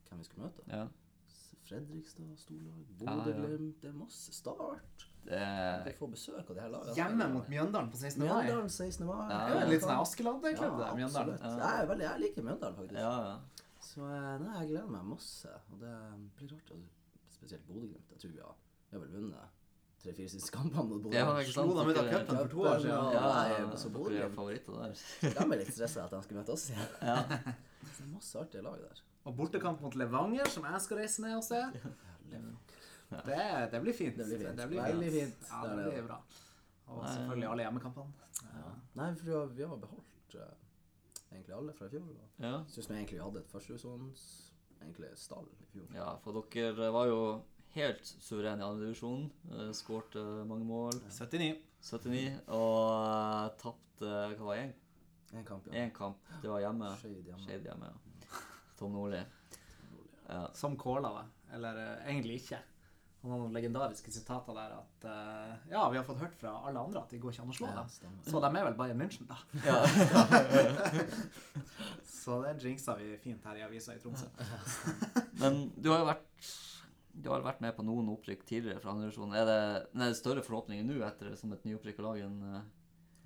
hvem 0.09 0.19
vi 0.23 0.25
skal 0.31 0.43
møte. 0.47 0.63
ja. 0.71 0.87
Fredrikstad, 1.69 2.31
storlag, 2.41 2.79
Ja, 2.97 3.11
ja. 3.11 3.15
Bodø-Glimt. 3.19 3.75
Det 3.83 3.89
er 3.91 3.93
masse 3.93 4.33
start. 4.33 5.03
Det 5.27 5.41
Vi 5.85 5.91
får 5.99 6.09
besøk 6.15 6.49
av 6.49 6.55
de 6.55 6.61
her 6.63 6.71
lagene. 6.73 6.95
Hjemme 6.97 7.27
mot 7.35 7.49
Mjøndalen 7.51 7.91
på 7.93 7.97
16. 7.99 8.23
mai. 8.23 8.29
Mjøndalen 8.47 8.69
16. 8.73 9.05
mai. 9.05 9.19
Ja, 9.29 9.41
Det 9.51 9.59
er 9.61 9.69
litt 9.69 9.83
sånn 9.85 10.01
Askeladden-klubb, 10.01 10.79
det. 10.79 10.87
Mjøndalen. 10.97 11.35
Jeg, 11.43 11.83
er 11.83 11.89
veldig, 11.91 12.05
jeg 12.07 12.23
liker 12.23 12.47
Mjøndalen, 12.47 12.77
faktisk. 12.79 12.99
Ja, 13.03 13.11
ja. 13.27 13.67
Så 13.85 14.07
eh, 14.09 14.33
nei, 14.41 14.55
jeg 14.63 14.71
gleder 14.71 14.89
meg 14.95 15.05
masse. 15.11 15.53
Og 15.69 15.83
det 15.83 15.93
blir 16.39 16.55
rart. 16.55 16.73
altså, 16.73 16.98
Spesielt 17.39 17.65
Bodø-Glimt. 17.67 18.11
Jeg 18.13 18.21
tror 18.21 18.35
vi 18.35 18.43
har, 18.43 18.59
vi 18.89 18.97
har 18.97 19.05
vel 19.05 19.15
vunnet 19.15 19.55
tre-fire 19.99 20.31
siste 20.31 20.51
kampene 20.55 20.85
mot 20.87 21.03
Bodø. 21.03 21.15
Ja, 21.17 21.31
ikke 21.39 21.53
sant? 21.53 21.71
Slo 21.71 21.79
dem 21.79 21.91
ut 21.91 21.99
av 21.99 22.09
cupen 22.11 22.39
for 22.39 22.51
to 22.53 22.65
år 22.71 22.83
siden. 22.83 23.13
Ja, 23.15 23.29
Nei, 23.35 23.77
så 23.81 23.91
Bodø 23.95 24.19
er 24.23 24.33
favoritter 24.35 24.77
der. 24.79 25.05
De 25.37 25.45
er 25.45 25.61
litt 25.61 25.71
stressa 25.75 26.05
at 26.05 26.15
de 26.15 26.21
skal 26.27 26.39
møte 26.39 26.55
oss 26.55 26.67
igjen. 26.71 26.91
Ja. 27.03 27.17
Det 27.89 28.05
er 28.05 28.11
masse 28.13 28.39
artige 28.39 28.63
lag 28.63 28.77
der. 28.83 29.01
Og 29.27 29.35
bortekamp 29.35 29.81
mot 29.83 29.95
Levanger, 29.99 30.47
som 30.51 30.67
jeg 30.67 30.83
skal 30.85 31.01
reise 31.01 31.23
ned 31.23 31.35
og 31.37 31.43
se. 31.43 31.59
Det, 32.29 33.41
det 33.73 33.81
blir 33.83 33.95
fint. 33.95 34.15
Det 34.17 34.25
blir 34.29 34.39
fint. 34.39 34.55
Det 34.57 34.67
blir 34.71 34.81
Veldig 34.83 35.11
fint. 35.11 35.49
Ja, 35.49 35.61
Det 35.67 35.91
blir 35.91 36.07
bra. 36.07 36.19
Og 36.89 37.03
selvfølgelig 37.05 37.49
alle 37.49 37.65
hjemmekampene. 37.67 38.29
Ja. 38.43 38.71
Nei, 38.97 39.09
for 39.19 39.51
vi 39.53 39.65
har, 39.67 39.75
beholdt 39.77 40.35
eh, 40.39 40.53
egentlig 41.31 41.55
alle 41.57 41.73
fra 41.75 41.89
i 41.89 41.93
fjor. 41.93 42.07
Ja. 42.39 42.53
syns 42.71 42.89
vi 42.89 42.95
egentlig 42.95 43.19
hadde 43.21 43.43
et 43.43 43.51
førstehusånds 43.51 44.23
egentlig 44.81 45.13
stall 45.19 45.47
i 45.59 45.69
fjor. 45.73 45.87
ja, 45.95 46.09
for 46.23 46.43
dere 46.53 46.91
var 46.95 47.09
jo 47.09 47.21
helt 47.75 48.05
suverene 48.05 48.63
i 48.63 48.67
andre 48.67 48.89
divisjon. 48.89 49.25
Uh, 49.51 49.69
Skårte 49.75 50.23
mange 50.49 50.67
mål. 50.67 51.01
79. 51.09 51.57
79. 51.81 52.37
Og 52.47 52.77
uh, 52.91 53.49
tapte 53.61 54.13
Hva 54.35 54.51
var 54.51 54.61
det? 54.61 54.69
En 55.33 55.45
kamp, 55.45 55.67
ja. 55.69 55.83
En 55.83 55.91
kamp. 55.93 56.31
Det 56.41 56.49
var 56.49 56.63
hjemme. 56.63 56.89
Skeid 56.97 57.27
hjemme. 57.27 57.43
Shade 57.43 57.69
hjemme, 57.69 57.91
ja. 57.91 58.41
Tom 58.79 58.95
Nordli. 58.95 59.19
Ja. 60.29 60.47
Som 60.57 60.77
Kåla. 60.77 61.25
Eller 61.53 61.77
eh, 61.83 62.09
egentlig 62.09 62.39
ikke. 62.41 62.59
Han 63.21 63.31
har 63.33 63.39
noen 63.41 63.51
legendariske 63.57 64.11
sitater 64.15 64.55
der 64.55 64.75
at 64.77 65.05
uh, 65.09 65.55
Ja, 65.71 65.81
vi 65.91 65.97
har 65.99 66.05
fått 66.07 66.21
hørt 66.21 66.37
fra 66.39 66.53
alle 66.69 66.79
andre 66.79 67.01
at 67.01 67.11
det 67.11 67.19
går 67.19 67.33
ikke 67.35 67.43
an 67.43 67.51
å 67.51 67.57
slå 67.57 67.67
Ja, 67.67 67.81
dem. 67.81 67.89
stemmer. 67.91 68.21
Så 68.31 68.39
de 68.45 68.51
er 68.61 68.67
vel 68.69 68.77
Bayern 68.79 69.01
München, 69.01 69.27
da. 69.27 69.37
ja. 69.65 69.79
Så 72.09 72.39
det 72.43 72.55
jinxa 72.63 72.95
vi 72.99 73.11
fint 73.21 73.43
her 73.47 73.59
i 73.59 73.63
avisa 73.65 73.95
i 73.95 73.99
Tromsø. 74.01 74.27
Men 75.41 75.61
du 75.75 75.89
har 75.91 76.01
jo 76.03 76.09
vært 76.09 76.49
du 77.19 77.27
har 77.33 77.41
vært 77.43 77.59
med 77.59 77.73
på 77.75 77.83
noen 77.83 78.07
opprykk 78.13 78.45
tidligere 78.47 78.79
fra 78.79 78.93
andre 78.93 79.09
divisjon. 79.09 79.33
Er 79.35 79.47
det, 79.49 79.55
er 79.91 80.03
det 80.05 80.15
større 80.19 80.43
forhåpninger 80.45 80.85
nå 80.87 81.01
etter 81.03 81.33
som 81.35 81.51
et 81.51 81.65
nyopprykka 81.67 82.05
lag 82.05 82.21
enn 82.23 82.37
eh, 82.47 82.61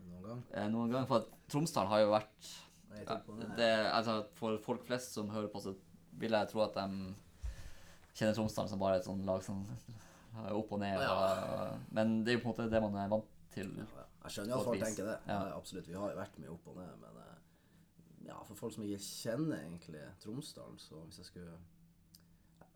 Noen 0.07 0.23
gang. 0.25 0.39
eh, 0.57 0.69
noen 0.73 0.93
gang? 0.95 1.05
For 1.09 1.27
Tromsdalen 1.51 1.91
har 1.91 2.01
jo 2.01 2.13
vært 2.15 2.47
det. 2.93 3.49
det, 3.59 3.69
altså, 3.93 4.15
For 4.39 4.57
folk 4.65 4.87
flest 4.87 5.13
som 5.13 5.29
hører 5.33 5.51
på, 5.53 5.61
så 5.61 5.75
vil 6.21 6.33
jeg 6.39 6.49
tro 6.49 6.63
at 6.65 6.79
de 6.79 7.13
kjenner 8.13 8.35
Tromsdalen 8.37 8.69
som 8.71 8.79
bare 8.81 8.99
et 8.99 9.05
sånt 9.07 9.25
lag 9.25 9.43
som 9.45 9.63
er 10.45 10.53
opp 10.57 10.71
og 10.73 10.79
ned. 10.81 11.01
Og, 11.01 11.79
men 11.93 12.23
det 12.25 12.33
er 12.33 12.37
jo 12.39 12.43
på 12.43 12.49
en 12.49 12.53
måte 12.55 12.69
det 12.71 12.81
man 12.81 12.95
er 13.01 13.11
vant 13.11 13.29
til. 13.53 13.71
Jeg 14.23 14.31
skjønner 14.37 14.55
at 14.57 14.65
folk 14.65 14.79
vis. 14.79 14.85
tenker 14.87 15.09
det. 15.11 15.17
Ja. 15.27 15.39
Absolutt. 15.57 15.87
Vi 15.89 15.97
har 15.99 16.13
jo 16.13 16.17
vært 16.21 16.37
mye 16.41 16.51
opp 16.53 16.67
og 16.71 16.77
ned, 16.79 16.93
men 17.01 17.17
eh, 17.21 17.29
ja, 18.29 18.37
for 18.47 18.55
folk 18.55 18.73
som 18.77 18.85
ikke 18.87 19.03
kjenner 19.03 19.59
egentlig 19.65 20.03
Tromsdalen, 20.23 20.77
så 20.79 21.01
hvis 21.05 21.19
jeg 21.21 21.25
skulle 21.31 21.57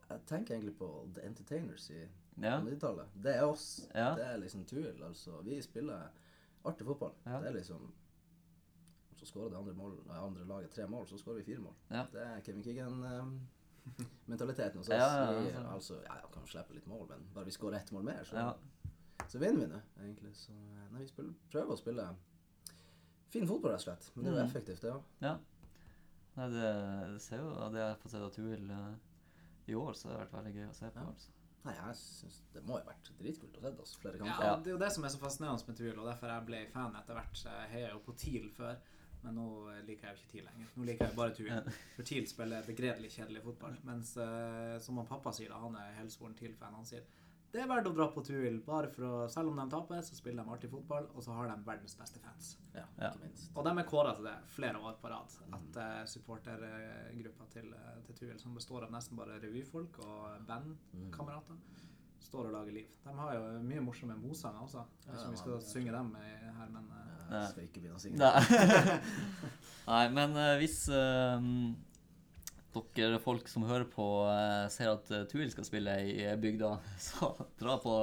Jeg 0.10 0.21
tenker 0.28 0.56
egentlig 0.56 0.76
på 0.80 0.89
The 1.15 1.26
Entertainers 1.28 1.89
i 1.91 2.02
Ja. 2.38 2.60
90-tallet. 2.62 3.15
Det 3.15 3.36
er 3.36 3.45
oss. 3.47 3.88
Ja. 3.95 4.12
Det 4.15 4.26
er 4.28 4.38
liksom 4.38 4.65
Tuil. 4.69 5.04
Altså, 5.04 5.41
vi 5.43 5.62
spiller 5.62 6.10
artig 6.63 6.86
fotball. 6.86 7.15
Ja. 7.26 7.39
Det 7.41 7.47
er 7.50 7.58
liksom 7.58 7.93
Så 9.17 9.26
skårer 9.26 9.50
det 9.50 9.58
andre, 9.58 9.73
mål, 9.73 9.95
andre 10.13 10.45
laget 10.45 10.69
tre 10.76 10.86
mål, 10.88 11.08
så 11.10 11.17
skårer 11.17 11.39
vi 11.41 11.47
fire 11.54 11.60
mål. 11.63 11.73
Det 12.13 12.21
er 12.21 12.41
Kevin 12.45 12.62
Keegan-mentaliteten 13.97 14.78
hos 14.82 14.88
oss. 14.89 14.93
Ja, 14.93 15.08
ja, 15.17 15.32
ja, 15.32 15.39
Vi, 15.41 15.52
altså, 15.76 16.00
ja, 16.04 16.15
jeg 16.21 16.32
kan 16.34 16.47
slippe 16.47 16.73
litt 16.76 16.88
mål, 16.88 17.06
men 17.10 17.28
bare 17.34 17.45
vi 17.45 17.52
skårer 17.56 17.80
ett 17.80 17.91
mål 17.91 18.04
mer, 18.04 18.23
så 18.28 18.36
Ja. 18.36 18.54
så 19.28 19.39
vinner 19.39 19.65
vi 19.65 19.73
nå, 19.73 19.82
egentlig. 20.04 20.34
Så 20.36 20.52
eh, 20.52 20.88
nei, 20.91 21.02
vi 21.02 21.08
spiller, 21.08 21.34
prøver 21.52 21.73
å 21.73 21.78
spille 21.78 22.08
fin 23.30 23.47
fotball, 23.47 23.71
rett 23.73 23.82
og 23.84 23.88
slett. 23.88 24.10
Men 24.15 24.23
det 24.26 24.32
er 24.32 24.36
jo 24.38 24.43
Mm. 24.43 24.50
effektivt, 24.50 24.82
det 24.82 24.91
òg. 24.93 25.04
ja. 25.21 25.38
Nei, 26.38 26.50
det, 26.54 26.67
det 27.13 27.21
ser 27.21 27.38
jo 27.41 27.50
av 27.58 27.71
det 27.73 27.80
jeg 27.82 27.89
har 27.89 27.95
fått 27.97 28.12
se 28.12 28.17
av 28.21 28.30
Tuil 28.32 28.71
i 29.67 29.73
år, 29.73 29.93
så 29.97 30.08
det 30.08 30.13
har 30.17 30.26
vært 30.28 30.36
veldig 30.38 30.54
gøy 30.54 30.67
å 30.69 30.76
se 30.76 30.89
på. 30.93 31.00
Ja. 31.02 31.06
Altså. 31.10 31.32
Nei, 31.65 31.73
jeg 31.76 31.95
synes 31.97 32.36
det 32.54 32.62
må 32.63 32.78
jo 32.78 32.84
ha 32.86 32.91
vært 32.93 33.10
dritkult 33.19 33.58
å 33.58 33.62
se 33.62 33.71
oss 33.82 33.95
flere 33.97 34.17
Ja, 34.19 34.23
kamper. 34.23 34.45
Ja. 34.45 34.56
Det 34.62 34.67
er 34.67 34.76
jo 34.78 34.78
det 34.86 34.91
som 34.93 35.04
er 35.04 35.10
så 35.10 35.17
fascinerende 35.19 35.67
med 35.67 35.76
Tuil, 35.78 35.97
og 36.00 36.06
derfor 36.06 36.28
jeg 36.32 36.45
ble 36.45 36.60
fan 36.71 36.95
etter 36.95 37.13
hvert. 37.17 37.41
Jeg 37.43 37.69
heier 37.73 37.89
jo 37.91 38.00
på 38.06 38.15
TIL 38.15 38.50
før, 38.54 38.78
men 39.28 39.38
nå 39.38 39.48
liker 39.88 40.08
jeg 40.08 40.16
jo 40.16 40.24
ikke 40.24 40.32
TIL 40.34 40.48
lenger. 40.48 40.74
Nå 40.80 40.88
liker 40.90 41.10
jeg 41.12 41.18
bare 41.20 41.36
TUL. 41.38 41.72
For 42.00 42.08
TIL 42.10 42.28
spiller 42.32 42.66
begredelig 42.68 43.13
kjedelig 43.20 43.44
fotball. 43.46 43.78
Mens 43.88 44.16
eh, 44.24 44.76
som 44.84 44.98
han 45.04 45.10
pappa 45.10 45.36
sier, 45.36 45.52
da, 45.54 45.60
han 45.68 45.76
er 45.84 45.96
helsvoren 46.02 46.36
TIL-fan, 46.40 46.76
han 46.80 46.88
sier 46.88 47.06
det 47.48 47.62
er 47.63 47.70
verdt 47.72 47.88
å 47.88 47.94
dra 47.96 48.06
på 48.12 48.22
TUL, 48.28 48.58
bare 48.66 48.90
for 48.92 49.06
å, 49.08 49.12
selv 49.32 49.54
om 49.54 49.56
de 49.58 49.63
taper, 49.72 50.02
så 50.04 50.18
spiller 50.18 50.44
de 50.44 50.52
artig 50.52 50.68
fotball, 50.70 51.06
og 51.16 51.24
så 51.24 51.32
har 51.38 51.48
de 51.48 51.56
verdens 51.66 51.96
beste 51.96 52.20
fans. 52.20 52.50
Ja, 52.76 52.84
Ja. 53.00 53.08
ikke 53.13 53.22
minst. 53.24 53.48
Og 53.56 53.63
de 53.63 53.72
er 53.72 53.88
kåra 53.88 54.12
til 54.18 54.28
det 54.28 54.34
flere 54.52 54.82
år 54.84 54.98
på 55.00 55.10
rad. 55.13 55.38
At 55.56 55.80
uh, 55.80 56.02
supportergruppa 56.12 57.48
til, 57.54 57.72
eh, 57.74 58.02
til 58.06 58.16
TUL, 58.20 58.36
som 58.42 58.54
består 58.54 58.84
av 58.84 58.92
nesten 58.92 59.16
bare 59.18 59.40
revyfolk 59.40 60.00
og 60.04 60.44
bandkamerater, 60.50 61.56
står 62.28 62.50
og 62.50 62.56
lager 62.58 62.76
liv. 62.82 62.92
De 63.06 63.16
har 63.16 63.34
jo 63.40 63.48
mye 63.63 63.86
morsomme 63.86 64.20
motsanger 64.20 64.68
også. 64.68 64.84
Jeg 65.06 65.13
vet 65.13 65.22
ikke 65.22 65.28
om 65.32 65.38
vi 65.38 65.44
skal 65.46 65.62
synge 65.72 65.96
dem 65.96 66.13
her, 66.60 66.70
men 66.76 66.92
eh, 67.32 67.42
Jeg 67.42 67.52
skal 67.52 67.68
ikke 67.68 67.82
begynne 67.82 67.98
å 67.98 68.04
synge. 68.04 68.18
Nei. 68.22 69.00
Nei, 69.92 70.06
men 70.12 70.36
eh, 70.36 70.56
hvis 70.60 70.82
eh, 70.92 71.52
dere 72.98 73.20
folk 73.24 73.48
som 73.50 73.66
hører 73.68 73.88
på, 73.90 74.06
eh, 74.30 74.66
ser 74.74 74.92
at 74.92 75.12
uh, 75.13 75.24
Tuil 75.30 75.50
skal 75.52 75.66
spille 75.66 75.94
i 76.06 76.18
bygda, 76.40 76.76
så 77.10 77.34
dra 77.60 77.78
på 77.82 77.94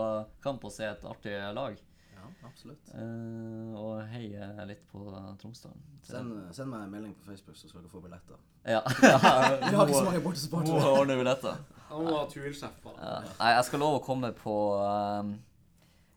kamp 0.45 0.65
og 0.65 0.73
se 0.75 0.89
et 0.89 1.05
artig 1.09 1.35
lag. 1.55 1.77
Ja, 2.15 2.31
absolutt. 2.49 2.91
Uh, 2.95 3.77
og 3.79 4.03
heie 4.15 4.49
litt 4.71 4.85
på 4.91 5.05
Tromsdalen. 5.41 5.81
Send, 6.05 6.35
send 6.57 6.73
meg 6.73 6.87
en 6.87 6.93
melding 6.97 7.15
på 7.19 7.29
Facebook, 7.31 7.59
så 7.61 7.69
skal 7.71 7.85
dere 7.85 7.93
få 7.93 8.03
billetter. 8.05 8.41
Ja. 8.65 8.81
Vi 9.01 9.11
har 9.13 9.85
ikke 9.85 9.93
så 9.93 10.05
mange 10.05 10.05
mange 10.05 10.21
Må 10.21 10.29
bortesupportere. 10.31 10.93
ordne 10.99 11.19
billetter. 11.21 11.59
Han 11.91 12.07
må 12.07 12.15
ha 12.17 12.23
Tuil-sjef, 12.31 12.79
på 12.83 12.95
det. 12.97 13.11
Nei, 13.39 13.51
jeg 13.59 13.67
skal 13.69 13.83
love 13.85 14.01
å 14.01 14.05
komme 14.05 14.31
på 14.35 14.55
eh, 14.81 15.35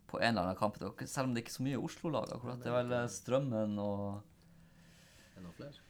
på 0.07 0.21
en 0.21 0.31
eller 0.31 0.47
annen 0.47 0.59
kamp. 0.59 0.77
Selv 1.05 1.27
om 1.27 1.35
det 1.35 1.43
ikke 1.43 1.53
er 1.53 1.57
så 1.57 1.65
mye 1.67 1.81
Oslo-lag 1.83 2.31
akkurat. 2.35 2.61
Det 2.63 2.71
er 2.71 2.77
vel 2.79 2.95
eh, 2.95 3.09
Strømmen 3.11 3.75
og 3.83 4.05
Er 4.15 5.37
det 5.37 5.43
noen 5.43 5.57
flere? 5.57 5.83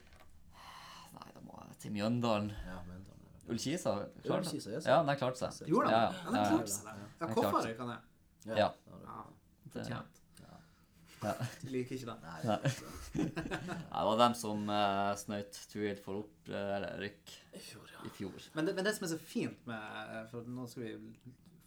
Nei, 1.18 1.30
da 1.36 1.44
må 1.46 1.62
jeg 1.62 1.80
til 1.84 1.96
Mjøndalen. 1.98 2.52
Ja, 2.66 2.82
men 2.90 3.06
da 3.06 3.18
Ullkisa 3.48 3.94
klarte. 4.26 4.60
Ja, 4.60 5.00
den 5.00 5.08
har 5.08 5.16
klart 5.16 5.40
seg. 5.40 5.62
Gjorde? 5.70 5.92
Ja, 5.92 6.08
den 6.26 6.36
ja, 6.36 6.44
ja, 6.44 6.48
klarte 6.52 6.72
seg. 6.74 6.88
Ja, 6.88 7.28
Det 8.44 8.54
er 8.54 8.58
jeg. 8.58 8.58
Ja. 8.58 8.70
Ja, 9.06 9.24
Det- 9.64 9.72
fortjent. 9.72 10.22
Ja. 10.42 11.34
De 11.64 11.72
liker 11.72 11.96
ikke 11.96 12.12
den. 12.12 12.20
Nei, 12.22 12.42
Nei. 12.46 13.24
det 13.96 14.04
var 14.10 14.20
dem 14.20 14.36
som 14.38 14.68
uh, 14.70 15.16
snøyt 15.18 15.60
Tuil 15.72 15.96
for 16.04 16.22
opp, 16.22 16.36
eh, 16.52 16.76
eller 16.76 17.00
rykk 17.02 17.34
I 17.58 17.62
fjor, 17.64 17.88
ja. 17.94 18.04
i 18.06 18.12
fjor. 18.20 18.50
Men 18.54 18.68
det, 18.68 18.76
men 18.78 18.86
det 18.86 18.94
som 18.98 19.08
er 19.08 19.14
så 19.16 19.20
fint 19.22 19.66
med 19.70 20.28
For 20.32 20.46
nå 20.46 20.68
skal 20.70 20.84
vi 20.84 20.92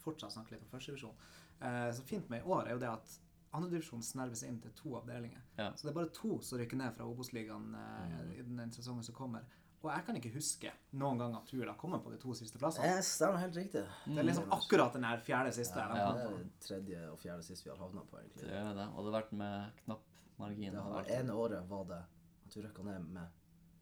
fortsatt 0.05 0.36
snakke 0.36 0.55
litt 0.55 0.62
om 0.68 0.70
førstedivisjon. 0.70 1.16
Eh, 1.61 1.90
så 1.92 2.02
fint 2.08 2.28
med 2.32 2.40
i 2.40 2.48
år 2.48 2.66
er 2.68 2.72
jo 2.76 2.78
det 2.82 2.88
at 2.90 3.16
andredivisjon 3.52 4.02
snerver 4.06 4.38
seg 4.38 4.48
inn 4.52 4.61
til 4.62 4.70
to 4.78 4.92
avdelinger. 5.00 5.40
Ja. 5.58 5.72
Så 5.74 5.86
det 5.86 5.90
er 5.92 5.96
bare 6.00 6.12
to 6.14 6.36
som 6.46 6.58
rykker 6.61 6.78
ned 6.78 6.94
fra 6.96 7.04
Obos-ligaen 7.11 7.74
eh, 7.74 8.38
i 8.38 8.42
den, 8.46 8.70
sesongen 8.72 9.02
som 9.04 9.14
kommer. 9.16 9.42
Og 9.80 9.88
jeg 9.88 10.04
kan 10.04 10.16
ikke 10.18 10.30
huske 10.34 10.70
noen 11.00 11.16
gang 11.18 11.34
at 11.38 11.46
Tuil 11.48 11.64
har 11.66 11.76
kommet 11.80 12.02
på 12.04 12.11
de 12.12 12.18
to 12.20 12.34
siste 12.36 12.58
plassene. 12.61 12.84
Det 12.98 13.04
stemmer 13.08 13.40
helt 13.40 13.56
riktig. 13.56 13.80
Det 14.04 14.18
er 14.20 14.26
liksom 14.28 14.50
akkurat 14.52 14.92
den 14.92 15.06
her 15.08 15.22
fjerde 15.24 15.52
siste. 15.56 15.80
Ja, 15.80 15.96
Ja, 15.96 16.11
det 16.18 16.26
er 16.28 16.50
tredje 16.66 17.04
og 17.11 17.18
fjerde 17.22 17.42
siste 17.46 17.64
vi 17.64 17.70
har 17.72 17.80
havna 17.80 18.02
på, 18.04 18.18
Det 18.18 18.26
egentlig. 18.28 18.50
er 18.61 18.74
det. 18.76 18.86
Og 18.92 19.04
det 19.06 19.12
har 19.12 19.22
vært 19.22 19.32
med 19.40 19.80
knapp 19.84 20.04
margin. 20.38 20.72
Det 20.76 20.82
har 20.84 21.08
ene 21.16 21.32
året 21.32 21.68
var 21.68 21.84
det 21.88 22.02
at 22.46 22.56
vi 22.56 22.62
rykka 22.66 22.82
ned 22.84 23.08
med 23.08 23.26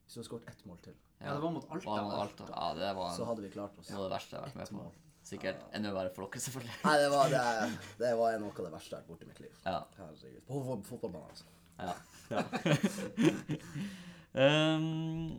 Hvis 0.07 0.15
vi 0.17 0.21
hadde 0.21 0.29
skåret 0.31 0.49
ett 0.49 0.65
mål 0.67 0.79
til, 0.87 0.95
Ja, 1.21 1.35
det 1.35 1.43
var 1.43 1.51
mot 1.51 1.67
Alta. 1.69 1.91
Var 1.91 2.03
mot 2.03 2.15
Alta. 2.15 2.45
Ja, 2.55 2.75
det 2.79 2.95
var 2.97 3.11
så 3.17 3.25
hadde 3.27 3.43
vi 3.43 3.51
klart 3.51 3.79
oss. 3.79 3.91
noe 3.91 3.99
av 3.99 4.05
det 4.09 4.15
verste 4.15 4.31
jeg 4.37 4.41
har 4.41 4.49
vært 4.49 4.57
med 4.57 4.69
på. 4.69 4.75
mål. 4.77 4.93
Sikkert 5.29 5.61
enda 5.77 5.91
verre 5.93 6.13
for 6.15 6.25
dere, 6.25 6.41
selvfølgelig. 6.41 6.77
Nei, 6.87 6.97
det 7.03 7.09
var, 7.13 7.33
det, 7.33 7.43
det 8.01 8.13
var 8.17 8.39
noe 8.41 8.55
av 8.55 8.65
det 8.65 8.73
verste 8.73 8.95
jeg 8.95 8.97
har 8.97 9.03
vært 9.03 9.11
borti 9.13 9.27
i 9.27 9.31
mitt 9.33 9.43
liv. 9.45 9.55
Ja. 9.67 9.81
Herregud. 9.99 10.43
På 10.49 10.63
fot- 10.65 10.87
fotballbanen, 10.89 11.29
altså. 11.35 11.47
Ja. 11.79 11.95
ja. 12.33 12.43
Ehm, 14.39 15.39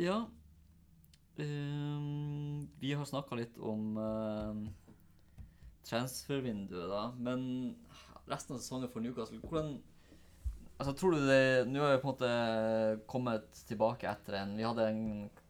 ja. 0.00 0.16
Ehm, 1.38 2.66
vi 2.82 2.90
har 2.98 3.06
snakka 3.08 3.38
litt 3.38 3.56
om 3.62 3.94
uh, 3.96 4.58
transfervinduet, 5.86 6.90
da. 6.90 7.04
Men 7.16 7.44
resten 8.30 8.56
av 8.56 8.60
sesongen 8.60 8.90
for 8.92 9.04
Newcastle, 9.04 9.40
hvordan 9.46 9.78
Altså, 10.80 10.94
tror 10.96 11.12
du 11.12 11.26
det 11.28 11.66
Nå 11.68 11.82
har 11.84 11.90
vi 11.92 12.00
på 12.00 12.08
en 12.08 12.14
måte 12.14 12.28
kommet 13.10 13.58
tilbake 13.68 14.06
etter 14.08 14.38
en 14.38 14.54
Vi 14.56 14.64
hadde 14.64 14.86
en 14.88 15.02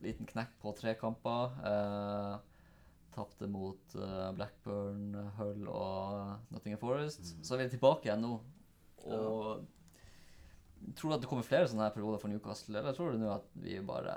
liten 0.03 0.27
knekk 0.27 0.57
på 0.59 0.73
tre 0.75 0.97
kamper. 0.99 1.53
Eh, 1.71 2.33
Tapte 3.21 3.49
mot 3.53 3.95
eh, 4.01 4.31
Blackburn, 4.37 5.11
Hull 5.39 5.67
og 5.69 6.53
Nottingham 6.55 6.81
Forest. 6.81 7.35
Så 7.45 7.55
er 7.57 7.63
vi 7.67 7.71
tilbake 7.77 8.09
igjen 8.09 8.25
nå. 8.25 8.33
Og 9.11 9.67
Tror 10.97 11.11
du 11.13 11.15
at 11.19 11.21
det 11.21 11.29
kommer 11.29 11.45
flere 11.45 11.67
sånne 11.69 11.85
her 11.85 11.93
perioder 11.93 12.21
for 12.23 12.33
Newcastle, 12.33 12.79
eller 12.81 12.95
tror 12.97 13.13
du 13.13 13.19
nå 13.21 13.29
at 13.35 13.51
vi 13.61 13.75
bare 13.85 14.15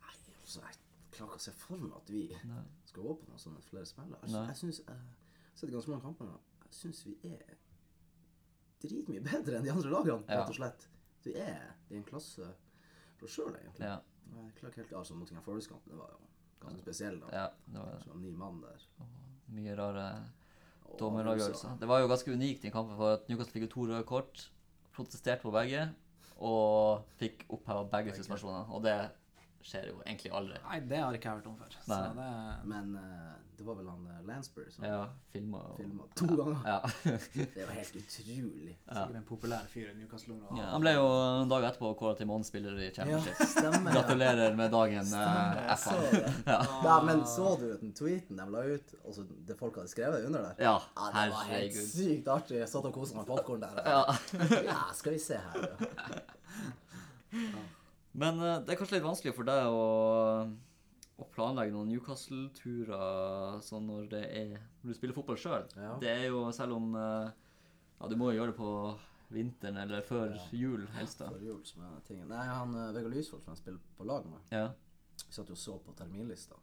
Nei, 0.00 0.14
altså, 0.40 0.62
jeg 0.64 0.78
klarer 1.12 1.34
ikke 1.34 1.42
å 1.42 1.44
se 1.44 1.52
for 1.60 1.82
meg 1.82 1.92
at 1.98 2.08
vi 2.14 2.22
Nei. 2.48 2.62
skal 2.88 3.04
gå 3.04 3.12
på 3.20 3.28
noen 3.28 3.42
sånne 3.42 3.60
flere 3.66 3.84
smeller. 3.90 4.22
Altså, 4.24 4.40
jeg 4.48 4.56
syns 4.62 4.80
Jeg 4.80 4.96
har 4.96 5.60
sett 5.60 5.74
ganske 5.74 5.92
mange 5.92 6.06
kamper 6.06 6.30
nå. 6.30 6.38
Jeg 6.64 6.78
syns 6.78 7.02
vi 7.04 7.14
er 7.28 7.52
dritmye 8.84 9.20
bedre 9.28 9.58
enn 9.60 9.68
de 9.68 9.72
andre 9.74 9.92
lagene, 9.92 10.24
Ja. 10.28 10.40
rett 10.40 10.54
og 10.54 10.58
slett. 10.58 10.88
Vi 11.24 11.36
er 11.40 11.68
i 11.90 11.96
en 12.00 12.08
klasse 12.08 12.48
for 13.18 13.28
oss 13.28 13.36
sjøl, 13.36 13.52
egentlig. 13.60 13.84
Ja. 13.92 14.00
Jeg 14.34 14.54
klarer 14.56 14.72
ikke 14.72 14.82
helt 14.86 14.96
altså, 15.04 15.14
Nottingham 15.20 15.44
Forest-kampen 15.44 15.92
det 15.92 16.00
var 16.00 16.16
jo 16.16 16.32
ganske 16.66 16.82
spesiell. 16.84 17.20
da. 17.20 17.32
ja 17.32 17.46
det 17.66 17.80
var 17.82 18.00
Så 18.04 18.16
ni 18.20 18.30
mann 18.30 18.60
der. 18.62 18.86
mye 19.54 19.76
rare 19.78 20.06
dommeravgjørelser. 20.98 21.76
Det 21.80 21.88
var 21.88 22.00
jo 22.00 22.08
ganske 22.10 22.32
unikt 22.32 22.64
i 22.64 22.70
kampen, 22.70 22.96
for 22.96 23.16
at 23.18 23.28
Newcastle 23.28 23.52
fikk 23.52 23.66
jo 23.68 23.72
to 23.74 23.86
røde 23.90 24.06
kort, 24.08 24.48
protesterte 24.94 25.42
på 25.42 25.52
begge, 25.54 25.88
og 26.38 27.04
fikk 27.18 27.44
oppheva 27.48 27.84
begge 27.90 28.14
suspensjonene. 28.16 28.66
Og 28.74 28.82
det 28.84 28.96
skjer 29.64 29.88
jo 29.90 30.02
egentlig 30.04 30.30
aldri. 30.36 30.58
Nei, 30.68 30.80
det 30.90 30.98
har 31.00 31.16
ikke 31.16 31.30
jeg 31.30 31.40
hørt 31.40 31.46
om 31.48 31.56
før. 31.56 31.76
Så 31.86 31.96
det 32.18 32.28
Men 32.68 32.90
uh, 33.00 33.32
det 33.54 33.62
var 33.64 33.76
vel 33.78 33.86
han 33.88 34.02
uh, 34.10 34.16
Lansbury 34.26 34.66
som 34.74 34.84
Ja, 34.84 34.96
filma 35.32 35.60
og 35.72 36.10
to 36.18 36.26
ganger. 36.26 36.64
ja. 36.66 36.78
Det 37.54 37.64
var 37.68 37.72
helt 37.78 37.96
utrolig. 38.00 38.74
sikkert 38.88 39.16
en 39.20 39.26
populær 39.28 39.68
fyr 39.70 39.92
i 39.92 39.94
Newcastle. 39.98 40.34
Og, 40.42 40.58
ja. 40.58 40.66
Han 40.72 40.82
ble 40.84 40.92
jo 40.96 41.04
en 41.44 41.52
dag 41.52 41.64
etterpå 41.70 41.92
kåra 42.00 42.16
til 42.18 42.28
månedens 42.28 42.50
spiller 42.52 42.76
i 42.82 42.90
Championship. 42.96 43.40
stemmer. 43.54 43.94
Gratulerer 43.94 44.56
med 44.58 44.74
dagen, 44.74 45.14
eh, 45.14 45.54
det. 46.10 46.24
Ja, 46.84 46.96
men 47.06 47.22
så 47.30 47.54
du 47.60 47.68
den 47.80 47.94
tweeten 47.96 48.36
de 48.42 48.48
la 48.56 48.64
ut, 48.74 48.94
og 49.04 49.14
så 49.16 49.24
det 49.48 49.56
folk 49.60 49.78
hadde 49.80 49.92
skrevet 49.94 50.26
under 50.28 50.50
der? 50.50 50.58
Ja, 50.66 50.74
Ja, 50.98 51.06
det 51.14 51.30
var 51.36 51.46
helt 51.48 51.54
herregud. 51.54 51.86
sykt 51.94 52.28
artig. 52.34 52.58
Jeg 52.60 52.68
satt 52.74 52.90
og 52.90 52.98
koste 52.98 53.16
meg 53.16 53.24
med 53.24 53.32
popkorn 53.32 53.64
der. 53.64 53.80
Ja. 53.86 54.02
Ja, 54.66 54.80
skal 54.98 55.16
vi 55.16 55.22
se 55.22 55.40
her. 55.40 55.70
Ja. 57.32 57.48
Men 58.14 58.38
eh, 58.40 58.60
det 58.64 58.74
er 58.74 58.78
kanskje 58.78 58.98
litt 58.98 59.06
vanskelig 59.06 59.34
for 59.36 59.48
deg 59.48 59.74
å, 59.74 59.86
å 61.18 61.26
planlegge 61.34 61.74
noen 61.74 61.90
Newcastle-turer 61.90 63.58
sånn 63.66 63.88
når 63.90 64.06
det 64.12 64.22
er 64.30 64.52
Når 64.82 64.92
du 64.92 64.98
spiller 64.98 65.16
fotball 65.16 65.40
sjøl. 65.40 65.66
Ja. 65.78 65.96
Det 66.02 66.12
er 66.12 66.28
jo 66.28 66.44
selv 66.54 66.76
om 66.78 66.94
eh, 66.98 67.32
Ja, 67.98 68.10
du 68.10 68.16
må 68.20 68.30
jo 68.30 68.38
gjøre 68.40 68.54
det 68.54 68.58
på 68.60 68.70
vinteren 69.34 69.80
eller 69.82 70.04
før 70.06 70.34
Ja. 70.36 70.46
jul, 70.52 70.86
helst. 70.94 71.18
da. 71.18 71.30
Før 71.32 71.42
jul 71.42 71.62
som 71.66 71.82
er 71.88 72.00
tingen. 72.06 72.28
Nei, 72.30 72.44
han 72.46 72.74
eh, 72.78 72.92
Vegard 72.94 73.16
Lysvold 73.16 73.42
som 73.42 73.54
jeg 73.56 73.62
spiller 73.64 73.80
på 73.98 74.06
lag 74.06 74.26
med, 74.30 74.54
Ja. 74.54 74.68
vi 75.24 75.32
satt 75.32 75.50
jo 75.50 75.58
og 75.58 75.62
så 75.64 75.78
på 75.82 75.94
terminlista 75.98 76.60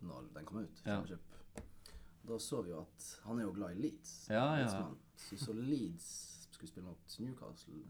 når 0.00 0.30
den 0.32 0.46
kom 0.48 0.62
ut. 0.64 0.80
Ja. 0.86 1.02
Da 2.24 2.38
så 2.40 2.62
vi 2.64 2.70
jo 2.70 2.80
at 2.80 3.06
han 3.26 3.38
er 3.40 3.44
jo 3.44 3.52
glad 3.52 3.76
i 3.76 3.82
Leeds. 3.82 4.14
Ja, 4.30 4.46
ja. 4.62 4.68
Så, 5.16 5.36
så 5.36 5.52
Leeds 5.52 6.06
skulle 6.54 6.70
spille 6.70 6.86
mot 6.86 7.18
Newcastle. 7.20 7.82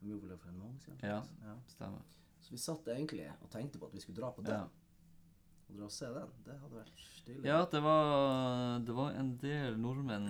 det 0.00 0.30
var 0.30 0.36
for 0.36 0.48
en 0.48 0.58
måned 0.58 0.80
siden. 0.80 0.98
Ja. 1.02 1.20
ja. 1.44 1.54
Stemmer. 1.68 2.02
Så 2.42 2.54
vi 2.54 2.60
satt 2.60 2.88
egentlig 2.90 3.28
og 3.38 3.50
tenkte 3.52 3.80
på 3.80 3.88
at 3.88 3.96
vi 3.96 4.02
skulle 4.02 4.18
dra 4.18 4.32
på 4.34 4.44
den. 4.46 4.68
Og 5.70 5.78
dra 5.78 5.86
og 5.88 5.94
se 5.94 6.10
den. 6.12 6.34
Det 6.44 6.58
hadde 6.58 6.78
vært 6.80 7.02
stilig. 7.06 7.46
Ja, 7.46 7.62
det 7.70 7.80
var, 7.84 8.12
det 8.84 8.96
var 8.98 9.16
en 9.18 9.32
del 9.40 9.78
nordmenn 9.80 10.28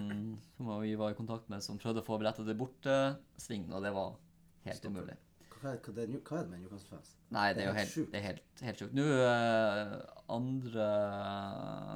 som 0.52 0.70
vi 0.84 0.94
var 1.00 1.14
i 1.14 1.18
kontakt 1.18 1.48
med, 1.52 1.64
som 1.64 1.80
prøvde 1.80 2.04
å 2.04 2.06
få 2.06 2.20
billetter 2.20 2.46
til 2.46 2.58
bortesving, 2.60 3.68
og 3.72 3.84
det 3.86 3.94
var 3.96 4.16
helt 4.68 4.82
Stopp. 4.82 4.92
umulig. 4.94 5.16
Hva, 5.62 5.72
er, 5.72 5.78
hva, 5.78 6.02
er, 6.02 6.14
hva 6.26 6.38
er 6.38 6.46
det 6.46 6.50
med 6.50 6.62
Newcastle-fans? 6.64 7.10
Nei, 7.32 7.48
det 7.54 7.62
er 7.62 7.68
jo 7.68 7.74
helt 7.76 8.12
det 8.12 8.18
er 8.18 8.24
helt, 8.26 8.62
helt 8.66 8.80
sjukt. 8.82 8.94
Nå, 8.98 9.04
eh, 9.22 9.92
andre 10.34 10.86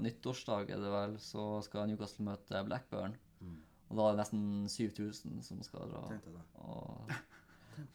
nyttårsdag 0.07 0.71
er 0.71 0.85
det 0.85 0.93
vel, 0.93 1.17
så 1.23 1.47
skal 1.67 1.91
Newcastle 1.91 2.29
møte 2.29 2.63
Blackburn. 2.69 3.17
Mm. 3.43 3.57
Og 3.91 3.99
da 3.99 4.07
er 4.07 4.15
det 4.15 4.23
nesten 4.23 4.45
7000 4.71 5.43
som 5.47 5.65
skal 5.67 5.91
dra. 5.91 6.05
Tenkte 6.13 6.31
jeg 6.31 6.39
det. 6.39 6.47
Og, 6.63 7.11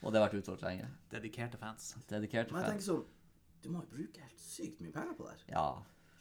og 0.02 0.12
det 0.12 0.20
har 0.20 0.28
vært 0.28 0.38
utsolgt 0.42 0.66
lenge. 0.66 0.90
Dedikerte 1.12 1.60
fans. 1.62 1.92
Dedikerte 2.10 2.56
Men 2.56 2.66
jeg 2.66 2.76
tenker 2.76 2.86
fans. 2.86 2.92
sånn 2.92 3.64
Du 3.64 3.70
må 3.74 3.84
jo 3.84 3.92
bruke 3.96 4.24
helt 4.26 4.42
sykt 4.42 4.82
mye 4.82 4.94
penger 4.96 5.18
på 5.18 5.28
det 5.28 5.36
her. 5.36 5.44
Ja. 5.54 5.66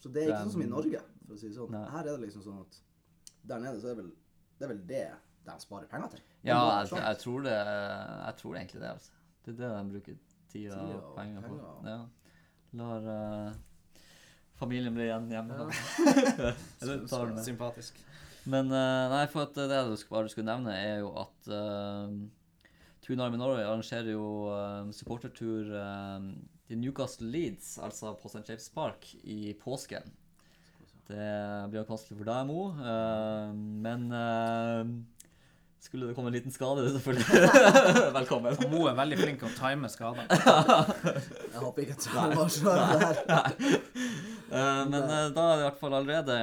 Så 0.00 0.12
det 0.12 0.24
er 0.24 0.32
ikke 0.32 0.44
sånn 0.46 0.54
som 0.56 0.64
i 0.64 0.70
Norge, 0.70 1.00
for 1.26 1.36
å 1.36 1.40
si 1.40 1.48
det 1.48 1.56
sånn. 1.56 1.74
Nei. 1.74 1.86
Her 1.92 2.06
er 2.06 2.12
det 2.14 2.26
liksom 2.26 2.44
sånn 2.44 2.61
at 2.62 2.80
der 3.50 3.62
nede 3.64 3.80
så 3.80 3.90
er 3.90 3.96
det 3.96 4.04
vel 4.04 4.12
det, 4.12 4.64
er 4.66 4.72
vel 4.72 4.82
det 4.88 5.06
de 5.46 5.56
sparer 5.62 5.88
penger 5.88 6.14
til. 6.14 6.22
Ja, 6.44 6.58
jeg, 6.61 6.90
sånn. 6.90 7.00
jeg, 7.00 7.18
tror 7.22 7.44
det, 7.46 7.56
jeg 7.56 8.36
tror 8.40 8.58
egentlig 8.61 8.82
det, 8.82 8.92
altså. 8.92 9.18
Det 9.40 9.52
er 9.52 9.58
det 9.61 9.70
de 9.72 9.94
bruker 9.94 10.18
tida 10.52 10.80
og 10.84 10.94
og 10.98 11.14
penger 11.16 11.46
på. 11.46 11.56
penger. 11.56 11.94
Ja. 11.94 12.00
Lar 12.80 13.08
uh, 13.08 13.54
familien 14.61 14.94
bli 14.94 15.06
igjen 15.08 15.30
hjemme. 15.32 15.56
Ja. 15.56 15.70
Eller 16.82 17.06
tar 17.08 17.32
den. 17.32 17.40
Sympatisk. 17.44 18.02
Men 18.44 18.72
uh, 18.72 19.08
nei, 19.12 19.24
for 19.32 19.48
at 19.48 19.56
det 19.56 19.80
du 19.88 19.96
bare 20.11 20.32
skulle 20.32 20.48
nevne, 20.48 20.76
er 20.76 21.00
jo 21.02 21.14
at 21.20 21.50
uh, 21.52 22.12
Tune 23.11 23.24
Army 23.26 23.38
Norway 23.40 23.64
arrangerer 23.66 24.12
jo 24.12 24.24
um, 24.54 24.92
supportertur 24.94 25.66
um, 25.74 26.28
til 26.70 26.78
Newcastle 26.78 27.26
Leeds, 27.26 27.72
altså 27.82 28.12
på 28.22 28.30
St. 28.30 28.44
James 28.46 28.68
Park, 28.70 29.08
i 29.26 29.50
påsken. 29.58 30.06
Det 31.11 31.24
blir 31.72 31.80
nok 31.82 31.90
vanskelig 31.90 32.20
for 32.20 32.28
deg, 32.30 32.46
Mo, 32.46 32.68
uh, 32.78 33.50
men 33.82 34.06
uh, 34.14 34.86
skulle 35.82 36.06
det 36.06 36.14
komme 36.14 36.30
en 36.30 36.36
liten 36.38 36.54
skade, 36.54 36.86
du 36.86 36.92
selvfølgelig 37.00 38.14
velkommen. 38.14 38.62
Mo 38.70 38.84
er 38.86 38.94
veldig 39.02 39.18
flink 39.24 39.42
til 39.42 39.50
å 39.50 39.54
time 39.58 39.90
skader. 39.90 40.30
Jeg 41.50 41.58
håper 41.66 41.82
ikke 41.88 41.98
at 41.98 42.11
jeg 42.14 42.38
var 42.38 42.54
sånn 42.54 42.82
der. 42.94 43.22
Uh, 44.54 44.82
men 44.86 45.00
uh, 45.02 45.28
da 45.34 45.50
er 45.50 45.54
det 45.56 45.62
i 45.64 45.66
hvert 45.66 45.82
fall 45.82 45.98
allerede 45.98 46.36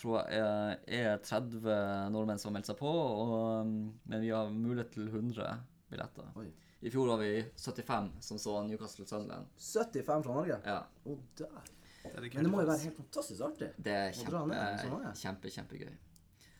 tror 0.00 0.22
jeg, 0.24 0.40
er- 0.40 1.10
er 1.12 1.20
30 1.20 2.12
nordmenn 2.16 2.40
som 2.40 2.48
har 2.48 2.56
meldt 2.62 2.72
seg 2.72 2.80
på. 2.80 2.88
Og, 2.88 3.74
men 4.08 4.24
vi 4.24 4.32
har 4.32 4.48
mulighet 4.56 4.96
til 4.96 5.12
100 5.12 5.58
billetter. 5.90 6.30
Oi. 6.40 6.48
I 6.80 6.90
fjor 6.94 7.08
var 7.10 7.22
vi 7.22 7.32
75 7.56 8.10
som 8.20 8.38
så 8.38 8.62
Newcastle 8.62 9.06
Sunderland. 9.06 9.46
75 9.58 10.22
fra 10.22 10.34
Norge? 10.34 10.60
Ja, 10.64 10.86
Oh, 11.04 11.18
der. 11.38 11.72
Dedikerte 12.02 12.36
Men 12.36 12.44
det 12.44 12.50
må 12.52 12.60
jo 12.62 12.68
være 12.68 12.84
helt 12.86 12.96
fantastisk 12.96 13.40
artig. 13.44 13.72
det 13.76 13.94
er 13.94 14.12
kjempe, 14.16 14.44
ned 14.52 14.84
sånn 14.84 15.00
eh, 15.08 15.16
kjempe, 15.18 15.50
kjempegøy. 15.52 15.96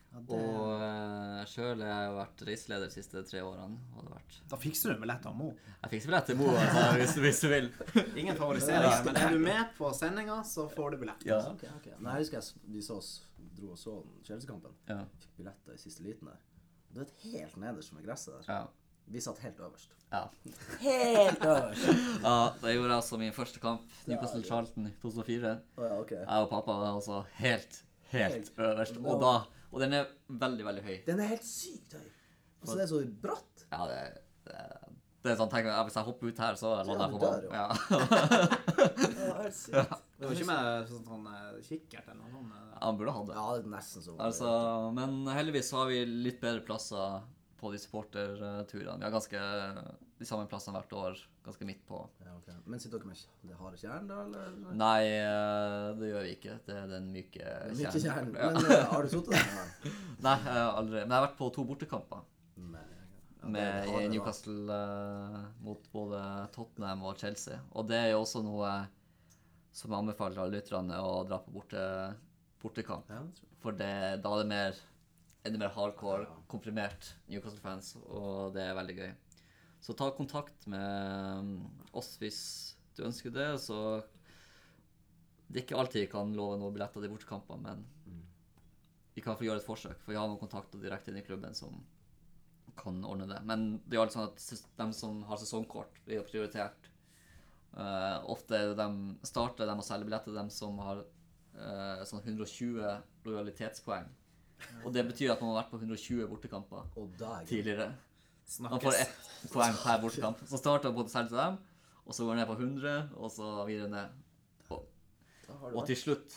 Ja, 0.08 0.20
det... 0.24 0.38
Og 0.38 0.80
uh, 0.80 1.42
sjøl 1.48 1.82
har 1.84 2.02
jeg 2.06 2.14
vært 2.16 2.42
reiseleder 2.48 2.90
de 2.90 2.96
siste 2.96 3.22
tre 3.28 3.42
årene. 3.44 3.76
Og 3.94 4.06
det 4.06 4.14
vært 4.14 4.38
Da 4.50 4.58
fikser 4.60 4.94
du 4.94 5.02
billett 5.02 5.28
av 5.28 5.36
Mo. 5.36 5.52
Jeg 5.68 5.92
fikser 5.94 6.12
billett 6.12 6.28
til 6.32 6.40
Mo 6.40 6.48
altså, 6.56 6.84
hvis, 6.96 7.14
hvis 7.24 7.42
du 7.44 7.48
vil. 7.52 7.70
Ingen 8.24 8.40
favoriseringer, 8.40 9.04
men 9.06 9.20
er 9.22 9.36
du 9.36 9.44
med 9.44 9.76
på 9.78 9.92
sendinga, 9.96 10.40
så 10.48 10.66
får 10.72 10.96
du 10.96 11.00
billett. 11.04 11.28
Ja. 11.28 11.38
Okay, 11.52 11.70
okay. 11.76 11.94
Nei, 12.00 12.16
jeg 12.16 12.26
husker 12.26 12.40
jeg, 12.40 12.66
vi 12.74 12.84
så 12.88 12.98
oss, 13.02 13.12
dro 13.60 13.74
og 13.76 13.80
så 13.80 13.98
Chelsea-kampen. 14.26 14.74
Ja. 14.90 15.02
Fikk 15.22 15.38
billetter 15.42 15.76
i 15.76 15.82
siste 15.84 16.06
liten 16.06 16.32
der. 16.32 16.44
Det 16.96 17.04
er 17.04 17.32
helt 17.36 17.58
nederst 17.60 17.94
med 17.94 18.08
gresset 18.08 18.40
der. 18.40 18.48
Ja. 18.48 18.87
Vi 19.10 19.20
satt 19.24 19.38
helt 19.44 19.58
øverst. 19.64 19.92
ja. 20.12 20.22
Helt 20.80 21.44
øverst! 21.44 21.86
ja 22.26 22.34
da 22.62 22.72
gjorde 22.74 22.88
jeg 22.92 22.96
også 23.02 23.18
min 23.20 23.32
første 23.36 23.60
kamp, 23.62 23.84
Newcastle 24.06 24.42
Charlton 24.44 24.86
i 24.90 24.94
2004. 25.02 25.54
Oh, 25.76 25.84
ja, 25.84 25.94
okay. 26.00 26.18
Jeg 26.24 26.44
og 26.46 26.50
pappa 26.52 26.76
var 26.80 26.94
altså 26.94 27.22
helt, 27.40 27.82
helt 28.12 28.34
Helt. 28.34 28.52
øverst. 28.58 28.96
Og, 29.04 29.20
da, 29.22 29.32
og 29.72 29.80
den 29.84 29.92
er 30.00 30.10
veldig, 30.28 30.64
veldig 30.68 30.84
høy. 30.88 30.96
Den 31.06 31.20
er 31.24 31.32
helt 31.34 31.44
sykt 31.48 31.96
høy. 31.98 32.06
Altså, 32.60 32.76
det 32.76 32.84
er 32.84 32.92
så 32.92 33.02
bratt. 33.22 33.64
Ja, 33.72 33.84
det, 33.86 33.98
det, 34.48 34.62
det 35.24 35.32
er 35.32 35.36
sånn, 35.38 35.50
tenk, 35.52 35.68
Hvis 35.86 35.96
jeg 36.00 36.06
hopper 36.08 36.30
ut 36.32 36.40
her, 36.42 36.56
så 36.58 36.72
lander 36.88 37.04
jeg 37.04 37.12
på 37.12 37.20
banen. 37.22 37.42
Ja. 37.52 37.68
Ja. 37.68 38.58
Det. 39.48 39.82
Det 40.18 40.26
var 40.26 40.34
ikke 40.34 40.46
med 40.48 40.88
sånn, 40.90 41.04
sånn 41.06 41.26
eh, 41.30 41.58
kikkert 41.64 42.08
eller 42.10 42.18
noe 42.24 42.30
sånt. 42.32 42.52
eh. 42.56 42.78
Han 42.82 42.96
burde 42.98 43.12
hatt 43.14 43.28
det. 43.30 43.34
Ja, 43.38 43.44
det 43.54 43.62
er 43.64 43.70
nesten 43.72 44.02
så. 44.04 44.14
Altså, 44.22 44.50
men 44.96 45.14
heldigvis 45.30 45.68
så 45.70 45.78
har 45.82 45.90
vi 45.92 46.00
litt 46.26 46.40
bedre 46.42 46.62
plasser 46.66 47.20
på 47.58 47.72
de 47.72 47.80
supporterturene. 47.82 48.98
Vi 49.00 49.06
har 49.06 49.14
ganske 49.14 49.40
de 50.18 50.26
samme 50.26 50.48
plassene 50.50 50.78
hvert 50.78 50.94
år. 50.98 51.20
Ganske 51.46 51.66
midt 51.68 51.84
på. 51.88 52.00
Ja, 52.24 52.34
okay. 52.36 52.56
Men 52.66 52.82
sitter 52.82 53.00
dere 53.00 53.10
med 53.10 53.48
det 53.48 53.58
harde 53.58 53.78
kjernen, 53.80 54.08
da? 54.10 54.18
Eller? 54.26 54.74
Nei, 54.78 55.04
eh, 55.14 55.86
det 55.98 56.10
gjør 56.10 56.26
vi 56.26 56.34
ikke. 56.36 56.58
Det 56.66 56.76
er 56.76 56.90
den 56.90 57.08
myke 57.14 57.54
kjernen. 57.78 58.34
Ja. 58.34 58.50
Men 58.52 58.68
eh, 58.68 58.84
har 58.90 59.06
du 59.06 59.12
sittet 59.14 59.34
der? 59.38 59.96
Nei, 60.26 60.36
aldri. 60.58 61.00
Men 61.00 61.14
jeg 61.14 61.16
har 61.16 61.26
vært 61.28 61.38
på 61.38 61.50
to 61.54 61.64
bortekamper. 61.68 62.26
Med, 62.58 62.94
ja, 63.38 63.50
med 63.54 63.72
harde, 63.88 64.02
i 64.02 64.08
da. 64.08 64.12
Newcastle 64.12 64.78
eh, 64.78 65.40
mot 65.64 65.90
både 65.94 66.22
Tottenham 66.54 67.06
og 67.08 67.18
Chelsea. 67.22 67.60
Og 67.72 67.88
det 67.90 68.02
er 68.02 68.12
jo 68.12 68.22
også 68.24 68.42
noe 68.46 68.74
som 69.78 69.92
jeg 69.92 70.02
anbefaler 70.02 70.42
alle 70.42 70.58
lytterne 70.58 70.98
å 71.04 71.22
dra 71.28 71.38
på 71.44 71.54
borte, 71.54 71.82
bortekamp. 72.62 73.10
For 73.62 73.76
det, 73.78 73.92
da 74.24 74.34
er 74.34 74.42
det 74.42 74.50
mer, 74.50 74.80
enda 75.46 75.60
mer 75.60 75.74
hardcore, 75.74 76.26
komprimert 76.50 77.12
Newcastle-fans, 77.30 77.94
og 78.06 78.54
det 78.56 78.64
er 78.64 78.76
veldig 78.78 78.96
gøy. 78.98 79.10
Så 79.80 79.94
ta 79.94 80.10
kontakt 80.14 80.66
med 80.70 81.38
um, 81.38 81.52
oss 81.96 82.16
hvis 82.20 82.40
du 82.98 83.04
ønsker 83.06 83.32
det. 83.34 83.50
Så 83.62 83.76
det 85.48 85.60
er 85.60 85.64
ikke 85.64 85.78
alltid 85.78 86.04
vi 86.04 86.10
kan 86.12 86.34
love 86.36 86.58
noen 86.60 86.74
billetter 86.74 87.04
til 87.04 87.12
bortekamper, 87.12 87.60
men 87.62 87.86
vi 89.14 89.22
kan 89.24 89.38
få 89.38 89.46
gjøre 89.46 89.62
et 89.62 89.66
forsøk, 89.66 90.02
for 90.02 90.12
vi 90.12 90.18
har 90.18 90.28
noen 90.30 90.40
kontakter 90.40 90.82
direkte 90.82 91.10
inn 91.10 91.18
i 91.22 91.26
klubben 91.26 91.56
som 91.56 91.78
kan 92.78 93.00
ordne 93.06 93.26
det. 93.30 93.40
Men 93.46 93.80
det 93.84 93.96
er 93.96 93.98
jo 93.98 94.04
alltid 94.04 94.18
sånn 94.18 94.28
at 94.28 94.76
de 94.78 94.86
som 94.94 95.22
har 95.26 95.40
sesongkort, 95.40 95.98
blir 96.06 96.20
jo 96.20 96.26
prioritert. 96.28 96.90
Uh, 97.74 98.22
ofte 98.30 98.60
de 98.78 98.88
starter 99.26 99.68
de 99.68 99.74
å 99.74 99.86
selge 99.86 100.06
billetter, 100.06 100.36
de 100.36 100.54
som 100.54 100.78
har 100.84 101.02
uh, 101.02 102.04
sånn 102.06 102.22
120 102.22 102.78
lojalitetspoeng. 103.26 104.06
Og 104.84 104.92
det 104.94 105.04
betyr 105.08 105.32
at 105.34 105.42
man 105.42 105.52
har 105.52 105.62
vært 105.62 105.72
på 105.72 105.80
120 105.82 106.28
bortekamper 106.30 106.86
er 106.96 107.48
tidligere. 107.48 107.92
Man 108.64 108.80
får 108.80 108.96
ett 109.02 109.30
poeng 109.52 109.76
per 109.82 110.00
bortekamp. 110.02 110.40
Så 110.48 110.60
starter 110.60 110.92
man 110.92 111.04
på 111.04 111.10
til 111.12 111.36
dem, 111.36 111.58
og 112.04 112.14
så 112.14 112.24
går 112.24 112.32
man 112.32 112.40
ned 112.40 112.48
på 112.48 112.56
100, 112.56 113.10
og 113.16 113.32
så 113.32 113.48
videre 113.68 113.90
ned. 113.92 114.16
Og, 114.72 114.86
og 115.74 115.82
til 115.88 115.96
slutt 115.96 116.36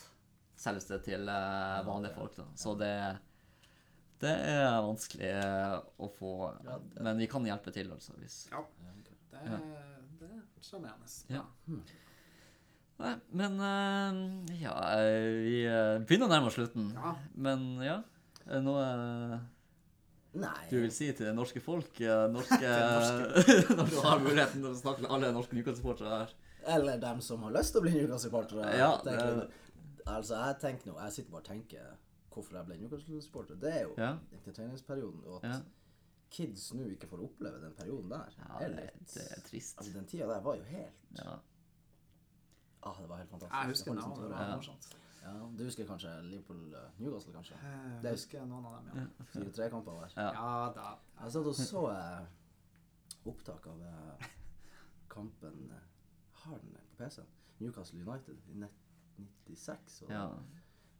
selges 0.62 0.88
det 0.90 1.02
til 1.06 1.28
eh, 1.28 1.80
vanlige 1.86 2.14
folk, 2.16 2.36
da. 2.36 2.46
Så 2.58 2.74
det, 2.80 2.92
det 4.22 4.34
er 4.52 4.78
vanskelig 4.84 5.32
eh, 5.32 5.74
å 5.98 6.08
få 6.18 6.36
Men 7.00 7.20
vi 7.20 7.28
kan 7.30 7.48
hjelpe 7.48 7.74
til, 7.74 7.90
altså. 7.92 8.14
Hvis. 8.20 8.44
Ja, 8.52 8.62
det 9.32 9.42
er, 9.42 9.66
det 10.20 10.30
er 10.30 10.46
sjarmerende. 10.62 11.10
Ja. 11.32 11.44
Nei, 13.02 13.16
men 13.34 13.56
eh, 13.66 14.56
ja 14.62 14.74
Vi 15.42 15.58
begynner 16.06 16.28
å 16.28 16.32
nærme 16.36 16.52
oss 16.52 16.60
slutten. 16.60 16.92
Ja. 16.94 17.16
Men 17.34 17.70
ja. 17.82 18.02
Er 18.46 18.54
det 18.58 18.64
noe 18.64 19.40
Nei. 20.34 20.68
du 20.70 20.78
vil 20.80 20.90
si 20.94 21.10
til 21.12 21.26
det 21.28 21.34
norske 21.36 21.60
folk? 21.60 21.98
Norske, 22.32 22.60
Norske, 22.96 23.56
når 23.78 23.90
du 23.92 23.98
har 24.00 24.22
muligheten 24.24 24.62
til 24.62 24.70
å 24.70 24.78
snakke 24.78 25.04
med 25.04 25.10
alle 25.12 25.32
norske 25.36 25.54
Newcastle-supportere 25.58 26.08
her. 26.22 26.32
Eller 26.76 26.96
dem 27.02 27.20
som 27.20 27.42
har 27.42 27.52
lyst 27.52 27.74
til 27.74 27.82
å 27.82 27.84
bli 27.84 27.92
Newcastle-supportere. 27.98 28.72
Ja. 28.78 28.92
Altså, 30.06 30.34
jeg 30.34 30.56
tenker 30.62 30.88
nå 30.90 30.96
Jeg 30.98 31.12
sitter 31.14 31.30
bare 31.30 31.44
og 31.44 31.50
tenker 31.52 31.92
hvorfor 32.32 32.56
jeg 32.58 32.66
ble 32.70 32.78
Newcastle-supporter. 32.80 33.60
Det 33.60 33.72
er 33.76 33.82
jo 33.86 33.94
Ja. 34.00 34.12
entertainingsperioden. 34.38 35.22
Og 35.26 35.44
at 35.44 35.50
Ja. 35.50 35.60
kids 36.32 36.72
nå 36.72 36.86
ikke 36.94 37.06
får 37.10 37.20
oppleve 37.28 37.60
den 37.60 37.74
perioden 37.76 38.08
der, 38.10 38.32
Ja, 38.40 38.58
er 38.64 38.68
litt 38.72 39.14
det 39.14 39.26
er 39.36 39.40
trist. 39.50 39.76
Altså, 39.78 39.92
den 39.92 40.06
tida 40.08 40.26
der 40.32 40.40
var 40.40 40.56
jo 40.56 40.62
helt 40.64 41.18
Ja. 41.18 41.36
Ah, 42.82 42.96
det 42.98 43.08
var 43.08 43.16
helt 43.20 43.30
fantastisk. 43.30 43.54
Jeg 43.60 43.68
husker 43.68 43.92
Det 43.92 44.00
navnet. 44.00 44.18
var 44.18 44.24
Det 44.24 44.32
liksom 44.32 44.48
var 44.48 44.56
morsomt. 44.56 44.94
Ja, 45.22 45.32
du 45.56 45.64
husker 45.64 45.86
kanskje 45.86 46.10
Liverpool-Newcastle, 46.26 47.32
kanskje? 47.32 47.54
Eh, 47.54 48.00
Det- 48.02 48.08
Jeg 48.10 48.12
husker 48.18 48.46
noen 48.46 48.64
av 48.66 48.84
dem, 48.84 48.96
ja. 48.98 49.24
Fire-tre 49.32 49.68
kamper 49.70 49.92
der. 50.00 50.14
Ja. 50.16 50.32
Ja 50.34 50.72
da. 50.74 50.86
Jeg 51.22 51.32
satt 51.32 51.46
og 51.46 51.54
så 51.54 51.82
eh, 51.90 52.24
opptak 53.30 53.66
av 53.70 53.82
eh, 53.86 54.26
kampen 55.08 55.70
Harden 55.70 55.78
Har 56.42 56.58
den 56.58 56.74
på 56.90 57.04
PC-en? 57.04 57.26
Newcastle 57.60 58.00
United 58.02 58.36
i 58.50 58.54
nett- 58.58 58.80
96. 59.46 60.02
Og 60.02 60.10
ja. 60.10 60.24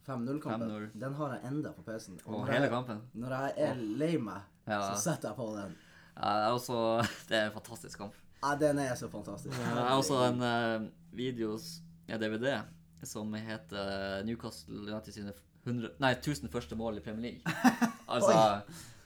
5-0-kampen. 0.06 0.90
Den 1.00 1.14
har 1.14 1.32
jeg 1.34 1.46
enda 1.50 1.72
på 1.72 1.82
PC-en. 1.82 2.20
Og 2.26 2.32
når 2.40 2.52
hele 2.52 2.60
jeg- 2.66 2.70
kampen. 2.70 3.00
Når 3.14 3.28
jeg 3.38 3.54
er 3.56 3.74
lei 3.74 4.16
meg, 4.18 4.42
Ja. 4.68 4.80
så 4.94 5.00
setter 5.02 5.28
jeg 5.30 5.36
på 5.36 5.48
den. 5.56 5.74
Ja, 6.16 6.28
det 6.38 6.44
er 6.46 6.52
også 6.52 6.78
Det 7.28 7.36
er 7.38 7.46
en 7.46 7.52
fantastisk 7.52 7.98
kamp. 7.98 8.14
Ja, 8.42 8.54
den 8.58 8.78
er 8.78 8.94
så 8.94 9.08
fantastisk. 9.10 9.56
Det 9.56 9.66
er 9.78 9.90
også 9.96 10.16
en 10.28 10.40
uh, 10.42 10.88
videos, 11.16 11.80
ja, 12.08 12.16
DVD 12.18 12.62
som 13.08 13.34
heter 13.34 14.22
Newcastle 14.26 14.84
United 14.88 15.14
sine 15.14 15.34
100, 15.64 15.94
nei, 16.02 16.12
1000 16.16 16.50
første 16.52 16.76
mål 16.78 16.98
i 16.98 17.04
Premier 17.04 17.30
League. 17.30 17.58
Altså, 18.12 18.34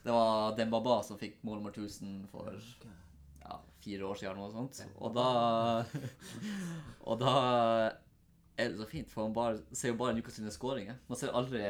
det 0.02 0.10
var 0.10 0.56
Dembaba 0.58 0.96
som 1.06 1.18
fikk 1.20 1.36
mål 1.46 1.60
nummer 1.60 1.74
1000 1.74 2.24
for 2.32 2.48
ja, 3.44 3.58
fire 3.84 4.08
år 4.08 4.18
siden 4.18 4.32
eller 4.32 4.48
noe 4.48 4.54
sånt. 4.54 4.80
Og 4.98 5.14
da 5.14 5.26
Og 7.10 7.20
da 7.20 7.34
er 8.56 8.68
det 8.72 8.78
så 8.80 8.86
fint, 8.88 9.10
for 9.12 9.26
man 9.26 9.34
bare, 9.36 9.58
ser 9.76 9.92
jo 9.92 9.96
bare 10.00 10.14
Newcastle 10.16 10.42
sine 10.42 10.52
skåringer. 10.54 10.96
Man 11.10 11.18
ser 11.20 11.32
aldri 11.36 11.62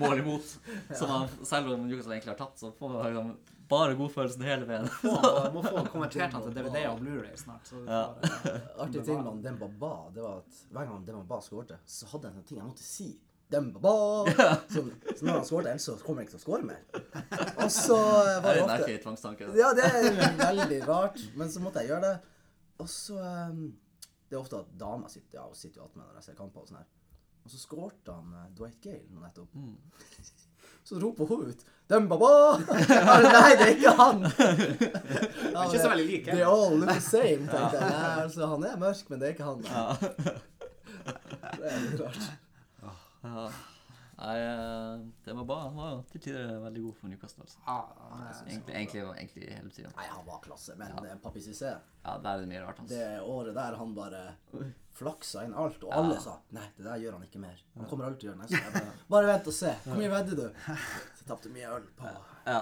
mål 0.00 0.18
imot. 0.24 0.54
Så 0.98 1.06
man, 1.06 1.28
selv 1.46 1.72
om 1.74 1.84
Newcastle 1.86 2.16
egentlig 2.16 2.32
har 2.34 2.40
tatt, 2.40 2.56
så 2.58 2.72
får 2.78 2.90
man 2.90 3.04
liksom 3.06 3.34
bare 3.70 3.94
godfølelsen 3.96 4.42
hele 4.44 4.66
veien. 4.68 4.88
Man 5.04 5.54
må 5.54 5.62
få 5.64 5.84
konvertert 5.94 6.34
han 6.34 6.42
til 6.48 6.56
DVD 6.56 6.82
og 6.90 6.98
Blu-ray 7.04 7.36
snart. 7.40 7.70
Så 7.70 7.84
Ja. 7.86 8.00
får, 8.18 8.50
eh, 8.50 8.66
Artig 8.86 9.04
ting 9.06 9.22
med 9.24 9.44
Dembaba, 9.46 9.92
det 10.14 10.24
var 10.26 10.42
at 10.42 10.58
hver 10.74 10.90
gang 10.90 11.06
Dembaba 11.06 11.38
skårte, 11.46 11.78
så 11.86 12.10
hadde 12.12 12.28
jeg 12.32 12.36
en 12.42 12.48
ting 12.50 12.58
jeg 12.60 12.66
måtte 12.72 12.84
si. 12.88 13.08
Dembaba! 13.54 13.94
Så, 14.72 14.82
så 15.14 15.24
når 15.28 15.32
han 15.38 15.44
skårte, 15.46 15.70
ellers 15.70 15.86
så 15.86 15.94
kommer 16.02 16.22
han 16.24 16.26
ikke 16.26 16.34
til 16.34 16.42
å 16.42 16.44
skåre 16.48 16.66
mer. 16.66 16.82
Og 17.62 17.70
så 17.70 17.98
Det 18.26 18.36
var 18.42 18.54
det 18.58 18.62
ofte. 18.64 18.90
Ja, 19.60 19.70
det 19.76 19.84
er 19.86 20.38
veldig 20.42 20.78
rart, 20.88 21.20
men 21.38 21.52
så 21.52 21.62
måtte 21.62 21.84
jeg 21.84 21.92
gjøre 21.94 22.08
det. 22.08 22.14
Og 22.82 22.88
så 22.90 23.20
um, 23.22 23.68
Det 24.28 24.36
er 24.36 24.40
ofte 24.40 24.60
at 24.64 24.72
dama 24.80 25.08
sitter 25.12 25.38
ja, 25.38 25.46
hun 25.46 25.58
sitter 25.58 25.82
jo 25.82 25.88
attmed 25.88 26.06
når 26.06 26.20
jeg 26.20 26.28
ser 26.28 26.38
kamper 26.38 26.64
og 26.64 26.70
sånn 26.70 26.80
her. 26.80 26.90
Og 27.44 27.52
så 27.52 27.60
skårte 27.60 28.14
han 28.16 28.32
eh, 28.40 28.50
Dwight 28.56 28.80
Gale 28.82 29.06
nå 29.12 29.20
nettopp. 29.24 29.54
Mm. 29.54 29.76
Så 30.84 30.98
roper 31.00 31.24
hun 31.28 31.48
ut 31.48 31.62
'Dembaba!' 31.88 32.58
Nei, 33.34 33.50
det 33.56 33.64
er 33.64 33.70
ikke 33.72 33.92
han! 33.96 34.24
Ja, 35.54 35.64
ikke 35.64 35.80
så 35.80 35.88
veldig 35.88 36.06
like. 36.08 36.30
They 36.32 36.44
all 36.44 36.76
look 36.76 36.90
the 36.90 37.00
same, 37.00 37.44
tenkte 37.48 37.78
jeg. 37.78 37.90
Nei, 37.90 38.22
altså, 38.24 38.46
han 38.52 38.64
er 38.68 38.80
mørk, 38.80 39.04
men 39.10 39.20
det 39.20 39.28
er 39.28 39.32
ikke 39.36 39.44
han. 39.44 39.62
Det 41.60 41.70
er 41.70 41.78
litt 41.84 42.00
rart. 42.00 42.26
Ja. 43.24 43.46
Nei, 44.16 44.34
eh, 44.38 45.00
det 45.24 45.32
var 45.34 45.44
bra. 45.48 45.56
Han 45.68 45.76
var 45.76 46.02
til 46.12 46.22
tider 46.22 46.52
veldig 46.62 46.82
god 46.84 46.96
for 47.00 47.10
Newcastle. 47.10 47.42
Altså. 47.46 47.58
Ja, 47.66 47.78
Egentlig, 48.46 48.74
egentlig, 48.74 49.02
egentlig 49.16 49.48
hele 49.50 49.70
tida. 49.74 49.90
Nei, 49.96 50.06
han 50.12 50.26
var 50.26 50.40
klasse, 50.44 50.76
men 50.78 50.94
ja. 50.94 51.16
Papi 51.22 51.42
Cissé 51.42 51.72
Ja, 52.04 52.16
Det 52.22 52.30
er 52.30 52.42
det 52.44 52.48
mye 52.52 52.62
rart. 52.62 52.80
Altså. 52.80 52.94
Det 52.94 53.20
året 53.34 53.54
der 53.58 53.78
han 53.80 53.94
bare 53.96 54.22
flaksa 54.94 55.42
inn 55.44 55.54
alt, 55.58 55.82
og 55.82 55.90
alle 55.92 56.18
sa 56.22 56.36
nei, 56.54 56.66
det 56.76 56.84
der 56.86 57.00
gjør 57.02 57.16
han 57.18 57.24
ikke 57.26 57.40
mer. 57.42 57.62
Han 57.74 57.88
kommer 57.90 58.06
aldri 58.06 58.22
til 58.22 58.30
å 58.30 58.34
gjøre 58.34 58.44
det 58.44 58.50
neste. 58.54 58.74
Bare, 58.76 58.98
bare 59.16 59.30
vent 59.32 59.48
og 59.50 59.56
se. 59.56 59.72
Hvor 59.88 59.98
mye 59.98 60.12
vedder 60.12 60.42
du? 60.42 60.44
Så 61.18 61.26
tapte 61.30 61.50
mye 61.54 61.72
øl 61.74 61.88
på 61.98 62.12
Ja. 62.12 62.20
ja. 62.46 62.60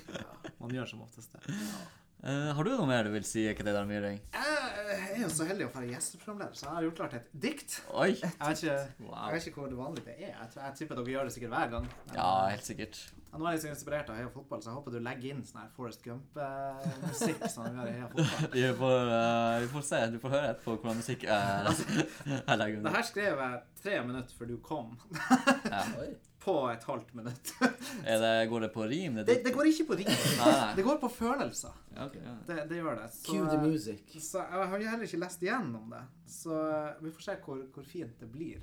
Man 0.60 0.74
gjør 0.74 0.90
som 0.90 1.04
oftest 1.06 1.36
det. 1.36 1.54
Eh, 2.24 2.52
har 2.56 2.64
du 2.64 2.70
noe 2.72 2.86
mer 2.88 3.04
du 3.04 3.10
vil 3.12 3.24
si, 3.28 3.42
Kededar 3.56 3.84
Myhring? 3.84 4.16
Jeg 4.32 5.10
er 5.12 5.18
jo 5.20 5.28
så 5.32 5.44
heldig 5.44 5.66
å 5.66 5.72
være 5.74 5.90
gjesteprogramleder, 5.90 6.56
så 6.56 6.64
jeg 6.70 6.74
har 6.78 6.86
gjort 6.86 6.96
klart 7.02 7.16
et 7.18 7.26
dikt. 7.42 7.74
Oi! 7.92 8.14
Jeg 8.14 8.30
vet 8.40 8.62
ikke, 8.64 8.76
Wow. 9.04 9.18
jeg 9.26 9.34
vet 9.36 9.48
ikke 9.50 9.60
hvor 9.60 9.68
det 9.68 9.76
vanlige 9.80 10.06
det 10.06 10.14
er. 10.16 10.30
Jeg, 10.30 10.48
jeg 10.56 10.74
tipper 10.78 11.00
dere 11.02 11.12
gjør 11.12 11.28
det 11.28 11.34
sikkert 11.36 11.52
hver 11.52 11.74
gang. 11.74 11.88
Ja, 12.14 12.28
helt 12.54 12.64
sikkert. 12.70 13.02
Ja, 13.34 13.38
Nå 13.40 13.48
er 13.50 13.56
jeg 13.56 13.62
så 13.64 13.70
inspirert 13.72 14.10
av 14.12 14.18
Heia 14.20 14.28
Fotball, 14.30 14.60
så 14.62 14.70
jeg 14.70 14.76
håper 14.78 14.94
du 14.94 14.98
legger 15.02 15.32
inn 15.34 15.40
sånn 15.46 15.64
her 15.64 15.70
Forest 15.74 16.04
Gump-musikk 16.06 17.40
som 17.50 17.66
vi 17.66 17.72
har 17.80 17.88
i 17.90 17.94
Heia 17.96 18.10
Fotball. 18.12 18.50
Vi 18.54 18.66
får, 18.78 19.08
uh, 19.10 19.56
vi 19.64 19.70
får 19.72 19.86
se. 19.88 20.00
Du 20.14 20.18
får 20.22 20.34
høre 20.36 20.52
etterpå 20.52 20.76
hvordan 20.76 21.00
musikk 21.00 21.24
er. 21.26 21.66
Jeg 22.30 22.60
legger 22.60 22.76
Det 22.76 22.78
under. 22.84 22.94
her 22.94 23.08
skrev 23.08 23.42
jeg 23.42 23.58
tre 23.82 23.96
minutter 24.06 24.38
før 24.38 24.52
du 24.52 24.54
kom. 24.62 24.94
Ja. 25.66 25.82
På 26.44 26.58
et 26.68 26.82
halvt 26.84 27.14
minutt. 27.16 27.54
Er 28.04 28.18
det, 28.20 28.32
går 28.50 28.66
det 28.66 28.68
på 28.74 28.84
rim? 28.84 29.14
Det, 29.24 29.38
det 29.46 29.52
går 29.54 29.70
ikke 29.70 29.86
på 29.88 29.96
rim. 29.96 30.10
Det 30.76 30.82
går 30.84 30.98
på 31.00 31.08
følelser. 31.08 31.72
Okay, 31.96 32.20
ja. 32.20 32.34
Det, 32.44 32.56
det 32.68 32.82
gjør 32.82 32.98
det. 33.00 33.06
Så, 33.14 33.22
Cue 33.30 33.46
the 33.48 33.56
music. 33.62 34.02
Så 34.20 34.42
jeg 34.42 34.66
har 34.68 34.84
heller 34.90 35.06
ikke 35.08 35.22
lest 35.22 35.40
igjennom 35.46 35.88
det. 35.94 36.02
Så 36.28 36.52
eh, 36.66 36.90
vi 37.00 37.14
får 37.16 37.24
se 37.30 37.36
hvor, 37.46 37.62
hvor 37.72 37.88
fint 37.88 38.20
det 38.20 38.28
blir. 38.34 38.60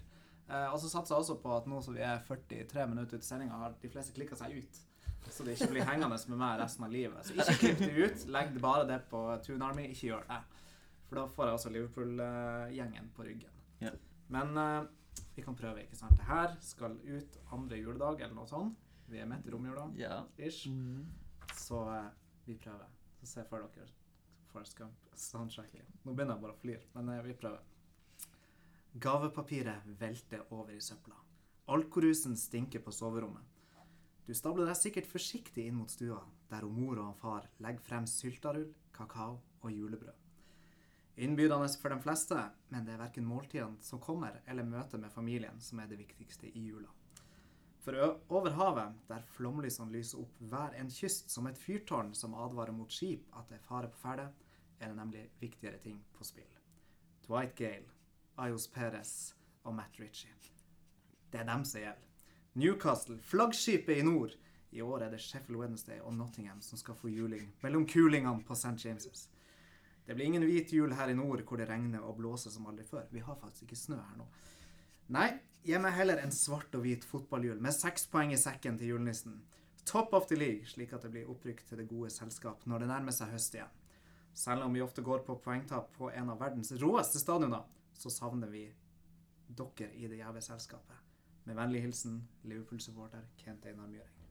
Eh, 0.51 0.67
og 0.73 0.79
så 0.81 0.89
satser 0.91 1.15
jeg 1.15 1.23
også 1.23 1.37
på 1.41 1.51
at 1.55 1.67
nå 1.71 1.79
som 1.83 1.95
vi 1.95 2.03
er 2.03 2.23
43 2.27 2.87
minutter 2.91 3.17
ut 3.19 3.23
i 3.23 3.27
sendinga, 3.27 3.59
har 3.61 3.75
de 3.81 3.91
fleste 3.91 4.15
klikka 4.15 4.35
seg 4.39 4.57
ut. 4.59 4.79
Så 5.31 5.45
det 5.45 5.53
ikke 5.55 5.69
blir 5.75 5.85
hengende 5.87 6.17
med 6.33 6.39
meg 6.41 6.59
resten 6.59 6.83
av 6.83 6.91
livet. 6.91 7.27
Så 7.27 7.35
ikke 7.37 7.59
klipp 7.61 7.83
det 7.83 7.91
ut. 7.93 8.23
Legg 8.33 8.55
bare 8.59 8.87
det 8.89 8.97
på 9.11 9.21
Toon 9.45 9.61
Army. 9.63 9.85
Ikke 9.93 10.09
gjør 10.09 10.25
det. 10.27 10.39
For 11.07 11.19
da 11.19 11.25
får 11.29 11.47
jeg 11.47 11.57
også 11.59 11.71
Liverpool-gjengen 11.75 13.11
på 13.15 13.27
ryggen. 13.27 13.61
Yeah. 13.83 13.95
Men 14.33 14.57
uh, 14.57 14.89
vi 15.35 15.45
kan 15.45 15.55
prøve, 15.59 15.85
ikke 15.85 15.99
sant. 15.99 16.17
Det 16.17 16.27
her 16.27 16.55
skal 16.65 16.97
ut 17.05 17.37
andre 17.53 17.79
juledag 17.79 18.25
eller 18.25 18.35
noe 18.35 18.49
sånt. 18.49 18.79
Vi 19.11 19.19
er 19.21 19.29
midt 19.29 19.47
i 19.47 19.53
romjula 19.53 19.89
Yeah. 19.99 20.25
ish. 20.39 20.67
Så 21.55 21.83
uh, 21.85 22.09
vi 22.47 22.57
prøver. 22.57 22.89
Så 23.21 23.29
se 23.35 23.45
for 23.47 23.63
dere 23.75 23.87
Forest 24.51 24.75
Gump-soundtracket. 24.79 25.99
Nå 26.03 26.15
begynner 26.15 26.35
jeg 26.35 26.43
bare 26.47 26.57
å 26.57 26.61
flire, 26.63 26.87
men 26.97 27.13
uh, 27.13 27.21
vi 27.23 27.37
prøver. 27.37 27.61
Gavepapiret 28.93 29.85
velter 29.85 30.41
over 30.49 30.73
i 30.75 30.81
søpla. 30.81 31.15
Alkorusen 31.71 32.33
stinker 32.37 32.81
på 32.83 32.91
soverommet. 32.91 33.43
Du 34.27 34.33
stabler 34.35 34.67
deg 34.67 34.75
sikkert 34.75 35.07
forsiktig 35.07 35.63
inn 35.69 35.77
mot 35.79 35.91
stua, 35.91 36.17
der 36.51 36.67
mor 36.67 36.99
og 36.99 37.13
far 37.21 37.47
legger 37.63 37.85
frem 37.85 38.07
syltarull, 38.07 38.67
kakao 38.91 39.37
og 39.61 39.71
julebrød. 39.71 40.17
Innbydende 41.23 41.69
for 41.79 41.95
de 41.95 42.01
fleste, 42.03 42.41
men 42.67 42.83
det 42.83 42.97
er 42.97 42.99
verken 43.05 43.29
måltidene 43.29 43.79
som 43.79 44.03
kommer, 44.03 44.41
eller 44.45 44.67
møtet 44.67 44.99
med 44.99 45.15
familien 45.15 45.63
som 45.63 45.79
er 45.79 45.87
det 45.87 46.01
viktigste 46.01 46.51
i 46.51 46.65
jula. 46.67 46.91
For 47.85 47.95
over 48.27 48.51
havet, 48.59 48.99
der 49.07 49.23
flomlysene 49.37 49.95
lyser 49.95 50.19
opp 50.25 50.43
hver 50.51 50.75
en 50.75 50.91
kyst 50.91 51.31
som 51.31 51.47
et 51.47 51.57
fyrtårn 51.57 52.11
som 52.13 52.35
advarer 52.35 52.75
mot 52.75 52.91
skip 52.91 53.23
at 53.39 53.47
det 53.47 53.61
er 53.61 53.65
fare 53.71 53.87
på 53.87 54.03
ferde, 54.03 54.27
er 54.81 54.91
det 54.91 54.99
nemlig 54.99 55.25
viktigere 55.39 55.79
ting 55.79 56.03
på 56.11 56.27
spill. 56.27 56.59
Dwight 57.23 57.55
Gale, 57.55 57.87
Ayos 58.37 58.67
Perez 58.67 59.33
og 59.63 59.75
Matt 59.75 59.99
Ritchie. 59.99 60.31
Det 61.31 61.39
er 61.39 61.47
dem 61.47 61.65
som 61.65 61.81
gjelder. 61.81 62.07
Newcastle, 62.53 63.19
flaggskipet 63.23 63.97
i 63.97 64.05
nord. 64.05 64.35
I 64.71 64.81
år 64.81 65.05
er 65.05 65.11
det 65.11 65.21
Sheffield 65.21 65.59
Wednesday 65.59 65.99
og 65.99 66.13
Nottingham 66.13 66.61
som 66.61 66.79
skal 66.79 66.95
få 66.95 67.11
juling 67.11 67.49
mellom 67.61 67.87
kulingene 67.87 68.43
på 68.43 68.55
St. 68.55 68.77
James'. 68.85 69.27
Det 70.07 70.15
blir 70.15 70.25
ingen 70.25 70.43
hvit 70.43 70.73
jul 70.73 70.93
her 70.93 71.09
i 71.09 71.13
nord 71.13 71.43
hvor 71.43 71.57
det 71.57 71.69
regner 71.69 71.99
og 71.99 72.17
blåser 72.17 72.51
som 72.51 72.67
aldri 72.67 72.83
før. 72.83 73.05
Vi 73.11 73.19
har 73.19 73.35
faktisk 73.35 73.63
ikke 73.63 73.75
snø 73.75 73.95
her 73.95 74.17
nå. 74.17 74.27
Nei, 75.07 75.39
Gi 75.61 75.77
meg 75.77 75.93
heller 75.93 76.17
en 76.17 76.31
svart 76.33 76.73
og 76.73 76.81
hvit 76.81 77.03
fotballjul 77.05 77.59
med 77.61 77.75
seks 77.75 78.07
poeng 78.09 78.31
i 78.33 78.39
sekken 78.39 78.79
til 78.79 78.95
julenissen. 78.95 79.35
Top 79.85 80.13
of 80.17 80.25
the 80.29 80.37
league, 80.37 80.65
slik 80.65 80.93
at 80.97 81.03
det 81.05 81.11
blir 81.13 81.29
opprykk 81.29 81.61
til 81.67 81.77
det 81.77 81.85
gode 81.89 82.09
selskap 82.09 82.63
når 82.65 82.81
det 82.81 82.87
nærmer 82.89 83.13
seg 83.13 83.29
høst 83.29 83.53
igjen. 83.53 83.69
Selv 84.33 84.65
om 84.65 84.73
vi 84.73 84.81
ofte 84.81 85.03
går 85.05 85.21
på 85.27 85.35
poengtap 85.43 85.91
på 85.93 86.09
en 86.09 86.31
av 86.33 86.41
verdens 86.41 86.73
råeste 86.81 87.21
stadioner, 87.21 87.61
så 87.93 88.09
savner 88.09 88.47
vi 88.51 88.65
dere 89.51 89.91
i 89.93 90.07
det 90.07 90.17
jævla 90.21 90.41
selskapet. 90.41 90.97
Med 91.43 91.57
vennlig 91.57 91.81
hilsen 91.81 92.19
Liverpool-supporter 92.45 93.23
Kent 93.37 93.65
Einar 93.65 93.87
Mjøring. 93.89 94.21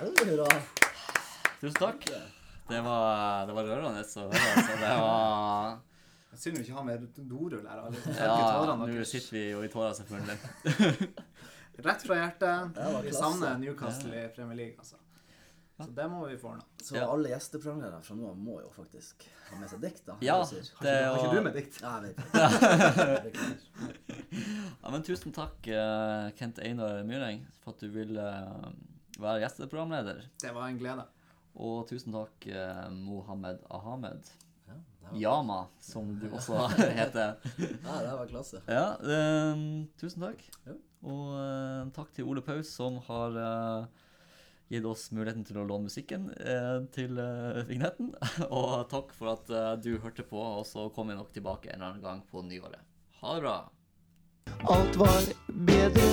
Veldig 0.00 0.36
bra. 0.36 0.48
Tusen 1.60 1.80
takk. 1.80 2.04
Det 2.68 2.80
var, 2.84 3.46
det 3.48 3.54
var 3.56 3.64
rørende 3.64 4.04
å 4.04 4.26
høre. 4.28 4.40
Altså. 4.44 4.74
Det 4.76 4.94
var 5.00 5.78
Jeg 6.28 6.40
synd 6.42 6.58
vi 6.58 6.64
ikke 6.66 6.76
har 6.76 6.86
mer 6.86 7.06
dorull 7.16 7.64
her. 7.64 7.80
Ja, 8.18 8.76
nå 8.76 9.04
sitter 9.08 9.32
vi 9.38 9.44
jo 9.48 9.62
i 9.64 9.70
tårer, 9.72 9.96
selvfølgelig. 9.96 11.08
Rett 11.88 12.04
fra 12.04 12.18
hjertet. 12.20 12.80
Vi 13.06 13.14
savner 13.16 13.58
Newcastle 13.62 14.12
i 14.20 14.28
Premier 14.36 14.58
League, 14.60 14.76
altså. 14.82 15.00
Så 15.78 15.90
det 15.94 16.06
må 16.10 16.24
vi 16.26 16.36
få 16.40 16.54
nå. 16.56 16.62
Så 16.82 16.96
Ja. 16.96 17.04
alle 17.12 17.28
gjesteprogramledere 17.30 18.00
fra 18.02 18.14
nå 18.18 18.30
av 18.32 18.38
må 18.42 18.56
jo 18.64 18.70
faktisk 18.74 19.22
ha 19.50 19.58
med 19.60 19.70
seg 19.70 19.80
dikt, 19.84 20.02
da. 20.08 20.16
Ja, 20.26 20.38
det, 20.42 20.62
har, 20.80 20.82
ikke, 20.82 20.94
Har 21.06 21.18
ikke 21.18 21.36
du 21.36 21.42
med 21.46 21.54
dikt? 21.54 21.78
Ja, 21.82 21.92
jeg 22.02 22.16
vet 22.16 23.38
ja, 24.82 24.90
men 24.90 25.04
Tusen 25.06 25.32
takk, 25.36 25.68
eh, 25.70 26.30
Kent 26.38 26.58
Einar 26.64 27.02
Myhreng, 27.06 27.44
for 27.62 27.74
at 27.76 27.84
du 27.84 27.88
ville 27.94 28.24
eh, 28.26 28.66
være 29.22 29.42
gjesteprogramleder. 29.44 30.24
Det 30.42 30.52
var 30.54 30.68
en 30.68 30.80
glede. 30.80 31.06
Og 31.58 31.86
tusen 31.90 32.14
takk, 32.14 32.46
eh, 32.50 32.84
Mohammed 32.94 33.62
Ahamed. 33.70 34.34
Yama, 35.16 35.62
som 35.80 36.10
du 36.20 36.26
også 36.36 36.66
heter. 36.76 37.38
ja, 37.56 37.94
det 38.04 38.10
var 38.18 38.26
klasse. 38.28 38.60
Ja, 38.68 38.90
um, 39.54 39.86
tusen 39.96 40.20
takk. 40.26 40.42
Ja. 40.66 40.74
Og 41.08 41.30
uh, 41.32 41.86
takk 41.96 42.10
til 42.12 42.26
Ole 42.28 42.42
Paus, 42.44 42.68
som 42.74 42.98
har 43.06 43.38
eh, 43.40 44.04
gitt 44.68 44.86
oss 44.88 45.08
muligheten 45.16 45.46
til 45.48 45.60
å 45.60 45.66
låne 45.66 45.88
musikken 45.88 46.28
eh, 46.36 46.78
til 46.94 47.18
eh, 47.22 47.62
vignetten. 47.68 48.12
Og 48.48 48.84
takk 48.92 49.14
for 49.16 49.34
at 49.34 49.52
eh, 49.52 49.74
du 49.82 49.96
hørte 50.02 50.26
på, 50.28 50.38
og 50.38 50.66
så 50.68 50.88
kommer 50.94 51.14
vi 51.14 51.22
nok 51.22 51.34
tilbake 51.34 51.72
en 51.72 51.80
eller 51.80 51.94
annen 51.94 52.04
gang 52.04 52.24
på 52.28 52.44
nyåret. 52.44 52.84
Ha 53.22 53.36
det 53.36 53.46
bra. 53.46 53.58
Alt 54.68 54.96
var 55.00 55.30
bedre 55.68 56.10